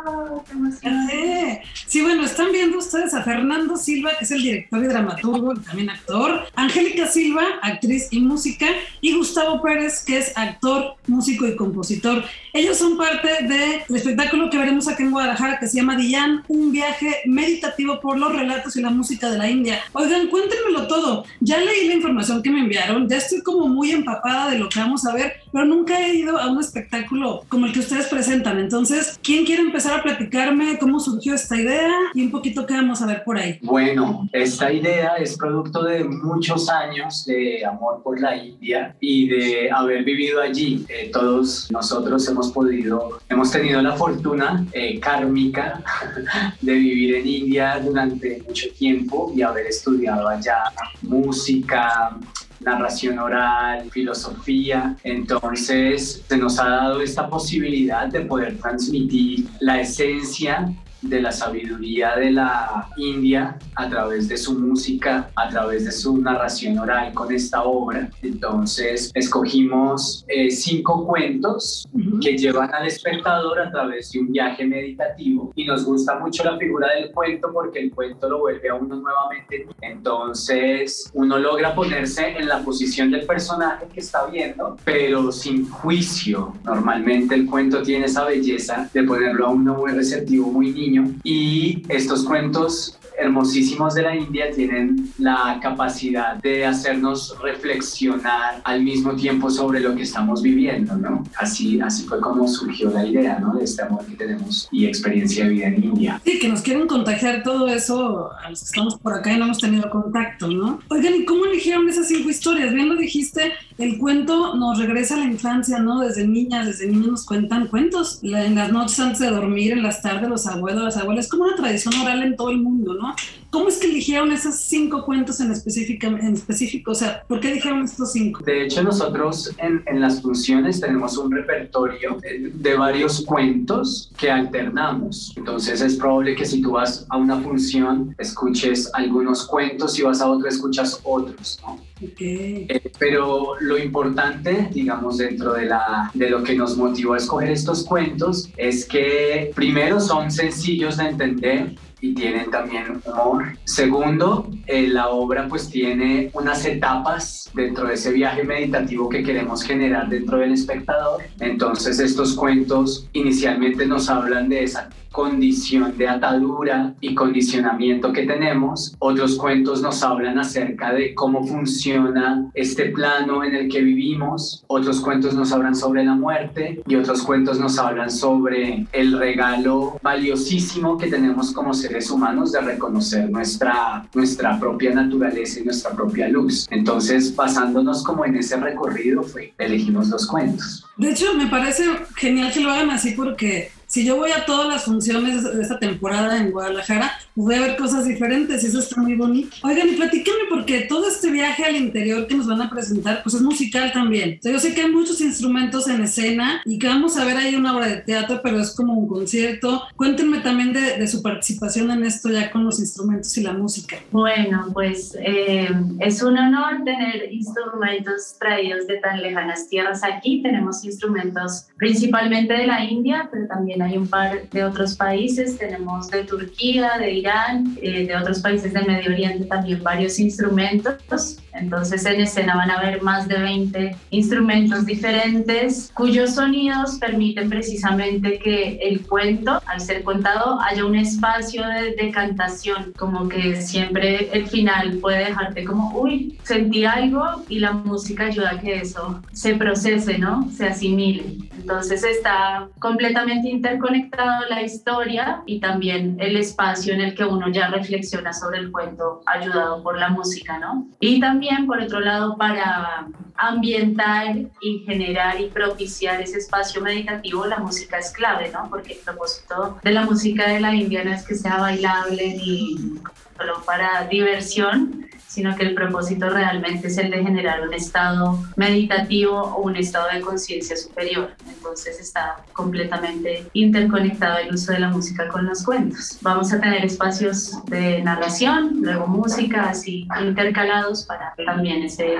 Sí, 1.87 2.01
bueno, 2.01 2.23
están 2.23 2.51
viendo 2.51 2.77
ustedes 2.77 3.13
a 3.15 3.23
Fernando 3.23 3.75
Silva, 3.75 4.11
que 4.17 4.25
es 4.25 4.31
el 4.31 4.43
director 4.43 4.83
y 4.83 4.87
dramaturgo 4.87 5.53
y 5.53 5.59
también 5.59 5.89
actor, 5.89 6.47
Angélica 6.55 7.07
Silva, 7.07 7.43
actriz 7.63 8.09
y 8.11 8.19
música, 8.19 8.67
y 9.01 9.15
Gustavo 9.15 9.61
Pérez, 9.63 10.03
que 10.05 10.19
es 10.19 10.31
actor, 10.37 10.95
músico 11.07 11.47
y 11.47 11.55
compositor. 11.55 12.23
Ellos 12.53 12.77
son 12.77 12.97
parte 12.97 13.29
del 13.47 13.95
espectáculo 13.95 14.49
que 14.51 14.57
veremos 14.57 14.87
aquí 14.87 15.03
en 15.03 15.11
Guadalajara 15.11 15.59
que 15.59 15.67
se 15.67 15.77
llama 15.77 15.95
Diyan, 15.95 16.43
un 16.47 16.71
viaje 16.71 17.17
meditativo 17.25 17.99
por 17.99 18.17
los 18.19 18.31
relatos 18.31 18.75
y 18.75 18.81
la 18.81 18.91
música 18.91 19.31
de 19.31 19.37
la 19.39 19.49
India. 19.49 19.79
Oigan, 19.93 20.27
cuéntenmelo 20.27 20.87
todo. 20.87 21.25
Ya 21.39 21.57
leí 21.57 21.87
la 21.87 21.95
información 21.95 22.43
que 22.43 22.51
me 22.51 22.59
enviaron, 22.59 23.09
ya 23.09 23.17
estoy 23.17 23.41
como 23.41 23.67
muy 23.67 23.91
empapada 23.91 24.51
de 24.51 24.59
lo 24.59 24.69
que 24.69 24.79
vamos 24.79 25.05
a 25.07 25.13
ver, 25.13 25.33
pero 25.51 25.65
nunca 25.65 25.99
he 25.99 26.15
ido 26.15 26.37
a 26.37 26.51
un 26.51 26.59
espectáculo 26.59 27.43
como 27.49 27.65
el 27.65 27.73
que 27.73 27.79
ustedes 27.79 28.07
presentan. 28.07 28.59
Entonces, 28.59 29.19
¿quién 29.23 29.45
quiere 29.45 29.61
empezar 29.61 29.99
a 29.99 30.03
platicarme 30.03 30.77
cómo 30.79 30.99
surgió 30.99 31.33
esta 31.33 31.57
idea 31.57 31.91
y 32.13 32.23
un 32.23 32.31
poquito 32.31 32.65
qué 32.65 32.75
vamos 32.75 33.01
a 33.01 33.05
ver 33.05 33.23
por 33.23 33.37
ahí? 33.37 33.59
Bueno, 33.61 34.27
esta 34.33 34.71
idea 34.71 35.15
es 35.15 35.37
producto 35.37 35.83
de 35.83 36.03
muchos 36.03 36.69
años 36.69 37.25
de 37.25 37.65
amor 37.65 38.01
por 38.03 38.19
la 38.19 38.35
India 38.35 38.95
y 38.99 39.27
de 39.27 39.71
haber 39.71 40.03
vivido 40.03 40.41
allí. 40.41 40.85
Eh, 40.89 41.09
todos 41.11 41.69
nosotros 41.71 42.27
hemos 42.27 42.51
podido, 42.51 43.19
hemos 43.29 43.51
tenido 43.51 43.81
la 43.81 43.95
fortuna 43.95 44.65
eh, 44.73 44.99
kármica 44.99 45.83
de 46.61 46.73
vivir 46.73 47.15
en 47.15 47.27
India 47.27 47.79
durante 47.83 48.43
mucho 48.47 48.67
tiempo 48.77 49.31
y 49.35 49.41
haber 49.41 49.67
estudiado 49.67 50.27
allá 50.27 50.63
música, 51.01 52.17
narración 52.59 53.19
oral, 53.19 53.89
filosofía. 53.91 54.95
Entonces 55.03 56.23
se 56.27 56.37
nos 56.37 56.59
ha 56.59 56.69
dado 56.69 57.01
esta 57.01 57.29
posibilidad 57.29 58.07
de 58.07 58.21
poder 58.21 58.57
transmitir 58.57 59.47
la 59.59 59.81
esencia 59.81 60.73
de 61.01 61.21
la 61.21 61.31
sabiduría 61.31 62.15
de 62.15 62.31
la 62.31 62.87
India 62.97 63.57
a 63.75 63.89
través 63.89 64.27
de 64.27 64.37
su 64.37 64.57
música, 64.57 65.29
a 65.35 65.49
través 65.49 65.85
de 65.85 65.91
su 65.91 66.17
narración 66.17 66.77
oral 66.77 67.13
con 67.13 67.33
esta 67.33 67.63
obra. 67.63 68.09
Entonces 68.21 69.11
escogimos 69.13 70.25
eh, 70.27 70.51
cinco 70.51 71.05
cuentos 71.05 71.87
que 72.21 72.37
llevan 72.37 72.73
al 72.73 72.87
espectador 72.87 73.59
a 73.59 73.71
través 73.71 74.11
de 74.11 74.19
un 74.19 74.31
viaje 74.31 74.65
meditativo 74.65 75.51
y 75.55 75.65
nos 75.65 75.85
gusta 75.85 76.19
mucho 76.19 76.43
la 76.43 76.57
figura 76.57 76.87
del 76.95 77.11
cuento 77.11 77.51
porque 77.53 77.79
el 77.79 77.91
cuento 77.91 78.29
lo 78.29 78.39
vuelve 78.39 78.69
a 78.69 78.75
uno 78.75 78.95
nuevamente. 78.95 79.67
Entonces 79.81 81.09
uno 81.13 81.37
logra 81.37 81.73
ponerse 81.73 82.37
en 82.37 82.47
la 82.47 82.59
posición 82.59 83.11
del 83.11 83.25
personaje 83.25 83.87
que 83.93 83.99
está 83.99 84.25
viendo, 84.25 84.75
pero 84.83 85.31
sin 85.31 85.69
juicio. 85.69 86.53
Normalmente 86.63 87.35
el 87.35 87.45
cuento 87.45 87.81
tiene 87.81 88.05
esa 88.05 88.25
belleza 88.25 88.89
de 88.93 89.03
ponerlo 89.03 89.47
a 89.47 89.49
uno 89.51 89.75
muy 89.75 89.91
receptivo, 89.91 90.51
muy 90.51 90.71
niño 90.71 90.88
y 91.23 91.83
estos 91.89 92.23
cuentos 92.23 92.99
hermosísimos 93.19 93.95
de 93.95 94.01
la 94.03 94.15
India 94.15 94.49
tienen 94.51 95.11
la 95.17 95.59
capacidad 95.61 96.35
de 96.37 96.65
hacernos 96.65 97.35
reflexionar 97.41 98.61
al 98.63 98.83
mismo 98.83 99.15
tiempo 99.15 99.49
sobre 99.49 99.79
lo 99.81 99.95
que 99.95 100.03
estamos 100.03 100.41
viviendo, 100.41 100.95
¿no? 100.95 101.23
Así, 101.37 101.79
así 101.81 102.05
fue 102.05 102.19
como 102.21 102.47
surgió 102.47 102.89
la 102.89 103.05
idea, 103.05 103.39
¿no? 103.39 103.53
De 103.55 103.65
este 103.65 103.83
amor 103.83 104.05
que 104.05 104.15
tenemos 104.15 104.69
y 104.71 104.85
experiencia 104.85 105.43
de 105.43 105.49
vida 105.51 105.67
en 105.67 105.83
India. 105.83 106.21
Sí, 106.23 106.39
que 106.39 106.47
nos 106.47 106.61
quieren 106.61 106.87
contagiar 106.87 107.43
todo 107.43 107.67
eso 107.67 108.31
a 108.31 108.49
los 108.49 108.61
que 108.61 108.65
estamos 108.65 108.97
por 108.97 109.13
acá 109.13 109.33
y 109.33 109.37
no 109.37 109.45
hemos 109.45 109.59
tenido 109.59 109.89
contacto, 109.89 110.47
¿no? 110.47 110.79
Oigan, 110.89 111.15
¿y 111.15 111.25
cómo 111.25 111.45
eligieron 111.45 111.89
esas 111.89 112.07
cinco 112.07 112.29
historias? 112.29 112.73
Bien 112.73 112.89
lo 112.89 112.95
dijiste, 112.95 113.51
el 113.79 113.97
cuento 113.97 114.55
nos 114.55 114.77
regresa 114.77 115.15
a 115.15 115.19
la 115.19 115.25
infancia, 115.25 115.79
¿no? 115.79 116.01
Desde 116.01 116.27
niñas, 116.27 116.67
desde 116.67 116.87
niños 116.87 117.07
nos 117.07 117.25
cuentan 117.25 117.67
cuentos. 117.67 118.19
en 118.21 118.55
las 118.55 118.71
noches 118.71 118.99
antes 118.99 119.19
de 119.19 119.29
dormir, 119.29 119.71
en 119.71 119.83
las 119.83 120.01
tardes, 120.01 120.29
los 120.29 120.45
abuelos, 120.47 120.83
las 120.83 120.97
abuelas. 120.97 121.25
Es 121.25 121.31
como 121.31 121.45
una 121.45 121.55
tradición 121.55 121.93
oral 121.95 122.21
en 122.23 122.35
todo 122.35 122.51
el 122.51 122.57
mundo, 122.57 122.93
¿no? 122.95 123.15
¿Cómo 123.49 123.69
es 123.69 123.77
que 123.77 123.87
eligieron 123.87 124.31
esos 124.33 124.55
cinco 124.55 125.05
cuentos 125.05 125.39
en, 125.39 125.51
específica, 125.51 126.07
en 126.07 126.33
específico? 126.33 126.91
O 126.91 126.95
sea, 126.95 127.23
¿por 127.25 127.39
qué 127.39 127.51
eligieron 127.51 127.83
estos 127.83 128.11
cinco? 128.11 128.43
De 128.43 128.65
hecho, 128.65 128.83
nosotros 128.83 129.55
en, 129.57 129.81
en 129.87 130.01
las 130.01 130.21
funciones 130.21 130.81
tenemos 130.81 131.17
un 131.17 131.31
repertorio 131.31 132.17
de, 132.21 132.51
de, 132.53 132.75
varios 132.75 133.25
cuentos 133.25 134.11
que 134.17 134.29
alternamos. 134.29 135.33
Entonces 135.37 135.81
es 135.81 135.95
probable 135.95 136.35
que 136.35 136.45
si 136.45 136.61
tú 136.61 136.71
vas 136.71 137.05
a 137.09 137.17
una 137.17 137.39
función 137.39 138.13
escuches 138.19 138.91
algunos 138.93 139.47
cuentos 139.47 139.97
y 139.97 140.03
vas 140.03 140.21
a 140.21 140.29
otra 140.29 140.49
escuchas 140.49 140.99
otros, 141.03 141.59
¿no? 141.63 141.89
Eh, 142.01 142.81
pero 142.97 143.59
lo 143.69 143.77
importante, 143.77 144.67
digamos, 144.73 145.19
dentro 145.19 145.53
de, 145.53 145.65
la, 145.65 146.09
de 146.13 146.29
lo 146.29 146.43
que 146.43 146.55
nos 146.55 146.75
motivó 146.75 147.13
a 147.13 147.17
escoger 147.17 147.51
estos 147.51 147.85
cuentos 147.85 148.49
es 148.57 148.85
que 148.85 149.51
primero 149.55 149.99
son 149.99 150.31
sencillos 150.31 150.97
de 150.97 151.09
entender, 151.09 151.75
y 152.01 152.13
tienen 152.13 152.49
también 152.49 153.01
humor. 153.05 153.57
Segundo, 153.65 154.49
eh, 154.67 154.87
la 154.87 155.09
obra 155.09 155.47
pues 155.47 155.69
tiene 155.69 156.29
unas 156.33 156.65
etapas 156.65 157.49
dentro 157.53 157.87
de 157.87 157.95
ese 157.95 158.11
viaje 158.11 158.43
meditativo 158.43 159.09
que 159.09 159.23
queremos 159.23 159.63
generar 159.63 160.07
dentro 160.07 160.37
del 160.37 160.53
espectador. 160.53 161.23
Entonces 161.39 161.99
estos 161.99 162.35
cuentos 162.35 163.07
inicialmente 163.13 163.85
nos 163.85 164.09
hablan 164.09 164.49
de 164.49 164.63
esa 164.63 164.89
condición 165.11 165.97
de 165.97 166.07
atadura 166.07 166.93
y 167.01 167.15
condicionamiento 167.15 168.13
que 168.13 168.23
tenemos. 168.23 168.95
Otros 168.99 169.37
cuentos 169.37 169.81
nos 169.81 170.03
hablan 170.03 170.39
acerca 170.39 170.93
de 170.93 171.13
cómo 171.13 171.45
funciona 171.45 172.49
este 172.53 172.85
plano 172.89 173.43
en 173.43 173.55
el 173.55 173.69
que 173.69 173.81
vivimos. 173.81 174.63
Otros 174.67 175.01
cuentos 175.01 175.33
nos 175.33 175.51
hablan 175.51 175.75
sobre 175.75 176.03
la 176.03 176.15
muerte 176.15 176.81
y 176.87 176.95
otros 176.95 177.23
cuentos 177.23 177.59
nos 177.59 177.77
hablan 177.79 178.09
sobre 178.09 178.85
el 178.91 179.17
regalo 179.17 179.99
valiosísimo 180.01 180.97
que 180.97 181.07
tenemos 181.07 181.51
como 181.51 181.73
seres 181.73 182.09
humanos 182.09 182.51
de 182.51 182.61
reconocer 182.61 183.29
nuestra, 183.29 184.07
nuestra 184.13 184.59
propia 184.59 184.93
naturaleza 184.93 185.59
y 185.59 185.63
nuestra 185.63 185.91
propia 185.91 186.29
luz. 186.29 186.67
Entonces, 186.71 187.35
basándonos 187.35 188.03
como 188.03 188.25
en 188.25 188.35
ese 188.35 188.57
recorrido, 188.57 189.23
fue, 189.23 189.53
elegimos 189.57 190.09
los 190.09 190.27
cuentos. 190.27 190.85
De 190.97 191.11
hecho, 191.11 191.33
me 191.35 191.47
parece 191.47 191.83
genial 192.15 192.51
que 192.51 192.59
lo 192.59 192.71
hagan 192.71 192.89
así 192.89 193.11
porque 193.11 193.71
si 193.89 194.05
yo 194.05 194.17
voy 194.17 194.31
a 194.31 194.45
todas 194.45 194.67
las 194.67 194.83
funciones 194.83 195.43
de 195.43 195.61
esta 195.63 195.79
temporada 195.79 196.37
en 196.37 196.51
Guadalajara, 196.51 197.11
pues 197.33 197.45
voy 197.45 197.55
a 197.55 197.61
ver 197.61 197.75
cosas 197.75 198.05
diferentes 198.05 198.63
y 198.63 198.67
eso 198.67 198.77
está 198.77 199.01
muy 199.01 199.15
bonito. 199.15 199.49
Oigan, 199.63 199.89
y 199.89 199.93
platíquenme 199.93 200.41
porque 200.47 200.81
todo 200.81 201.07
este 201.07 201.31
viaje 201.31 201.65
al 201.65 201.75
interior 201.75 202.27
que 202.27 202.35
nos 202.35 202.45
van 202.45 202.61
a 202.61 202.69
presentar, 202.69 203.23
pues 203.23 203.33
es 203.33 203.41
musical 203.41 203.91
también. 203.91 204.39
yo 204.43 204.59
sé 204.59 204.75
que 204.75 204.81
hay 204.81 204.91
muchos 204.91 205.19
instrumentos 205.21 205.87
en 205.87 206.03
escena 206.03 206.61
y 206.65 206.77
que 206.77 206.87
vamos 206.87 207.17
a 207.17 207.25
ver 207.25 207.37
ahí 207.37 207.55
una 207.55 207.75
obra 207.75 207.87
de 207.87 207.97
teatro, 207.97 208.41
pero 208.43 208.59
es 208.59 208.75
como 208.75 208.93
un 208.93 209.07
concierto. 209.07 209.81
Cuéntenme 209.95 210.41
también 210.41 210.71
de, 210.71 211.07
su 211.07 211.23
participación 211.23 211.89
en 211.89 212.03
esto 212.03 212.29
ya 212.29 212.51
con 212.51 212.65
los 212.65 212.79
instrumentos 212.79 213.35
y 213.39 213.41
la 213.41 213.53
música. 213.53 213.97
Bueno, 214.11 214.67
pues 214.71 215.17
eh, 215.19 215.67
es 215.99 216.21
un 216.21 216.37
honor 216.37 216.83
tener 216.85 217.33
instrumentos 217.33 218.35
traídos 218.39 218.85
de 218.85 218.97
tan 218.97 219.19
lejanas 219.23 219.67
tierras 219.67 220.03
aquí. 220.03 220.43
Tenemos 220.43 220.83
instrumentos 220.83 221.65
principalmente 221.77 222.53
de 222.53 222.67
la 222.67 222.83
India, 222.83 223.27
pero 223.31 223.47
también 223.47 223.78
hay 223.83 223.97
un 223.97 224.07
par 224.07 224.49
de 224.49 224.63
otros 224.63 224.95
países, 224.95 225.57
tenemos 225.57 226.09
de 226.09 226.23
Turquía, 226.23 226.97
de 226.97 227.11
Irán, 227.11 227.77
eh, 227.81 228.07
de 228.07 228.15
otros 228.15 228.39
países 228.39 228.73
del 228.73 228.87
Medio 228.87 229.11
Oriente 229.11 229.45
también 229.45 229.81
varios 229.83 230.19
instrumentos. 230.19 231.37
Entonces 231.53 232.05
en 232.05 232.21
escena 232.21 232.55
van 232.55 232.71
a 232.71 232.81
ver 232.81 233.01
más 233.01 233.27
de 233.27 233.37
20 233.39 233.95
instrumentos 234.11 234.85
diferentes 234.85 235.91
cuyos 235.93 236.35
sonidos 236.35 236.97
permiten 236.99 237.49
precisamente 237.49 238.39
que 238.39 238.79
el 238.81 239.01
cuento, 239.05 239.61
al 239.65 239.81
ser 239.81 240.03
contado, 240.03 240.59
haya 240.61 240.85
un 240.85 240.95
espacio 240.95 241.67
de, 241.67 241.95
de 241.95 242.11
cantación, 242.11 242.93
como 242.97 243.27
que 243.27 243.61
siempre 243.61 244.29
el 244.31 244.47
final 244.47 244.97
puede 245.01 245.25
dejarte 245.25 245.63
como, 245.63 245.99
uy, 245.99 246.37
sentí 246.43 246.85
algo 246.85 247.43
y 247.49 247.59
la 247.59 247.71
música 247.71 248.25
ayuda 248.25 248.51
a 248.51 248.59
que 248.59 248.75
eso 248.75 249.21
se 249.31 249.55
procese, 249.55 250.17
¿no? 250.17 250.49
Se 250.51 250.67
asimile. 250.67 251.23
Entonces 251.57 252.03
está 252.03 252.67
completamente 252.79 253.49
interconectado 253.69 254.45
la 254.49 254.61
historia 254.63 255.43
y 255.45 255.59
también 255.59 256.17
el 256.19 256.37
espacio 256.37 256.93
en 256.93 257.01
el 257.01 257.15
que 257.15 257.23
uno 257.23 257.49
ya 257.49 257.67
reflexiona 257.67 258.33
sobre 258.33 258.59
el 258.59 258.71
cuento 258.71 259.21
ayudado 259.25 259.83
por 259.83 259.97
la 259.97 260.09
música, 260.09 260.57
¿no? 260.57 260.87
Y 260.99 261.19
también 261.19 261.67
por 261.67 261.79
otro 261.79 261.99
lado, 261.99 262.35
para 262.37 263.07
ambientar 263.35 264.35
y 264.61 264.79
generar 264.85 265.39
y 265.39 265.47
propiciar 265.47 266.21
ese 266.21 266.39
espacio 266.39 266.81
meditativo, 266.81 267.45
la 267.45 267.59
música 267.59 267.97
es 267.99 268.11
clave, 268.11 268.51
¿no? 268.51 268.69
Porque 268.69 268.93
el 268.93 268.99
propósito 268.99 269.79
de 269.83 269.91
la 269.91 270.03
música 270.03 270.49
de 270.49 270.59
la 270.59 270.73
India 270.73 271.03
no 271.03 271.11
es 271.11 271.25
que 271.25 271.35
sea 271.35 271.57
bailable 271.57 272.35
ni 272.35 272.99
solo 273.39 273.63
para 273.65 274.07
diversión, 274.07 275.05
sino 275.27 275.55
que 275.55 275.63
el 275.63 275.75
propósito 275.75 276.27
realmente 276.29 276.87
es 276.87 276.97
el 276.97 277.11
de 277.11 277.23
generar 277.23 277.61
un 277.61 277.73
estado 277.73 278.39
meditativo 278.55 279.39
o 279.39 279.61
un 279.61 279.75
estado 279.75 280.07
de 280.11 280.21
conciencia 280.21 280.75
superior. 280.75 281.35
Entonces 281.47 281.99
está 281.99 282.43
completamente 282.51 283.45
interconectado 283.53 284.39
el 284.39 284.53
uso 284.53 284.73
de 284.73 284.79
la 284.79 284.89
música 284.89 285.27
con 285.27 285.45
los 285.45 285.63
cuentos. 285.63 286.17
Vamos 286.21 286.51
a 286.51 286.59
tener 286.59 286.83
espacios 286.83 287.63
de 287.65 288.01
narración, 288.01 288.79
luego 288.81 289.05
música, 289.05 289.69
así 289.69 290.07
intercalados 290.19 291.03
para 291.03 291.35
también 291.45 291.83
ese 291.83 292.15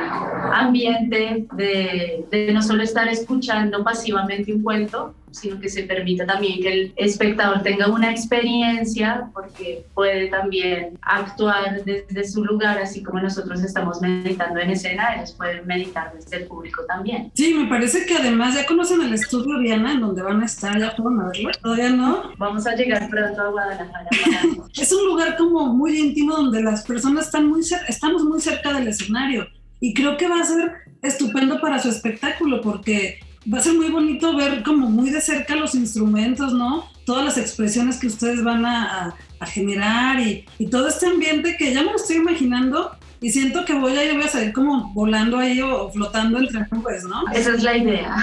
ambiente 0.54 1.48
de, 1.54 2.26
de 2.30 2.54
no 2.54 2.62
solo 2.62 2.84
estar 2.84 3.08
escuchando 3.08 3.84
pasivamente 3.84 4.54
un 4.54 4.62
cuento, 4.62 5.16
sino 5.32 5.60
que 5.60 5.70
se 5.70 5.84
permita 5.84 6.26
también 6.26 6.62
que 6.62 6.74
el 6.74 6.94
espectador 6.96 7.62
tenga 7.64 7.88
una 7.88 8.12
experiencia 8.12 9.30
porque 9.34 9.86
puede 9.94 10.28
también 10.28 10.98
actuar 11.02 11.84
desde 11.84 12.28
su 12.28 12.44
lugar, 12.44 12.78
así 12.80 13.04
como 13.04 13.20
nosotros 13.20 13.64
estamos 13.64 14.02
meditando 14.02 14.60
en 14.60 14.72
escena, 14.72 15.16
ellos 15.16 15.34
pueden 15.34 15.66
meditar 15.66 16.14
desde 16.14 16.38
el 16.38 16.46
público 16.46 16.84
también. 16.88 17.32
Sí, 17.36 17.54
me 17.54 17.68
parece 17.68 18.06
que 18.06 18.16
además 18.16 18.56
ya 18.56 18.66
conocen 18.66 19.02
el 19.02 19.14
estudio 19.14 19.60
Diana, 19.60 19.94
en 19.94 20.02
donde 20.02 20.22
van 20.22 20.42
a 20.42 20.46
estar, 20.46 20.78
ya 20.80 20.96
pueden 20.96 21.18
verlo, 21.18 21.52
todavía 21.62 21.90
no. 21.90 22.32
Vamos 22.38 22.66
a 22.68 22.76
llegar 22.76 23.10
pronto 23.10 23.42
a 23.42 23.50
Guadalajara. 23.50 24.10
es 24.76 24.92
un 24.92 25.06
lugar 25.08 25.38
como 25.38 25.74
muy 25.74 25.98
íntimo 25.98 26.36
donde 26.36 26.62
las 26.62 26.86
personas 26.86 27.26
están 27.26 27.48
muy 27.48 27.62
estamos 27.88 28.24
muy 28.24 28.42
cerca 28.42 28.74
del 28.74 28.88
escenario 28.88 29.48
y 29.80 29.94
creo 29.94 30.18
que 30.18 30.28
va 30.28 30.42
a 30.42 30.44
ser 30.44 30.72
estupendo 31.02 31.62
para 31.62 31.80
su 31.80 31.90
espectáculo 31.90 32.62
porque 32.62 33.20
va 33.52 33.60
a 33.60 33.62
ser 33.62 33.74
muy 33.74 33.90
bonito 33.90 34.36
ver 34.36 34.64
como 34.64 34.90
muy 34.90 35.10
de 35.10 35.22
cerca 35.22 35.56
los 35.56 35.76
instrumentos, 35.76 36.54
¿no? 36.54 36.86
Todas 37.06 37.26
las 37.26 37.38
expresiones 37.38 37.98
que 37.98 38.08
ustedes 38.08 38.44
van 38.44 38.66
a, 38.66 39.16
generar 39.42 40.20
y, 40.20 40.46
y, 40.58 40.68
todo 40.68 40.90
este 40.90 41.08
ambiente 41.08 41.56
que 41.58 41.74
ya 41.74 41.82
me 41.82 41.92
lo 41.92 41.96
estoy 41.96 42.18
imaginando 42.18 42.92
y 43.22 43.32
siento 43.32 43.66
que 43.66 43.74
voy 43.74 43.98
a 43.98 44.06
ir, 44.06 44.14
voy 44.14 44.24
a 44.24 44.28
salir 44.28 44.54
como 44.54 44.94
volando 44.94 45.38
ahí 45.38 45.62
o, 45.62 45.90
flotando 45.92 46.40
entre 46.40 46.66
nubes, 46.72 47.04
¿no? 47.04 47.24
Esa 47.34 47.52
es 47.52 47.64
la 47.64 47.78
idea. 47.78 48.16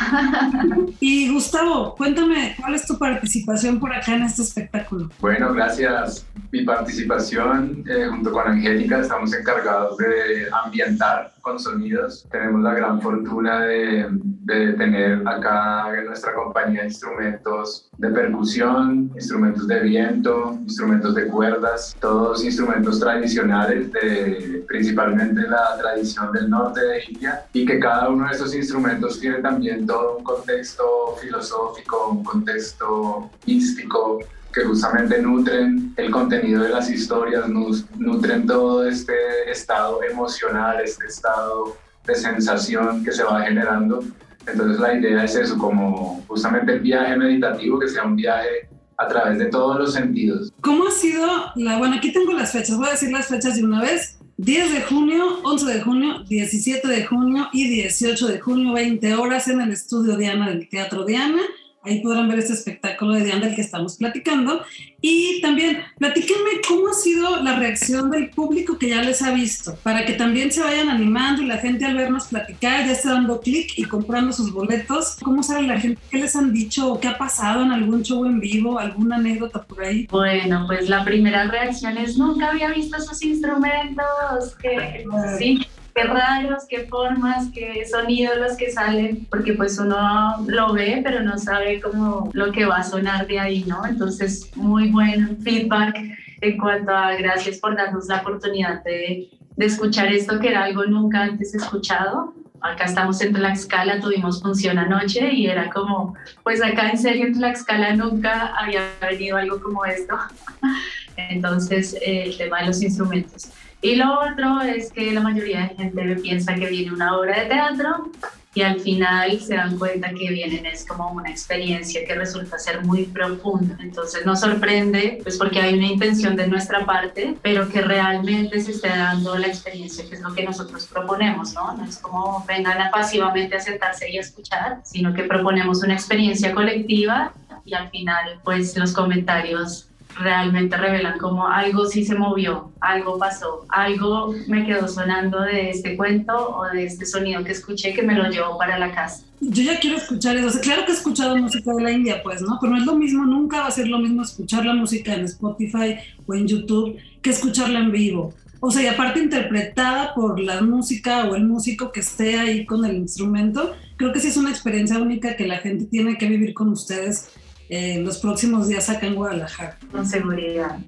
y 1.00 1.30
Gustavo, 1.32 1.94
cuéntame, 1.94 2.54
¿cuál 2.58 2.74
es 2.74 2.86
tu 2.86 2.98
participación 2.98 3.78
por 3.78 3.92
acá 3.92 4.14
en 4.14 4.22
este 4.22 4.42
espectáculo? 4.42 5.10
Bueno, 5.20 5.52
gracias. 5.52 6.26
Mi 6.50 6.64
participación 6.64 7.84
eh, 7.88 8.06
junto 8.08 8.32
con 8.32 8.46
Angélica 8.48 9.00
estamos 9.00 9.34
encargados 9.34 9.98
de 9.98 10.48
ambientar 10.64 11.32
con 11.46 11.60
sonidos. 11.60 12.26
Tenemos 12.28 12.60
la 12.60 12.74
gran 12.74 13.00
fortuna 13.00 13.60
de, 13.60 14.08
de 14.10 14.72
tener 14.72 15.22
acá 15.28 15.96
en 15.96 16.06
nuestra 16.06 16.34
compañía 16.34 16.84
instrumentos 16.84 17.88
de 17.98 18.08
percusión, 18.10 19.12
instrumentos 19.14 19.68
de 19.68 19.78
viento, 19.78 20.58
instrumentos 20.62 21.14
de 21.14 21.28
cuerdas, 21.28 21.96
todos 22.00 22.42
instrumentos 22.42 22.98
tradicionales 22.98 23.92
de 23.92 24.64
principalmente 24.66 25.42
la 25.42 25.78
tradición 25.78 26.32
del 26.32 26.50
norte 26.50 26.80
de 26.80 27.04
India 27.10 27.44
y 27.52 27.64
que 27.64 27.78
cada 27.78 28.08
uno 28.08 28.26
de 28.26 28.32
estos 28.32 28.52
instrumentos 28.52 29.20
tiene 29.20 29.38
también 29.38 29.86
todo 29.86 30.16
un 30.16 30.24
contexto 30.24 31.14
filosófico, 31.22 32.08
un 32.08 32.24
contexto 32.24 33.30
místico 33.46 34.18
que 34.56 34.64
justamente 34.64 35.20
nutren 35.20 35.92
el 35.98 36.10
contenido 36.10 36.62
de 36.62 36.70
las 36.70 36.88
historias, 36.88 37.44
nutren 37.46 38.46
todo 38.46 38.88
este 38.88 39.12
estado 39.50 40.02
emocional, 40.02 40.80
este 40.82 41.04
estado 41.08 41.76
de 42.06 42.14
sensación 42.14 43.04
que 43.04 43.12
se 43.12 43.22
va 43.22 43.42
generando. 43.42 44.02
Entonces 44.46 44.80
la 44.80 44.94
idea 44.94 45.24
es 45.24 45.36
eso, 45.36 45.58
como 45.58 46.24
justamente 46.26 46.72
el 46.72 46.80
viaje 46.80 47.14
meditativo, 47.18 47.78
que 47.78 47.86
sea 47.86 48.04
un 48.04 48.16
viaje 48.16 48.66
a 48.96 49.06
través 49.06 49.38
de 49.38 49.44
todos 49.46 49.78
los 49.78 49.92
sentidos. 49.92 50.50
¿Cómo 50.62 50.88
ha 50.88 50.90
sido 50.90 51.26
la, 51.56 51.76
bueno, 51.76 51.96
aquí 51.96 52.10
tengo 52.10 52.32
las 52.32 52.52
fechas, 52.52 52.78
voy 52.78 52.88
a 52.88 52.92
decir 52.92 53.12
las 53.12 53.26
fechas 53.26 53.56
de 53.56 53.64
una 53.64 53.82
vez. 53.82 54.18
10 54.38 54.72
de 54.72 54.82
junio, 54.82 55.40
11 55.44 55.66
de 55.66 55.80
junio, 55.82 56.24
17 56.28 56.88
de 56.88 57.04
junio 57.04 57.48
y 57.52 57.68
18 57.68 58.26
de 58.26 58.40
junio, 58.40 58.72
20 58.72 59.14
horas 59.16 59.48
en 59.48 59.60
el 59.60 59.72
estudio 59.72 60.16
Diana 60.16 60.48
del 60.48 60.66
Teatro 60.68 61.04
Diana. 61.04 61.42
Ahí 61.86 62.00
podrán 62.00 62.28
ver 62.28 62.40
este 62.40 62.54
espectáculo 62.54 63.14
de 63.14 63.24
Diana 63.24 63.46
del 63.46 63.54
que 63.54 63.60
estamos 63.60 63.96
platicando. 63.96 64.62
Y 65.00 65.40
también, 65.40 65.78
platíquenme 65.98 66.60
cómo 66.66 66.88
ha 66.88 66.94
sido 66.94 67.42
la 67.42 67.56
reacción 67.58 68.10
del 68.10 68.30
público 68.30 68.76
que 68.76 68.88
ya 68.88 69.02
les 69.02 69.22
ha 69.22 69.32
visto, 69.32 69.76
para 69.82 70.04
que 70.04 70.14
también 70.14 70.50
se 70.50 70.62
vayan 70.62 70.88
animando 70.88 71.42
y 71.42 71.46
la 71.46 71.58
gente 71.58 71.84
al 71.84 71.96
vernos 71.96 72.26
platicar 72.26 72.86
ya 72.86 72.92
esté 72.92 73.08
dando 73.08 73.40
clic 73.40 73.72
y 73.76 73.84
comprando 73.84 74.32
sus 74.32 74.52
boletos. 74.52 75.16
¿Cómo 75.22 75.42
sabe 75.42 75.66
la 75.66 75.78
gente? 75.78 76.00
¿Qué 76.10 76.18
les 76.18 76.34
han 76.34 76.52
dicho 76.52 76.92
o 76.92 77.00
qué 77.00 77.08
ha 77.08 77.18
pasado 77.18 77.62
en 77.62 77.70
algún 77.70 78.02
show 78.02 78.24
en 78.24 78.40
vivo? 78.40 78.78
¿Alguna 78.78 79.16
anécdota 79.16 79.62
por 79.62 79.84
ahí? 79.84 80.08
Bueno, 80.10 80.64
pues 80.66 80.88
la 80.88 81.04
primera 81.04 81.46
reacción 81.46 81.96
es 81.98 82.18
nunca 82.18 82.50
había 82.50 82.70
visto 82.70 82.96
esos 82.96 83.22
instrumentos. 83.22 84.56
Que, 84.60 85.04
sí 85.38 85.60
qué 85.96 86.04
raros, 86.04 86.64
qué 86.68 86.84
formas, 86.84 87.48
qué 87.52 87.84
sonidos 87.90 88.36
los 88.36 88.56
que 88.56 88.70
salen, 88.70 89.26
porque 89.30 89.54
pues 89.54 89.78
uno 89.78 90.44
lo 90.46 90.72
ve, 90.74 91.00
pero 91.02 91.22
no 91.22 91.38
sabe 91.38 91.80
cómo 91.80 92.30
lo 92.34 92.52
que 92.52 92.66
va 92.66 92.76
a 92.76 92.84
sonar 92.84 93.26
de 93.26 93.40
ahí, 93.40 93.64
¿no? 93.66 93.84
Entonces, 93.84 94.50
muy 94.54 94.90
buen 94.92 95.38
feedback 95.42 95.96
en 96.42 96.58
cuanto 96.58 96.92
a 96.92 97.14
gracias 97.14 97.58
por 97.58 97.76
darnos 97.76 98.06
la 98.06 98.20
oportunidad 98.20 98.84
de 98.84 99.30
de 99.56 99.66
escuchar 99.66 100.12
esto 100.12 100.38
que 100.38 100.48
era 100.48 100.64
algo 100.64 100.84
nunca 100.84 101.22
antes 101.22 101.54
escuchado. 101.54 102.34
Acá 102.60 102.84
estamos 102.84 103.20
en 103.20 103.32
Tlaxcala, 103.32 104.00
tuvimos 104.00 104.42
función 104.42 104.78
anoche 104.78 105.32
y 105.32 105.46
era 105.46 105.70
como, 105.70 106.14
pues 106.42 106.62
acá 106.62 106.90
en 106.90 106.98
serio 106.98 107.26
en 107.26 107.34
Tlaxcala 107.34 107.94
nunca 107.96 108.54
había 108.56 108.82
venido 109.00 109.36
algo 109.36 109.60
como 109.60 109.84
esto. 109.84 110.16
Entonces, 111.16 111.96
el 112.02 112.36
tema 112.36 112.60
de 112.60 112.66
los 112.66 112.82
instrumentos. 112.82 113.50
Y 113.82 113.96
lo 113.96 114.20
otro 114.20 114.62
es 114.62 114.90
que 114.92 115.12
la 115.12 115.20
mayoría 115.20 115.68
de 115.68 115.76
gente 115.76 116.16
piensa 116.16 116.54
que 116.54 116.66
viene 116.66 116.92
una 116.92 117.16
obra 117.16 117.40
de 117.40 117.46
teatro 117.46 118.10
y 118.56 118.62
al 118.62 118.80
final 118.80 119.38
se 119.38 119.54
dan 119.54 119.78
cuenta 119.78 120.08
que 120.08 120.30
vienen 120.30 120.64
es 120.64 120.86
como 120.86 121.10
una 121.10 121.28
experiencia 121.28 122.06
que 122.06 122.14
resulta 122.14 122.58
ser 122.58 122.82
muy 122.86 123.04
profunda. 123.04 123.76
Entonces 123.80 124.24
nos 124.24 124.40
sorprende, 124.40 125.18
pues 125.22 125.36
porque 125.36 125.60
hay 125.60 125.74
una 125.74 125.88
intención 125.88 126.36
de 126.36 126.48
nuestra 126.48 126.86
parte, 126.86 127.36
pero 127.42 127.68
que 127.68 127.82
realmente 127.82 128.58
se 128.62 128.70
esté 128.70 128.88
dando 128.88 129.36
la 129.36 129.48
experiencia 129.48 130.08
que 130.08 130.14
es 130.14 130.22
lo 130.22 130.34
que 130.34 130.42
nosotros 130.42 130.86
proponemos, 130.86 131.52
¿no? 131.52 131.76
No 131.76 131.84
es 131.84 131.98
como 131.98 132.46
vengan 132.48 132.80
a 132.80 132.90
pasivamente 132.90 133.56
a 133.56 133.60
sentarse 133.60 134.10
y 134.10 134.16
a 134.16 134.22
escuchar, 134.22 134.80
sino 134.84 135.12
que 135.12 135.24
proponemos 135.24 135.82
una 135.82 135.92
experiencia 135.92 136.54
colectiva 136.54 137.34
y 137.66 137.74
al 137.74 137.90
final 137.90 138.40
pues 138.42 138.74
los 138.78 138.94
comentarios 138.94 139.90
realmente 140.18 140.76
revelan 140.76 141.18
como 141.18 141.46
algo 141.46 141.86
sí 141.86 142.04
se 142.04 142.14
movió, 142.14 142.70
algo 142.80 143.18
pasó, 143.18 143.66
algo 143.68 144.34
me 144.48 144.64
quedó 144.64 144.88
sonando 144.88 145.40
de 145.42 145.70
este 145.70 145.96
cuento 145.96 146.56
o 146.56 146.64
de 146.66 146.84
este 146.84 147.06
sonido 147.06 147.44
que 147.44 147.52
escuché 147.52 147.92
que 147.92 148.02
me 148.02 148.14
lo 148.14 148.28
llevó 148.30 148.56
para 148.58 148.78
la 148.78 148.94
casa. 148.94 149.24
Yo 149.40 149.62
ya 149.62 149.78
quiero 149.78 149.98
escuchar 149.98 150.36
eso. 150.36 150.58
claro 150.60 150.84
que 150.86 150.92
he 150.92 150.94
escuchado 150.94 151.36
música 151.36 151.72
de 151.74 151.82
la 151.82 151.92
India, 151.92 152.22
pues, 152.22 152.40
¿no? 152.40 152.58
Pero 152.60 152.72
no 152.72 152.78
es 152.78 152.86
lo 152.86 152.94
mismo, 152.94 153.24
nunca 153.24 153.60
va 153.60 153.66
a 153.66 153.70
ser 153.70 153.88
lo 153.88 153.98
mismo 153.98 154.22
escuchar 154.22 154.64
la 154.64 154.74
música 154.74 155.14
en 155.14 155.24
Spotify 155.24 155.96
o 156.26 156.34
en 156.34 156.48
YouTube 156.48 156.96
que 157.20 157.30
escucharla 157.30 157.80
en 157.80 157.92
vivo. 157.92 158.32
O 158.60 158.70
sea, 158.70 158.82
y 158.82 158.86
aparte 158.86 159.20
interpretada 159.20 160.14
por 160.14 160.40
la 160.40 160.62
música 160.62 161.26
o 161.26 161.34
el 161.34 161.44
músico 161.44 161.92
que 161.92 162.00
esté 162.00 162.38
ahí 162.38 162.64
con 162.64 162.84
el 162.86 162.96
instrumento, 162.96 163.74
creo 163.96 164.12
que 164.12 164.20
sí 164.20 164.28
es 164.28 164.36
una 164.38 164.50
experiencia 164.50 164.98
única 164.98 165.36
que 165.36 165.46
la 165.46 165.58
gente 165.58 165.84
tiene 165.84 166.16
que 166.16 166.26
vivir 166.26 166.54
con 166.54 166.70
ustedes 166.70 167.28
en 167.68 168.04
los 168.04 168.18
próximos 168.18 168.68
días 168.68 168.88
acá 168.88 169.06
en 169.06 169.14
Guadalajara. 169.14 169.78
Con 169.90 170.06
seguridad. 170.06 170.78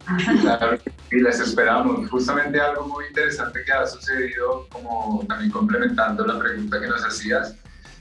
Claro, 0.40 0.78
y 1.10 1.20
les 1.20 1.40
esperamos. 1.40 2.08
Justamente 2.08 2.60
algo 2.60 2.86
muy 2.86 3.06
interesante 3.06 3.60
que 3.64 3.72
ha 3.72 3.86
sucedido, 3.86 4.66
como 4.70 5.24
también 5.28 5.50
complementando 5.50 6.24
la 6.26 6.38
pregunta 6.38 6.80
que 6.80 6.86
nos 6.86 7.04
hacías, 7.04 7.56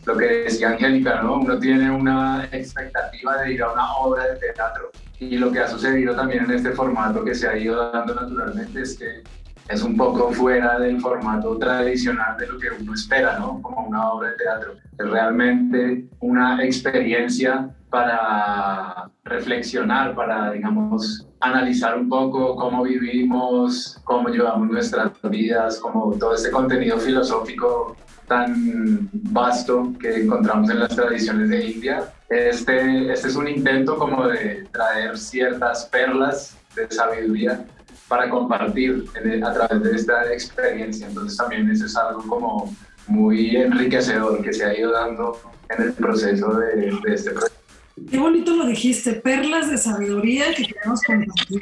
lo 0.06 0.16
que 0.16 0.26
decía 0.26 0.70
Angélica, 0.70 1.22
¿no? 1.22 1.40
Uno 1.40 1.60
tiene 1.60 1.92
una 1.92 2.48
expectativa 2.52 3.42
de 3.42 3.54
ir 3.54 3.64
a 3.64 3.74
una 3.74 3.94
obra 3.96 4.24
de 4.26 4.36
teatro 4.38 4.92
y 5.20 5.38
lo 5.38 5.52
que 5.52 5.60
ha 5.60 5.68
sucedido 5.68 6.16
también 6.16 6.46
en 6.46 6.52
este 6.52 6.72
formato 6.72 7.24
que 7.26 7.34
se 7.34 7.48
ha 7.48 7.58
ido 7.58 7.92
dando 7.92 8.14
naturalmente 8.14 8.82
es 8.82 8.98
que 8.98 9.24
es 9.68 9.82
un 9.82 9.98
poco 9.98 10.32
fuera 10.32 10.80
del 10.80 11.02
formato 11.02 11.58
tradicional 11.58 12.38
de 12.38 12.48
lo 12.48 12.58
que 12.58 12.70
uno 12.70 12.94
espera, 12.94 13.38
¿no? 13.38 13.62
Como 13.62 13.88
una 13.88 14.12
obra 14.12 14.30
de 14.30 14.38
teatro. 14.38 14.76
Es 14.98 15.10
realmente 15.10 16.06
una 16.20 16.64
experiencia 16.64 17.70
para 17.90 19.10
reflexionar, 19.24 20.16
para, 20.16 20.52
digamos, 20.52 21.28
analizar 21.40 21.98
un 21.98 22.10
poco 22.10 22.56
cómo 22.56 22.84
vivimos, 22.84 24.00
cómo 24.04 24.30
llevamos 24.30 24.70
nuestras 24.70 25.12
vidas, 25.24 25.80
como 25.80 26.14
todo 26.14 26.36
este 26.36 26.52
contenido 26.52 26.98
filosófico 26.98 27.96
tan 28.28 29.10
vasto 29.14 29.94
que 30.00 30.24
encontramos 30.24 30.70
en 30.70 30.80
las 30.80 30.96
tradiciones 30.96 31.50
de 31.50 31.66
India. 31.66 32.14
Este, 32.30 33.12
este 33.12 33.28
es 33.30 33.36
un 33.36 33.48
intento 33.48 33.98
como 33.98 34.28
de 34.28 34.68
traer 34.72 35.18
ciertas 35.18 35.86
perlas 35.86 36.58
de 36.76 36.92
sabiduría 36.92 37.66
para 38.08 38.30
compartir 38.30 39.06
a 39.44 39.54
través 39.54 39.84
de 39.84 39.96
esta 39.96 40.34
experiencia. 40.34 41.08
Entonces 41.08 41.38
también 41.38 41.70
eso 41.70 41.86
es 41.86 41.96
algo 41.96 42.22
como 42.28 42.76
muy 43.08 43.56
enriquecedor 43.56 44.42
que 44.42 44.52
se 44.52 44.66
ha 44.66 44.78
ido 44.78 44.92
dando 44.92 45.40
en 45.70 45.84
el 45.84 45.94
proceso 45.94 46.54
de, 46.56 46.90
este 47.08 47.32
proyecto. 47.32 47.67
Qué 48.10 48.18
bonito 48.18 48.56
lo 48.56 48.66
dijiste, 48.68 49.14
perlas 49.14 49.70
de 49.70 49.78
sabiduría 49.78 50.54
que 50.54 50.66
queremos 50.66 51.02
compartir. 51.02 51.62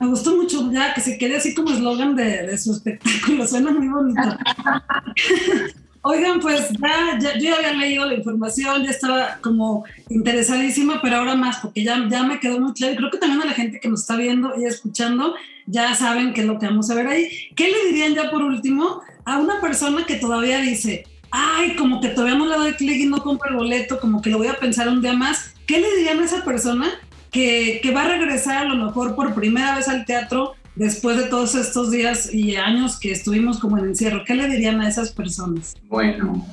Me 0.00 0.08
gustó 0.08 0.36
mucho 0.36 0.70
ya 0.72 0.92
que 0.94 1.00
se 1.00 1.18
quede 1.18 1.36
así 1.36 1.54
como 1.54 1.70
eslogan 1.70 2.16
de, 2.16 2.46
de, 2.46 2.58
su 2.58 2.72
espectáculo, 2.72 3.46
suena 3.48 3.70
muy 3.70 3.88
bonito. 3.88 4.20
Oigan, 6.06 6.40
pues 6.40 6.68
ya, 6.70 7.18
ya, 7.18 7.38
yo 7.38 7.44
ya 7.44 7.56
había 7.56 7.72
leído 7.72 8.04
la 8.04 8.14
información, 8.14 8.84
ya 8.84 8.90
estaba 8.90 9.38
como 9.40 9.84
interesadísima, 10.10 11.00
pero 11.00 11.16
ahora 11.16 11.34
más, 11.34 11.60
porque 11.60 11.82
ya, 11.82 12.06
ya 12.10 12.22
me 12.24 12.40
quedó 12.40 12.60
muy 12.60 12.74
claro. 12.74 12.92
Y 12.92 12.96
creo 12.96 13.10
que 13.10 13.16
también 13.16 13.40
a 13.40 13.46
la 13.46 13.52
gente 13.52 13.80
que 13.80 13.88
nos 13.88 14.02
está 14.02 14.16
viendo 14.16 14.52
y 14.60 14.66
escuchando, 14.66 15.34
ya 15.66 15.94
saben 15.94 16.34
qué 16.34 16.42
es 16.42 16.46
lo 16.46 16.58
que 16.58 16.66
vamos 16.66 16.90
a 16.90 16.94
ver 16.94 17.06
ahí. 17.06 17.30
¿Qué 17.56 17.70
le 17.70 17.86
dirían 17.86 18.14
ya 18.14 18.30
por 18.30 18.42
último 18.42 19.00
a 19.24 19.38
una 19.38 19.62
persona 19.62 20.04
que 20.04 20.16
todavía 20.16 20.60
dice, 20.60 21.06
ay, 21.30 21.74
como 21.76 22.02
que 22.02 22.08
todavía 22.08 22.36
no 22.36 22.46
le 22.46 22.56
doy 22.56 22.72
clic 22.74 23.00
y 23.00 23.06
no 23.06 23.22
compro 23.22 23.48
el 23.48 23.56
boleto, 23.56 23.98
como 23.98 24.20
que 24.20 24.28
lo 24.28 24.36
voy 24.36 24.48
a 24.48 24.58
pensar 24.58 24.88
un 24.88 25.00
día 25.00 25.14
más? 25.14 25.53
¿Qué 25.66 25.80
le 25.80 25.96
dirían 25.96 26.20
a 26.20 26.24
esa 26.24 26.44
persona 26.44 26.88
que, 27.30 27.80
va 27.94 28.02
a 28.02 28.08
regresar 28.08 28.66
a 28.66 28.68
lo 28.68 28.84
mejor 28.84 29.14
por 29.14 29.34
primera 29.34 29.76
vez 29.76 29.88
al 29.88 30.04
teatro 30.04 30.54
después 30.76 31.16
de 31.16 31.24
todos 31.24 31.54
estos 31.54 31.90
días 31.90 32.32
y 32.32 32.56
años 32.56 32.98
que 32.98 33.12
estuvimos 33.12 33.58
como 33.58 33.78
en 33.78 33.86
encierro? 33.86 34.22
¿Qué 34.26 34.34
le 34.34 34.48
dirían 34.48 34.80
a 34.80 34.88
esas 34.88 35.12
personas? 35.12 35.74
Bueno, 35.88 36.46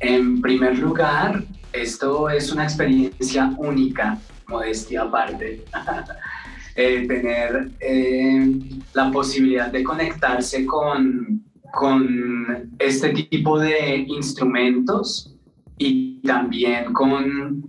en 0.00 0.40
primer 0.42 0.78
lugar, 0.78 1.44
esto 1.72 2.28
es 2.28 2.52
una 2.52 2.64
experiencia 2.64 3.52
única, 3.56 4.18
modestia 4.48 5.02
aparte. 5.02 5.64
eh, 6.76 7.06
tener 7.08 7.70
eh, 7.80 8.52
la 8.92 9.10
posibilidad 9.10 9.72
de 9.72 9.82
conectarse 9.82 10.66
con, 10.66 11.42
con 11.72 12.70
este 12.78 13.10
tipo 13.14 13.58
de 13.58 14.04
instrumentos 14.08 15.34
y 15.78 16.20
también 16.22 16.92
con, 16.92 17.64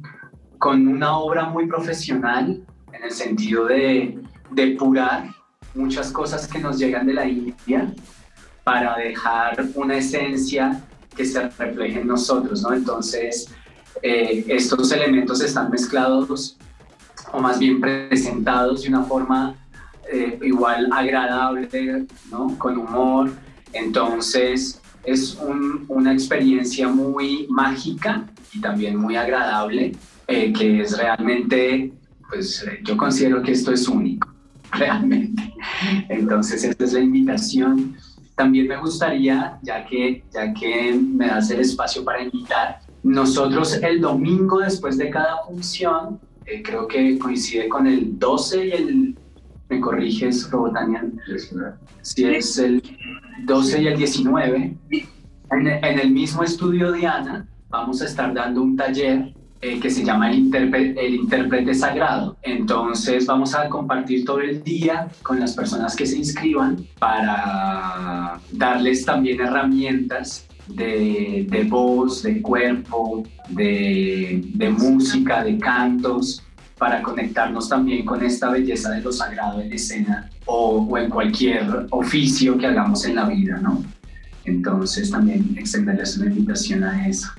con 0.59 0.87
una 0.87 1.17
obra 1.17 1.45
muy 1.45 1.67
profesional 1.67 2.61
en 2.91 3.03
el 3.03 3.11
sentido 3.11 3.65
de 3.65 4.19
depurar 4.51 5.29
muchas 5.73 6.11
cosas 6.11 6.47
que 6.47 6.59
nos 6.59 6.77
llegan 6.77 7.07
de 7.07 7.13
la 7.13 7.25
India 7.25 7.93
para 8.63 8.97
dejar 8.97 9.65
una 9.75 9.95
esencia 9.95 10.83
que 11.15 11.25
se 11.25 11.49
refleje 11.49 12.01
en 12.01 12.07
nosotros, 12.07 12.61
¿no? 12.61 12.73
Entonces, 12.73 13.49
eh, 14.01 14.45
estos 14.47 14.91
elementos 14.91 15.41
están 15.41 15.71
mezclados 15.71 16.57
o 17.31 17.39
más 17.39 17.57
bien 17.57 17.79
presentados 17.79 18.83
de 18.83 18.89
una 18.89 19.03
forma 19.03 19.55
eh, 20.11 20.39
igual 20.41 20.89
agradable, 20.91 22.05
¿no? 22.31 22.57
Con 22.57 22.77
humor. 22.77 23.31
Entonces, 23.71 24.81
es 25.03 25.37
una 25.87 26.11
experiencia 26.11 26.87
muy 26.89 27.47
mágica 27.49 28.25
y 28.53 28.59
también 28.59 28.97
muy 28.97 29.15
agradable, 29.15 29.93
eh, 30.29 30.53
que 30.53 30.81
es 30.81 30.97
realmente, 30.97 31.91
pues 32.29 32.65
yo 32.83 32.95
considero 32.95 33.41
que 33.41 33.51
esto 33.51 33.71
es 33.71 33.87
único. 33.87 34.29
realmente. 34.71 35.53
Entonces, 36.09 36.63
esta 36.63 36.83
es 36.83 36.93
la 36.93 36.99
invitación. 36.99 37.95
También 38.35 38.67
me 38.67 38.77
gustaría, 38.77 39.59
ya 39.61 39.85
que, 39.85 40.23
ya 40.33 40.53
que 40.53 40.93
me 40.93 41.27
das 41.27 41.49
el 41.51 41.59
espacio 41.59 42.03
para 42.03 42.23
invitar, 42.23 42.79
nosotros 43.03 43.81
el 43.81 44.01
domingo 44.01 44.59
después 44.59 44.97
de 44.97 45.09
cada 45.09 45.43
función, 45.45 46.19
eh, 46.45 46.61
creo 46.63 46.87
que 46.87 47.17
coincide 47.17 47.67
con 47.67 47.87
el 47.87 48.17
12 48.17 48.65
y 48.65 48.71
el, 48.71 49.17
me 49.69 49.79
corriges, 49.79 50.49
Robotanian, 50.49 51.19
si 52.01 52.25
es 52.25 52.57
el 52.57 52.81
12 53.45 53.81
y 53.81 53.87
el 53.87 53.97
19, 53.97 54.77
en, 55.51 55.67
en 55.67 55.99
el 55.99 56.11
mismo 56.11 56.43
estudio 56.43 56.91
Diana, 56.91 57.47
vamos 57.69 58.01
a 58.01 58.05
estar 58.05 58.33
dando 58.33 58.61
un 58.61 58.75
taller 58.75 59.33
eh, 59.61 59.77
que 59.77 59.89
se 59.89 60.05
llama 60.05 60.31
el, 60.31 60.37
intérprete 60.37 61.73
sagrado. 61.73 62.37
Entonces 62.43 63.25
vamos 63.25 63.53
a 63.53 63.67
compartir 63.67 64.23
todo 64.23 64.39
el 64.39 64.63
día 64.63 65.09
con 65.21 65.37
las 65.37 65.53
personas 65.53 65.97
que 65.97 66.05
se 66.05 66.17
inscriban 66.17 66.77
para 66.97 68.39
darles 68.53 69.03
también 69.03 69.41
herramientas 69.41 70.47
de, 70.67 71.45
de 71.49 71.63
voz, 71.63 72.23
de 72.23 72.41
cuerpo, 72.41 73.23
de, 73.49 74.41
de, 74.53 74.69
música, 74.69 75.43
de 75.43 75.57
cantos, 75.57 76.41
para 76.77 77.01
conectarnos 77.01 77.67
también 77.67 78.05
con 78.05 78.23
esta 78.23 78.49
belleza 78.51 78.91
de 78.91 79.01
lo 79.01 79.11
sagrado 79.11 79.59
en 79.59 79.73
escena 79.73 80.29
o, 80.45 80.87
o 80.89 80.97
en 80.97 81.09
cualquier 81.09 81.85
oficio 81.89 82.57
que 82.57 82.67
hagamos 82.67 83.03
en 83.03 83.15
la 83.15 83.25
vida, 83.27 83.57
¿no? 83.57 83.83
Entonces 84.45 85.11
también 85.11 85.53
extenderles 85.57 86.17
una 86.17 86.27
invitación 86.27 86.85
a 86.85 87.09
eso 87.09 87.29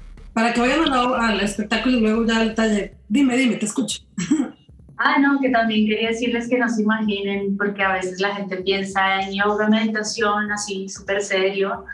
para 0.41 0.55
que 0.55 0.61
vayan 0.61 0.91
al 0.91 1.41
espectáculo 1.41 1.99
y 1.99 2.01
luego 2.01 2.25
ya 2.25 2.41
al 2.41 2.55
taller. 2.55 2.95
Dime, 3.09 3.37
dime, 3.37 3.57
te 3.57 3.67
escucho. 3.67 4.01
Ah, 5.03 5.19
no, 5.19 5.41
que 5.41 5.49
también 5.49 5.87
quería 5.87 6.09
decirles 6.09 6.47
que 6.49 6.59
no 6.59 6.69
se 6.69 6.83
imaginen, 6.83 7.57
porque 7.57 7.83
a 7.83 7.93
veces 7.93 8.21
la 8.21 8.35
gente 8.35 8.57
piensa 8.57 9.21
en 9.21 9.33
yoga, 9.33 9.67
meditación, 9.69 10.53
así 10.53 10.91
súper 10.91 11.23
serio. 11.23 11.87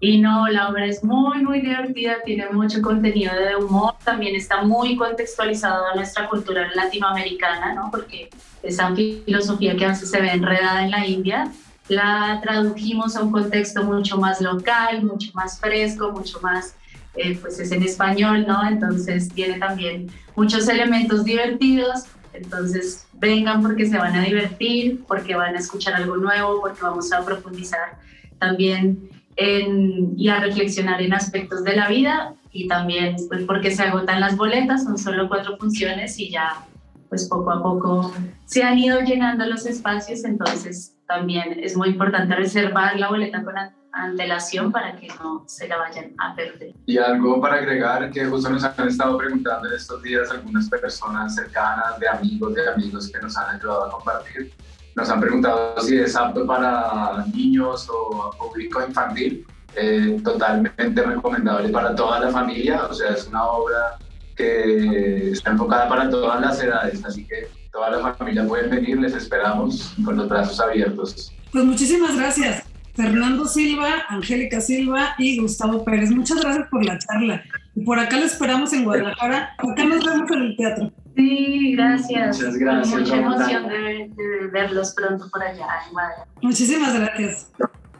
Y 0.00 0.18
no, 0.20 0.46
la 0.48 0.68
obra 0.68 0.84
es 0.84 1.02
muy, 1.02 1.42
muy 1.42 1.60
divertida, 1.60 2.16
tiene 2.26 2.50
mucho 2.50 2.82
contenido 2.82 3.34
de 3.34 3.56
humor, 3.56 3.94
también 4.04 4.36
está 4.36 4.62
muy 4.62 4.96
contextualizado 4.96 5.86
a 5.86 5.94
nuestra 5.94 6.28
cultura 6.28 6.70
latinoamericana, 6.74 7.72
¿no? 7.74 7.90
Porque 7.90 8.28
esa 8.62 8.94
filosofía 8.94 9.76
que 9.76 9.86
a 9.86 9.88
veces 9.88 10.10
se 10.10 10.20
ve 10.20 10.30
enredada 10.30 10.84
en 10.84 10.90
la 10.90 11.06
India, 11.06 11.50
la 11.88 12.40
tradujimos 12.42 13.16
a 13.16 13.22
un 13.22 13.32
contexto 13.32 13.84
mucho 13.84 14.18
más 14.18 14.40
local, 14.40 15.02
mucho 15.04 15.30
más 15.34 15.58
fresco, 15.58 16.12
mucho 16.12 16.40
más, 16.40 16.74
eh, 17.16 17.38
pues 17.40 17.58
es 17.58 17.72
en 17.72 17.82
español, 17.82 18.44
¿no? 18.46 18.66
Entonces 18.68 19.28
tiene 19.28 19.58
también 19.58 20.08
muchos 20.34 20.68
elementos 20.68 21.24
divertidos. 21.24 22.04
Entonces 22.32 23.06
vengan 23.14 23.62
porque 23.62 23.86
se 23.86 23.96
van 23.96 24.14
a 24.14 24.22
divertir, 24.22 25.04
porque 25.06 25.34
van 25.34 25.56
a 25.56 25.58
escuchar 25.58 25.94
algo 25.94 26.16
nuevo, 26.16 26.60
porque 26.60 26.82
vamos 26.82 27.12
a 27.12 27.24
profundizar 27.24 27.98
también 28.38 29.08
en, 29.36 30.14
y 30.16 30.28
a 30.28 30.40
reflexionar 30.40 31.00
en 31.00 31.14
aspectos 31.14 31.64
de 31.64 31.76
la 31.76 31.88
vida 31.88 32.34
y 32.52 32.68
también 32.68 33.16
pues 33.28 33.44
porque 33.44 33.70
se 33.70 33.82
agotan 33.82 34.20
las 34.20 34.36
boletas, 34.36 34.84
son 34.84 34.98
solo 34.98 35.28
cuatro 35.28 35.56
funciones 35.58 36.18
y 36.18 36.30
ya 36.30 36.66
pues 37.08 37.28
poco 37.28 37.50
a 37.50 37.62
poco 37.62 38.12
se 38.46 38.62
han 38.62 38.78
ido 38.78 39.00
llenando 39.00 39.46
los 39.46 39.66
espacios, 39.66 40.24
entonces 40.24 40.94
también 41.06 41.60
es 41.62 41.76
muy 41.76 41.90
importante 41.90 42.34
reservar 42.34 42.98
la 42.98 43.08
boleta 43.08 43.42
con 43.44 43.54
antelación 43.96 44.70
para 44.70 44.94
que 44.96 45.08
no 45.08 45.44
se 45.46 45.66
la 45.68 45.78
vayan 45.78 46.12
a 46.18 46.34
perder. 46.34 46.74
Y 46.86 46.98
algo 46.98 47.40
para 47.40 47.56
agregar 47.56 48.10
que 48.10 48.24
justo 48.26 48.50
nos 48.50 48.62
han 48.64 48.88
estado 48.88 49.16
preguntando 49.16 49.68
en 49.68 49.74
estos 49.74 50.02
días 50.02 50.30
algunas 50.30 50.68
personas 50.68 51.34
cercanas, 51.34 51.98
de 51.98 52.08
amigos, 52.08 52.54
de 52.54 52.68
amigos 52.68 53.10
que 53.10 53.18
nos 53.20 53.36
han 53.36 53.56
ayudado 53.56 53.86
a 53.86 53.90
compartir, 53.90 54.52
nos 54.94 55.08
han 55.10 55.20
preguntado 55.20 55.80
si 55.80 55.98
es 55.98 56.14
apto 56.14 56.46
para 56.46 57.24
niños 57.34 57.88
o 57.90 58.30
público 58.38 58.84
infantil. 58.86 59.46
Eh, 59.78 60.18
totalmente 60.24 61.02
recomendable 61.02 61.68
para 61.68 61.94
toda 61.94 62.18
la 62.20 62.30
familia, 62.30 62.86
o 62.86 62.94
sea, 62.94 63.10
es 63.10 63.26
una 63.28 63.44
obra 63.44 63.98
que 64.34 65.32
está 65.32 65.50
enfocada 65.50 65.86
para 65.86 66.08
todas 66.08 66.40
las 66.40 66.62
edades, 66.62 67.04
así 67.04 67.26
que 67.26 67.48
toda 67.70 67.90
la 67.90 68.14
familia 68.14 68.46
pueden 68.46 68.70
venir, 68.70 68.98
les 68.98 69.14
esperamos 69.14 69.94
con 70.02 70.16
los 70.16 70.30
brazos 70.30 70.58
abiertos. 70.60 71.30
Pues 71.52 71.62
muchísimas 71.62 72.16
gracias. 72.16 72.65
Fernando 72.96 73.46
Silva, 73.46 74.06
Angélica 74.08 74.60
Silva 74.60 75.14
y 75.18 75.38
Gustavo 75.38 75.84
Pérez. 75.84 76.10
Muchas 76.10 76.40
gracias 76.40 76.68
por 76.68 76.84
la 76.84 76.98
charla. 76.98 77.42
Y 77.74 77.84
por 77.84 77.98
acá 77.98 78.18
lo 78.18 78.24
esperamos 78.24 78.72
en 78.72 78.84
Guadalajara. 78.84 79.54
Acá 79.58 79.84
nos 79.84 80.04
vemos 80.04 80.30
en 80.30 80.42
el 80.42 80.56
teatro. 80.56 80.92
Sí, 81.14 81.74
gracias. 81.76 82.38
Muchas 82.38 82.56
gracias. 82.56 82.98
Mucha 82.98 83.16
emoción 83.16 83.68
de, 83.68 84.10
de, 84.16 84.46
verlos 84.50 84.92
pronto 84.94 85.28
por 85.30 85.42
allá 85.42 85.66
en 85.86 85.92
Guadalajara. 85.92 86.26
Muchísimas 86.40 86.98
gracias. 86.98 87.52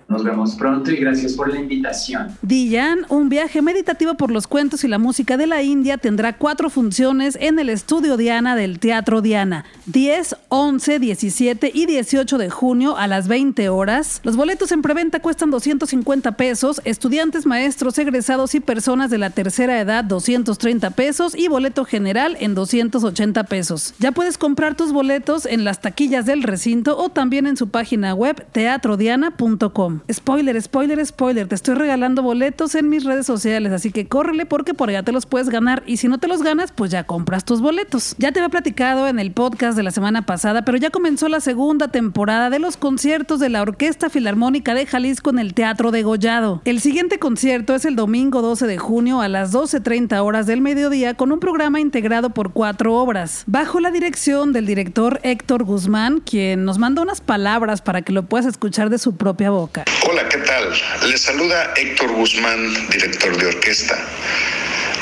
Nos 0.08 0.22
vemos 0.22 0.54
pronto 0.54 0.92
y 0.92 0.96
gracias 0.96 1.32
por 1.32 1.52
la 1.52 1.58
invitación. 1.58 2.28
Diyan, 2.40 3.06
un 3.08 3.28
viaje 3.28 3.60
meditativo 3.60 4.14
por 4.14 4.30
los 4.30 4.46
cuentos 4.46 4.84
y 4.84 4.88
la 4.88 4.98
música 4.98 5.36
de 5.36 5.48
la 5.48 5.64
India, 5.64 5.98
tendrá 5.98 6.38
cuatro 6.38 6.70
funciones 6.70 7.36
en 7.40 7.58
el 7.58 7.68
estudio 7.68 8.16
Diana 8.16 8.54
del 8.54 8.78
Teatro 8.78 9.20
Diana. 9.20 9.64
10, 9.86 10.36
11, 10.48 11.00
17 11.00 11.72
y 11.74 11.86
18 11.86 12.38
de 12.38 12.50
junio 12.50 12.96
a 12.96 13.08
las 13.08 13.26
20 13.26 13.68
horas. 13.68 14.20
Los 14.22 14.36
boletos 14.36 14.70
en 14.70 14.80
preventa 14.80 15.18
cuestan 15.20 15.50
250 15.50 16.36
pesos, 16.36 16.80
estudiantes, 16.84 17.44
maestros, 17.44 17.98
egresados 17.98 18.54
y 18.54 18.60
personas 18.60 19.10
de 19.10 19.18
la 19.18 19.30
tercera 19.30 19.80
edad 19.80 20.04
230 20.04 20.90
pesos 20.90 21.34
y 21.36 21.48
boleto 21.48 21.84
general 21.84 22.36
en 22.38 22.54
280 22.54 23.42
pesos. 23.44 23.94
Ya 23.98 24.12
puedes 24.12 24.38
comprar 24.38 24.76
tus 24.76 24.92
boletos 24.92 25.46
en 25.46 25.64
las 25.64 25.80
taquillas 25.80 26.26
del 26.26 26.44
recinto 26.44 26.96
o 26.96 27.08
también 27.08 27.48
en 27.48 27.56
su 27.56 27.70
página 27.70 28.14
web 28.14 28.46
teatrodiana.com. 28.52 29.95
Spoiler, 30.10 30.60
spoiler, 30.60 31.04
spoiler. 31.04 31.48
Te 31.48 31.54
estoy 31.54 31.74
regalando 31.74 32.22
boletos 32.22 32.74
en 32.74 32.88
mis 32.88 33.04
redes 33.04 33.26
sociales, 33.26 33.72
así 33.72 33.90
que 33.90 34.06
córrele 34.06 34.46
porque 34.46 34.74
por 34.74 34.88
allá 34.88 35.02
te 35.02 35.12
los 35.12 35.26
puedes 35.26 35.48
ganar. 35.48 35.82
Y 35.86 35.96
si 35.98 36.08
no 36.08 36.18
te 36.18 36.28
los 36.28 36.42
ganas, 36.42 36.72
pues 36.72 36.90
ya 36.90 37.04
compras 37.04 37.44
tus 37.44 37.60
boletos. 37.60 38.14
Ya 38.18 38.32
te 38.32 38.40
había 38.40 38.50
platicado 38.50 39.08
en 39.08 39.18
el 39.18 39.32
podcast 39.32 39.76
de 39.76 39.82
la 39.82 39.90
semana 39.90 40.22
pasada, 40.22 40.64
pero 40.64 40.78
ya 40.78 40.90
comenzó 40.90 41.28
la 41.28 41.40
segunda 41.40 41.88
temporada 41.88 42.50
de 42.50 42.58
los 42.58 42.76
conciertos 42.76 43.40
de 43.40 43.48
la 43.48 43.62
Orquesta 43.62 44.10
Filarmónica 44.10 44.74
de 44.74 44.86
Jalisco 44.86 45.30
en 45.30 45.38
el 45.38 45.54
Teatro 45.54 45.90
de 45.90 46.02
Gollado. 46.02 46.60
El 46.64 46.80
siguiente 46.80 47.18
concierto 47.18 47.74
es 47.74 47.84
el 47.84 47.96
domingo 47.96 48.42
12 48.42 48.66
de 48.66 48.78
junio 48.78 49.20
a 49.20 49.28
las 49.28 49.52
12.30 49.52 50.22
horas 50.22 50.46
del 50.46 50.60
mediodía 50.60 51.14
con 51.14 51.32
un 51.32 51.40
programa 51.40 51.80
integrado 51.80 52.30
por 52.30 52.52
cuatro 52.52 52.94
obras, 52.94 53.44
bajo 53.46 53.80
la 53.80 53.90
dirección 53.90 54.52
del 54.52 54.66
director 54.66 55.20
Héctor 55.22 55.64
Guzmán, 55.64 56.20
quien 56.20 56.64
nos 56.64 56.78
manda 56.78 57.02
unas 57.02 57.20
palabras 57.20 57.80
para 57.80 58.02
que 58.02 58.12
lo 58.12 58.24
puedas 58.24 58.46
escuchar 58.46 58.90
de 58.90 58.98
su 58.98 59.16
propia 59.16 59.50
boca. 59.50 59.84
Hola, 60.08 60.28
¿qué 60.28 60.38
tal? 60.38 60.72
Les 61.08 61.20
saluda 61.20 61.74
Héctor 61.74 62.12
Guzmán, 62.12 62.88
director 62.90 63.36
de 63.36 63.46
orquesta. 63.46 63.98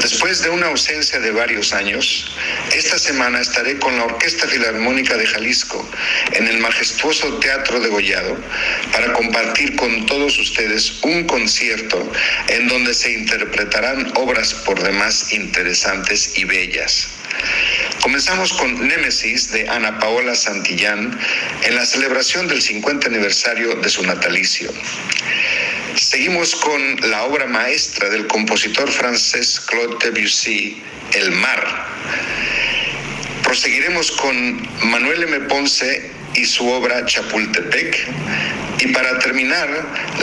Después 0.00 0.42
de 0.42 0.48
una 0.48 0.68
ausencia 0.68 1.20
de 1.20 1.30
varios 1.30 1.74
años, 1.74 2.34
esta 2.74 2.98
semana 2.98 3.40
estaré 3.40 3.78
con 3.78 3.96
la 3.98 4.04
Orquesta 4.04 4.48
Filarmónica 4.48 5.18
de 5.18 5.26
Jalisco 5.26 5.86
en 6.32 6.48
el 6.48 6.58
majestuoso 6.58 7.38
Teatro 7.38 7.80
de 7.80 7.90
Gollado 7.90 8.36
para 8.92 9.12
compartir 9.12 9.76
con 9.76 10.06
todos 10.06 10.38
ustedes 10.38 10.94
un 11.02 11.24
concierto 11.24 12.10
en 12.48 12.66
donde 12.68 12.94
se 12.94 13.12
interpretarán 13.12 14.10
obras 14.16 14.54
por 14.54 14.82
demás 14.82 15.32
interesantes 15.32 16.32
y 16.38 16.44
bellas. 16.44 17.08
Comenzamos 18.02 18.52
con 18.52 18.86
Némesis 18.86 19.50
de 19.52 19.68
Ana 19.68 19.98
Paola 19.98 20.34
Santillán 20.34 21.18
en 21.62 21.74
la 21.74 21.86
celebración 21.86 22.48
del 22.48 22.60
50 22.60 23.08
aniversario 23.08 23.74
de 23.76 23.88
su 23.88 24.02
natalicio. 24.02 24.70
Seguimos 25.94 26.54
con 26.56 27.10
la 27.10 27.24
obra 27.24 27.46
maestra 27.46 28.10
del 28.10 28.26
compositor 28.26 28.90
francés 28.90 29.60
Claude 29.60 30.10
Debussy, 30.10 30.82
El 31.12 31.30
mar. 31.32 31.86
Proseguiremos 33.44 34.10
con 34.12 34.68
Manuel 34.90 35.22
M. 35.22 35.40
Ponce 35.48 36.10
y 36.34 36.44
su 36.44 36.68
obra 36.68 37.04
Chapultepec. 37.06 38.06
Y 38.80 38.88
para 38.88 39.18
terminar, 39.20 39.68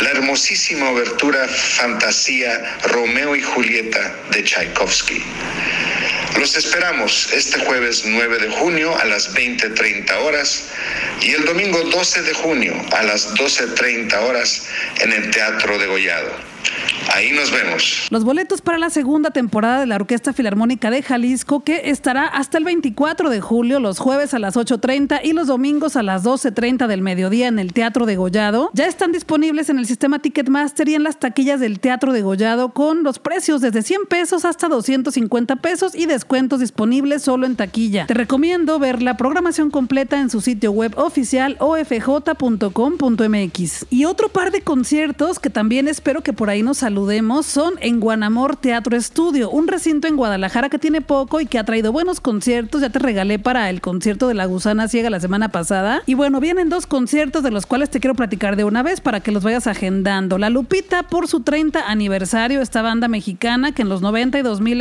la 0.01 0.09
hermosísima 0.12 0.89
obertura 0.89 1.47
Fantasía 1.47 2.78
Romeo 2.84 3.36
y 3.36 3.41
Julieta 3.41 4.16
de 4.32 4.43
Tchaikovsky. 4.43 5.24
Los 6.40 6.56
esperamos 6.56 7.30
este 7.34 7.60
jueves 7.66 8.04
9 8.06 8.38
de 8.40 8.50
junio 8.50 8.98
a 8.98 9.06
las 9.06 9.34
20.30 9.36 10.12
horas 10.24 10.70
y 11.22 11.32
el 11.32 11.46
domingo 11.46 11.80
12 11.84 12.24
de 12.24 12.34
junio 12.34 12.74
a 12.92 13.04
las 13.04 13.34
12.30 13.36 14.14
horas 14.22 14.68
en 15.02 15.14
el 15.14 15.30
Teatro 15.30 15.78
de 15.78 15.88
Gollado. 15.88 16.51
Ahí 17.14 17.32
nos 17.32 17.52
vemos. 17.52 18.08
Los 18.10 18.24
boletos 18.24 18.62
para 18.62 18.78
la 18.78 18.90
segunda 18.90 19.32
temporada 19.32 19.82
de 19.82 19.86
la 19.86 19.96
Orquesta 19.96 20.34
Filarmónica 20.34 20.90
de 20.90 21.04
Jalisco, 21.04 21.64
que 21.64 21.90
estará 21.90 22.26
hasta 22.26 22.58
el 22.58 22.64
24 22.64 23.30
de 23.30 23.42
julio, 23.42 23.80
los 23.80 24.00
jueves 24.00 24.34
a 24.34 24.40
las 24.40 24.56
8.30 24.56 25.20
y 25.24 25.34
los 25.34 25.48
domingos 25.48 25.96
a 25.96 26.04
las 26.04 26.24
12.30 26.24 26.88
del 26.88 27.02
mediodía 27.02 27.48
en 27.48 27.60
el 27.60 27.74
Teatro 27.74 28.06
de 28.06 28.16
Gollado, 28.16 28.72
ya 28.74 28.88
están 28.88 29.12
disponibles 29.12 29.70
en 29.70 29.80
el 29.80 29.86
sistema 29.88 30.20
Ticketmaster 30.20 30.88
y 30.90 30.96
en 30.96 31.04
las 31.04 31.20
taquillas 31.20 31.60
del 31.60 31.80
Teatro 31.80 32.14
de 32.14 32.22
Gollado 32.22 32.70
con 32.70 33.04
los 33.04 33.20
precios 33.20 33.62
desde 33.62 33.82
100 33.82 34.06
pesos 34.08 34.46
hasta 34.46 34.68
250 34.68 35.58
pesos 35.58 35.96
y 35.96 36.06
descuentos 36.06 36.60
disponibles 36.60 37.24
solo 37.24 37.46
en 37.46 37.56
taquilla. 37.56 38.06
Te 38.08 38.14
recomiendo 38.14 38.80
ver 38.80 39.02
la 39.02 39.18
programación 39.18 39.70
completa 39.70 40.22
en 40.22 40.30
su 40.30 40.40
sitio 40.42 40.72
web 40.72 40.94
oficial 40.98 41.58
ofj.com.mx. 41.60 42.22
Y 43.90 44.06
otro 44.06 44.30
par 44.30 44.52
de 44.52 44.62
conciertos 44.62 45.40
que 45.40 45.50
también 45.50 45.88
espero 45.88 46.22
que 46.22 46.34
por 46.34 46.50
ahí 46.50 46.64
nos 46.64 46.71
saludemos 46.74 47.46
son 47.46 47.76
en 47.80 48.00
Guanamor 48.00 48.56
Teatro 48.56 48.98
Estudio, 48.98 49.50
un 49.50 49.68
recinto 49.68 50.08
en 50.08 50.16
Guadalajara 50.16 50.70
que 50.70 50.80
tiene 50.80 51.02
poco 51.02 51.40
y 51.40 51.46
que 51.46 51.60
ha 51.60 51.64
traído 51.64 51.92
buenos 51.92 52.20
conciertos. 52.20 52.82
Ya 52.82 52.90
te 52.90 53.00
regalé 53.00 53.40
para 53.40 53.70
el 53.70 53.82
concierto 53.82 54.28
de 54.28 54.34
la 54.34 54.46
Gusana 54.46 54.88
Ciega 54.88 55.10
la 55.10 55.20
semana 55.20 55.50
pasada. 55.50 56.02
Y 56.06 56.16
bueno, 56.16 56.40
vienen 56.40 56.70
dos 56.70 56.86
conciertos 56.86 57.44
de 57.44 57.52
los 57.52 57.66
cuales 57.66 57.90
te 57.90 58.00
quiero 58.00 58.16
platicar 58.16 58.56
de 58.56 58.64
una 58.64 58.84
vez 58.84 59.02
para 59.02 59.20
que 59.20 59.32
los 59.32 59.44
vayas 59.44 59.68
agendando. 59.68 60.38
La 60.38 60.50
Lupita 60.50 61.04
por 61.04 61.28
su 61.28 61.42
30 61.42 61.88
aniversario, 61.88 62.62
esta 62.62 62.82
banda 62.82 63.08
mexicana 63.08 63.72
que 63.72 63.82
en 63.82 63.90
los 63.90 64.02
90 64.02 64.40
y 64.40 64.42
2000 64.42 64.72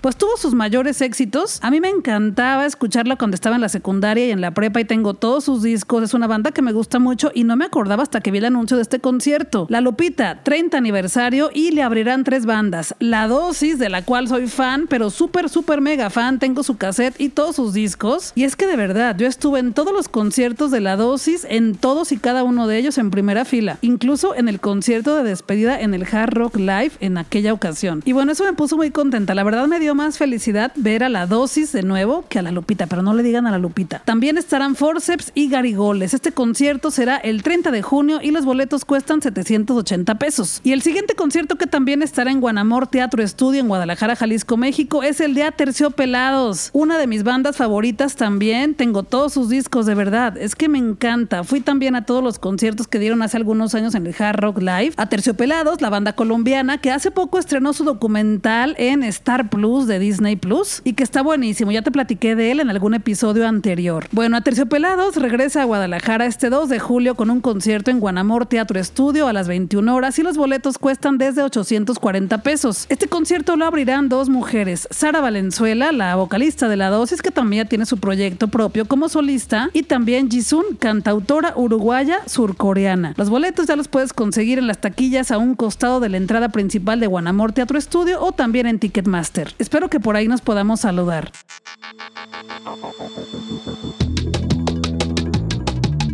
pues 0.00 0.16
tuvo 0.16 0.36
sus 0.36 0.54
mayores 0.54 1.00
éxitos. 1.00 1.58
A 1.62 1.70
mí 1.70 1.80
me 1.80 1.88
encantaba 1.88 2.66
escucharla 2.66 3.16
cuando 3.16 3.34
estaba 3.34 3.56
en 3.56 3.62
la 3.62 3.68
secundaria 3.68 4.26
y 4.26 4.30
en 4.30 4.40
la 4.40 4.52
prepa 4.52 4.80
y 4.80 4.84
tengo 4.84 5.14
todos 5.14 5.44
sus 5.44 5.62
discos. 5.62 6.02
Es 6.02 6.14
una 6.14 6.26
banda 6.26 6.52
que 6.52 6.62
me 6.62 6.72
gusta 6.72 6.98
mucho 6.98 7.30
y 7.34 7.44
no 7.44 7.56
me 7.56 7.64
acordaba 7.64 8.02
hasta 8.02 8.20
que 8.20 8.30
vi 8.30 8.38
el 8.38 8.44
anuncio 8.44 8.76
de 8.76 8.82
este 8.82 9.00
concierto. 9.00 9.66
La 9.68 9.80
Lupita, 9.80 10.42
30 10.42 10.76
aniversario 10.78 11.27
y 11.28 11.72
le 11.72 11.82
abrirán 11.82 12.24
tres 12.24 12.46
bandas. 12.46 12.94
La 13.00 13.28
Dosis, 13.28 13.78
de 13.78 13.90
la 13.90 14.02
cual 14.02 14.28
soy 14.28 14.46
fan, 14.46 14.86
pero 14.88 15.10
súper, 15.10 15.50
súper 15.50 15.82
mega 15.82 16.08
fan. 16.08 16.38
Tengo 16.38 16.62
su 16.62 16.78
cassette 16.78 17.20
y 17.20 17.28
todos 17.28 17.56
sus 17.56 17.74
discos. 17.74 18.32
Y 18.34 18.44
es 18.44 18.56
que 18.56 18.66
de 18.66 18.76
verdad, 18.76 19.14
yo 19.18 19.26
estuve 19.26 19.58
en 19.58 19.74
todos 19.74 19.92
los 19.92 20.08
conciertos 20.08 20.70
de 20.70 20.80
La 20.80 20.96
Dosis, 20.96 21.46
en 21.50 21.74
todos 21.74 22.12
y 22.12 22.16
cada 22.16 22.44
uno 22.44 22.66
de 22.66 22.78
ellos 22.78 22.96
en 22.96 23.10
primera 23.10 23.44
fila. 23.44 23.76
Incluso 23.82 24.34
en 24.34 24.48
el 24.48 24.58
concierto 24.58 25.16
de 25.16 25.22
despedida 25.22 25.78
en 25.78 25.92
el 25.92 26.06
Hard 26.10 26.32
Rock 26.32 26.56
Live 26.56 26.92
en 27.00 27.18
aquella 27.18 27.52
ocasión. 27.52 28.02
Y 28.06 28.12
bueno, 28.12 28.32
eso 28.32 28.44
me 28.44 28.54
puso 28.54 28.78
muy 28.78 28.90
contenta. 28.90 29.34
La 29.34 29.44
verdad 29.44 29.66
me 29.66 29.80
dio 29.80 29.94
más 29.94 30.16
felicidad 30.16 30.72
ver 30.76 31.04
a 31.04 31.10
La 31.10 31.26
Dosis 31.26 31.72
de 31.72 31.82
nuevo 31.82 32.24
que 32.30 32.38
a 32.38 32.42
la 32.42 32.52
Lupita, 32.52 32.86
pero 32.86 33.02
no 33.02 33.12
le 33.12 33.22
digan 33.22 33.46
a 33.46 33.50
la 33.50 33.58
Lupita. 33.58 34.00
También 34.06 34.38
estarán 34.38 34.76
Forceps 34.76 35.32
y 35.34 35.50
Garigoles. 35.50 36.14
Este 36.14 36.32
concierto 36.32 36.90
será 36.90 37.18
el 37.18 37.42
30 37.42 37.70
de 37.70 37.82
junio 37.82 38.20
y 38.22 38.30
los 38.30 38.46
boletos 38.46 38.86
cuestan 38.86 39.20
780 39.20 40.14
pesos. 40.14 40.60
Y 40.64 40.72
el 40.72 40.80
siguiente 40.80 41.14
concierto 41.18 41.56
que 41.56 41.66
también 41.66 42.00
estará 42.00 42.30
en 42.30 42.40
Guanamor 42.40 42.86
Teatro 42.86 43.24
Estudio 43.24 43.60
en 43.60 43.66
Guadalajara, 43.66 44.14
Jalisco, 44.14 44.56
México, 44.56 45.02
es 45.02 45.20
el 45.20 45.34
de 45.34 45.42
Aterciopelados. 45.42 46.70
Una 46.72 46.96
de 46.96 47.08
mis 47.08 47.24
bandas 47.24 47.56
favoritas 47.56 48.14
también. 48.14 48.76
Tengo 48.76 49.02
todos 49.02 49.32
sus 49.32 49.48
discos, 49.48 49.84
de 49.84 49.96
verdad. 49.96 50.38
Es 50.38 50.54
que 50.54 50.68
me 50.68 50.78
encanta. 50.78 51.42
Fui 51.42 51.60
también 51.60 51.96
a 51.96 52.06
todos 52.06 52.22
los 52.22 52.38
conciertos 52.38 52.86
que 52.86 53.00
dieron 53.00 53.20
hace 53.22 53.36
algunos 53.36 53.74
años 53.74 53.96
en 53.96 54.06
el 54.06 54.14
Hard 54.16 54.38
Rock 54.38 54.58
Live. 54.58 54.92
Aterciopelados, 54.96 55.80
la 55.80 55.90
banda 55.90 56.12
colombiana, 56.12 56.78
que 56.78 56.92
hace 56.92 57.10
poco 57.10 57.40
estrenó 57.40 57.72
su 57.72 57.82
documental 57.82 58.76
en 58.78 59.02
Star 59.02 59.50
Plus 59.50 59.88
de 59.88 59.98
Disney 59.98 60.36
Plus 60.36 60.82
y 60.84 60.92
que 60.92 61.02
está 61.02 61.22
buenísimo. 61.22 61.72
Ya 61.72 61.82
te 61.82 61.90
platiqué 61.90 62.36
de 62.36 62.52
él 62.52 62.60
en 62.60 62.70
algún 62.70 62.94
episodio 62.94 63.48
anterior. 63.48 64.06
Bueno, 64.12 64.36
Aterciopelados 64.36 65.16
regresa 65.16 65.62
a 65.62 65.64
Guadalajara 65.64 66.26
este 66.26 66.48
2 66.48 66.68
de 66.68 66.78
julio 66.78 67.16
con 67.16 67.28
un 67.28 67.40
concierto 67.40 67.90
en 67.90 67.98
Guanamor 67.98 68.46
Teatro 68.46 68.78
Estudio 68.78 69.26
a 69.26 69.32
las 69.32 69.48
21 69.48 69.92
horas 69.92 70.16
y 70.20 70.22
los 70.22 70.36
boletos 70.36 70.78
desde 71.16 71.42
840 71.42 72.42
pesos. 72.42 72.84
Este 72.90 73.08
concierto 73.08 73.56
lo 73.56 73.64
abrirán 73.64 74.10
dos 74.10 74.28
mujeres, 74.28 74.86
Sara 74.90 75.22
Valenzuela, 75.22 75.92
la 75.92 76.16
vocalista 76.16 76.68
de 76.68 76.76
La 76.76 76.90
Dosis, 76.90 77.22
que 77.22 77.30
también 77.30 77.68
tiene 77.68 77.86
su 77.86 77.98
proyecto 77.98 78.48
propio 78.48 78.84
como 78.84 79.08
solista, 79.08 79.70
y 79.72 79.84
también 79.84 80.30
Jisun, 80.30 80.76
cantautora 80.78 81.54
uruguaya 81.56 82.20
surcoreana. 82.26 83.14
Los 83.16 83.30
boletos 83.30 83.66
ya 83.66 83.76
los 83.76 83.88
puedes 83.88 84.12
conseguir 84.12 84.58
en 84.58 84.66
las 84.66 84.80
taquillas 84.80 85.30
a 85.30 85.38
un 85.38 85.54
costado 85.54 86.00
de 86.00 86.10
la 86.10 86.18
entrada 86.18 86.50
principal 86.50 87.00
de 87.00 87.06
Guanamor 87.06 87.52
Teatro 87.52 87.78
Estudio 87.78 88.20
o 88.20 88.32
también 88.32 88.66
en 88.66 88.78
Ticketmaster. 88.78 89.54
Espero 89.58 89.88
que 89.88 90.00
por 90.00 90.16
ahí 90.16 90.28
nos 90.28 90.40
podamos 90.40 90.80
saludar. 90.80 91.30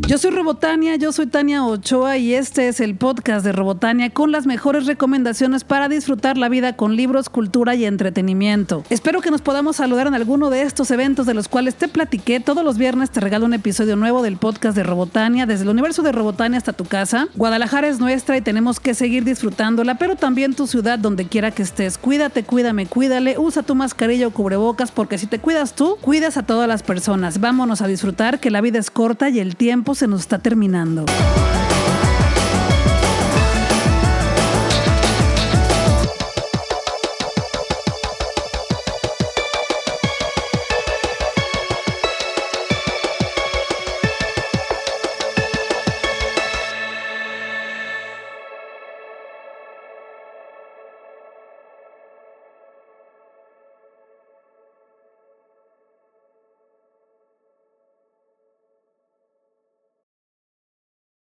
Yo 0.06 0.18
soy 0.18 0.32
Robotania, 0.32 0.96
yo 0.96 1.12
soy 1.12 1.26
Tania 1.26 1.64
Ochoa 1.64 2.18
y 2.18 2.34
este 2.34 2.68
es 2.68 2.80
el 2.80 2.94
podcast 2.94 3.42
de 3.42 3.52
Robotania 3.52 4.10
con 4.10 4.32
las 4.32 4.44
mejores 4.44 4.84
recomendaciones 4.84 5.64
para 5.64 5.88
disfrutar 5.88 6.36
la 6.36 6.50
vida 6.50 6.76
con 6.76 6.94
libros, 6.94 7.30
cultura 7.30 7.74
y 7.74 7.86
entretenimiento. 7.86 8.84
Espero 8.90 9.22
que 9.22 9.30
nos 9.30 9.40
podamos 9.40 9.76
saludar 9.76 10.06
en 10.06 10.12
alguno 10.12 10.50
de 10.50 10.60
estos 10.60 10.90
eventos 10.90 11.24
de 11.24 11.32
los 11.32 11.48
cuales 11.48 11.76
te 11.76 11.88
platiqué. 11.88 12.38
Todos 12.38 12.62
los 12.62 12.76
viernes 12.76 13.08
te 13.08 13.20
regalo 13.20 13.46
un 13.46 13.54
episodio 13.54 13.96
nuevo 13.96 14.22
del 14.22 14.36
podcast 14.36 14.76
de 14.76 14.82
Robotania, 14.82 15.46
desde 15.46 15.64
el 15.64 15.70
universo 15.70 16.02
de 16.02 16.12
Robotania 16.12 16.58
hasta 16.58 16.74
tu 16.74 16.84
casa. 16.84 17.28
Guadalajara 17.34 17.88
es 17.88 17.98
nuestra 17.98 18.36
y 18.36 18.42
tenemos 18.42 18.80
que 18.80 18.92
seguir 18.92 19.24
disfrutándola, 19.24 19.94
pero 19.94 20.16
también 20.16 20.52
tu 20.52 20.66
ciudad 20.66 20.98
donde 20.98 21.28
quiera 21.28 21.50
que 21.50 21.62
estés. 21.62 21.96
Cuídate, 21.96 22.44
cuídame, 22.44 22.84
cuídale, 22.84 23.38
usa 23.38 23.62
tu 23.62 23.74
mascarilla 23.74 24.26
o 24.26 24.32
cubrebocas 24.32 24.92
porque 24.92 25.16
si 25.16 25.26
te 25.26 25.38
cuidas 25.38 25.74
tú, 25.74 25.96
cuidas 26.02 26.36
a 26.36 26.42
todas 26.42 26.68
las 26.68 26.82
personas. 26.82 27.40
Vámonos 27.40 27.80
a 27.80 27.86
disfrutar 27.86 28.38
que 28.38 28.50
la 28.50 28.60
vida 28.60 28.78
es 28.78 28.90
corta 28.90 29.30
y 29.30 29.40
el 29.40 29.56
tiempo 29.56 29.93
se 29.94 30.06
nos 30.06 30.20
está 30.20 30.38
terminando. 30.38 31.04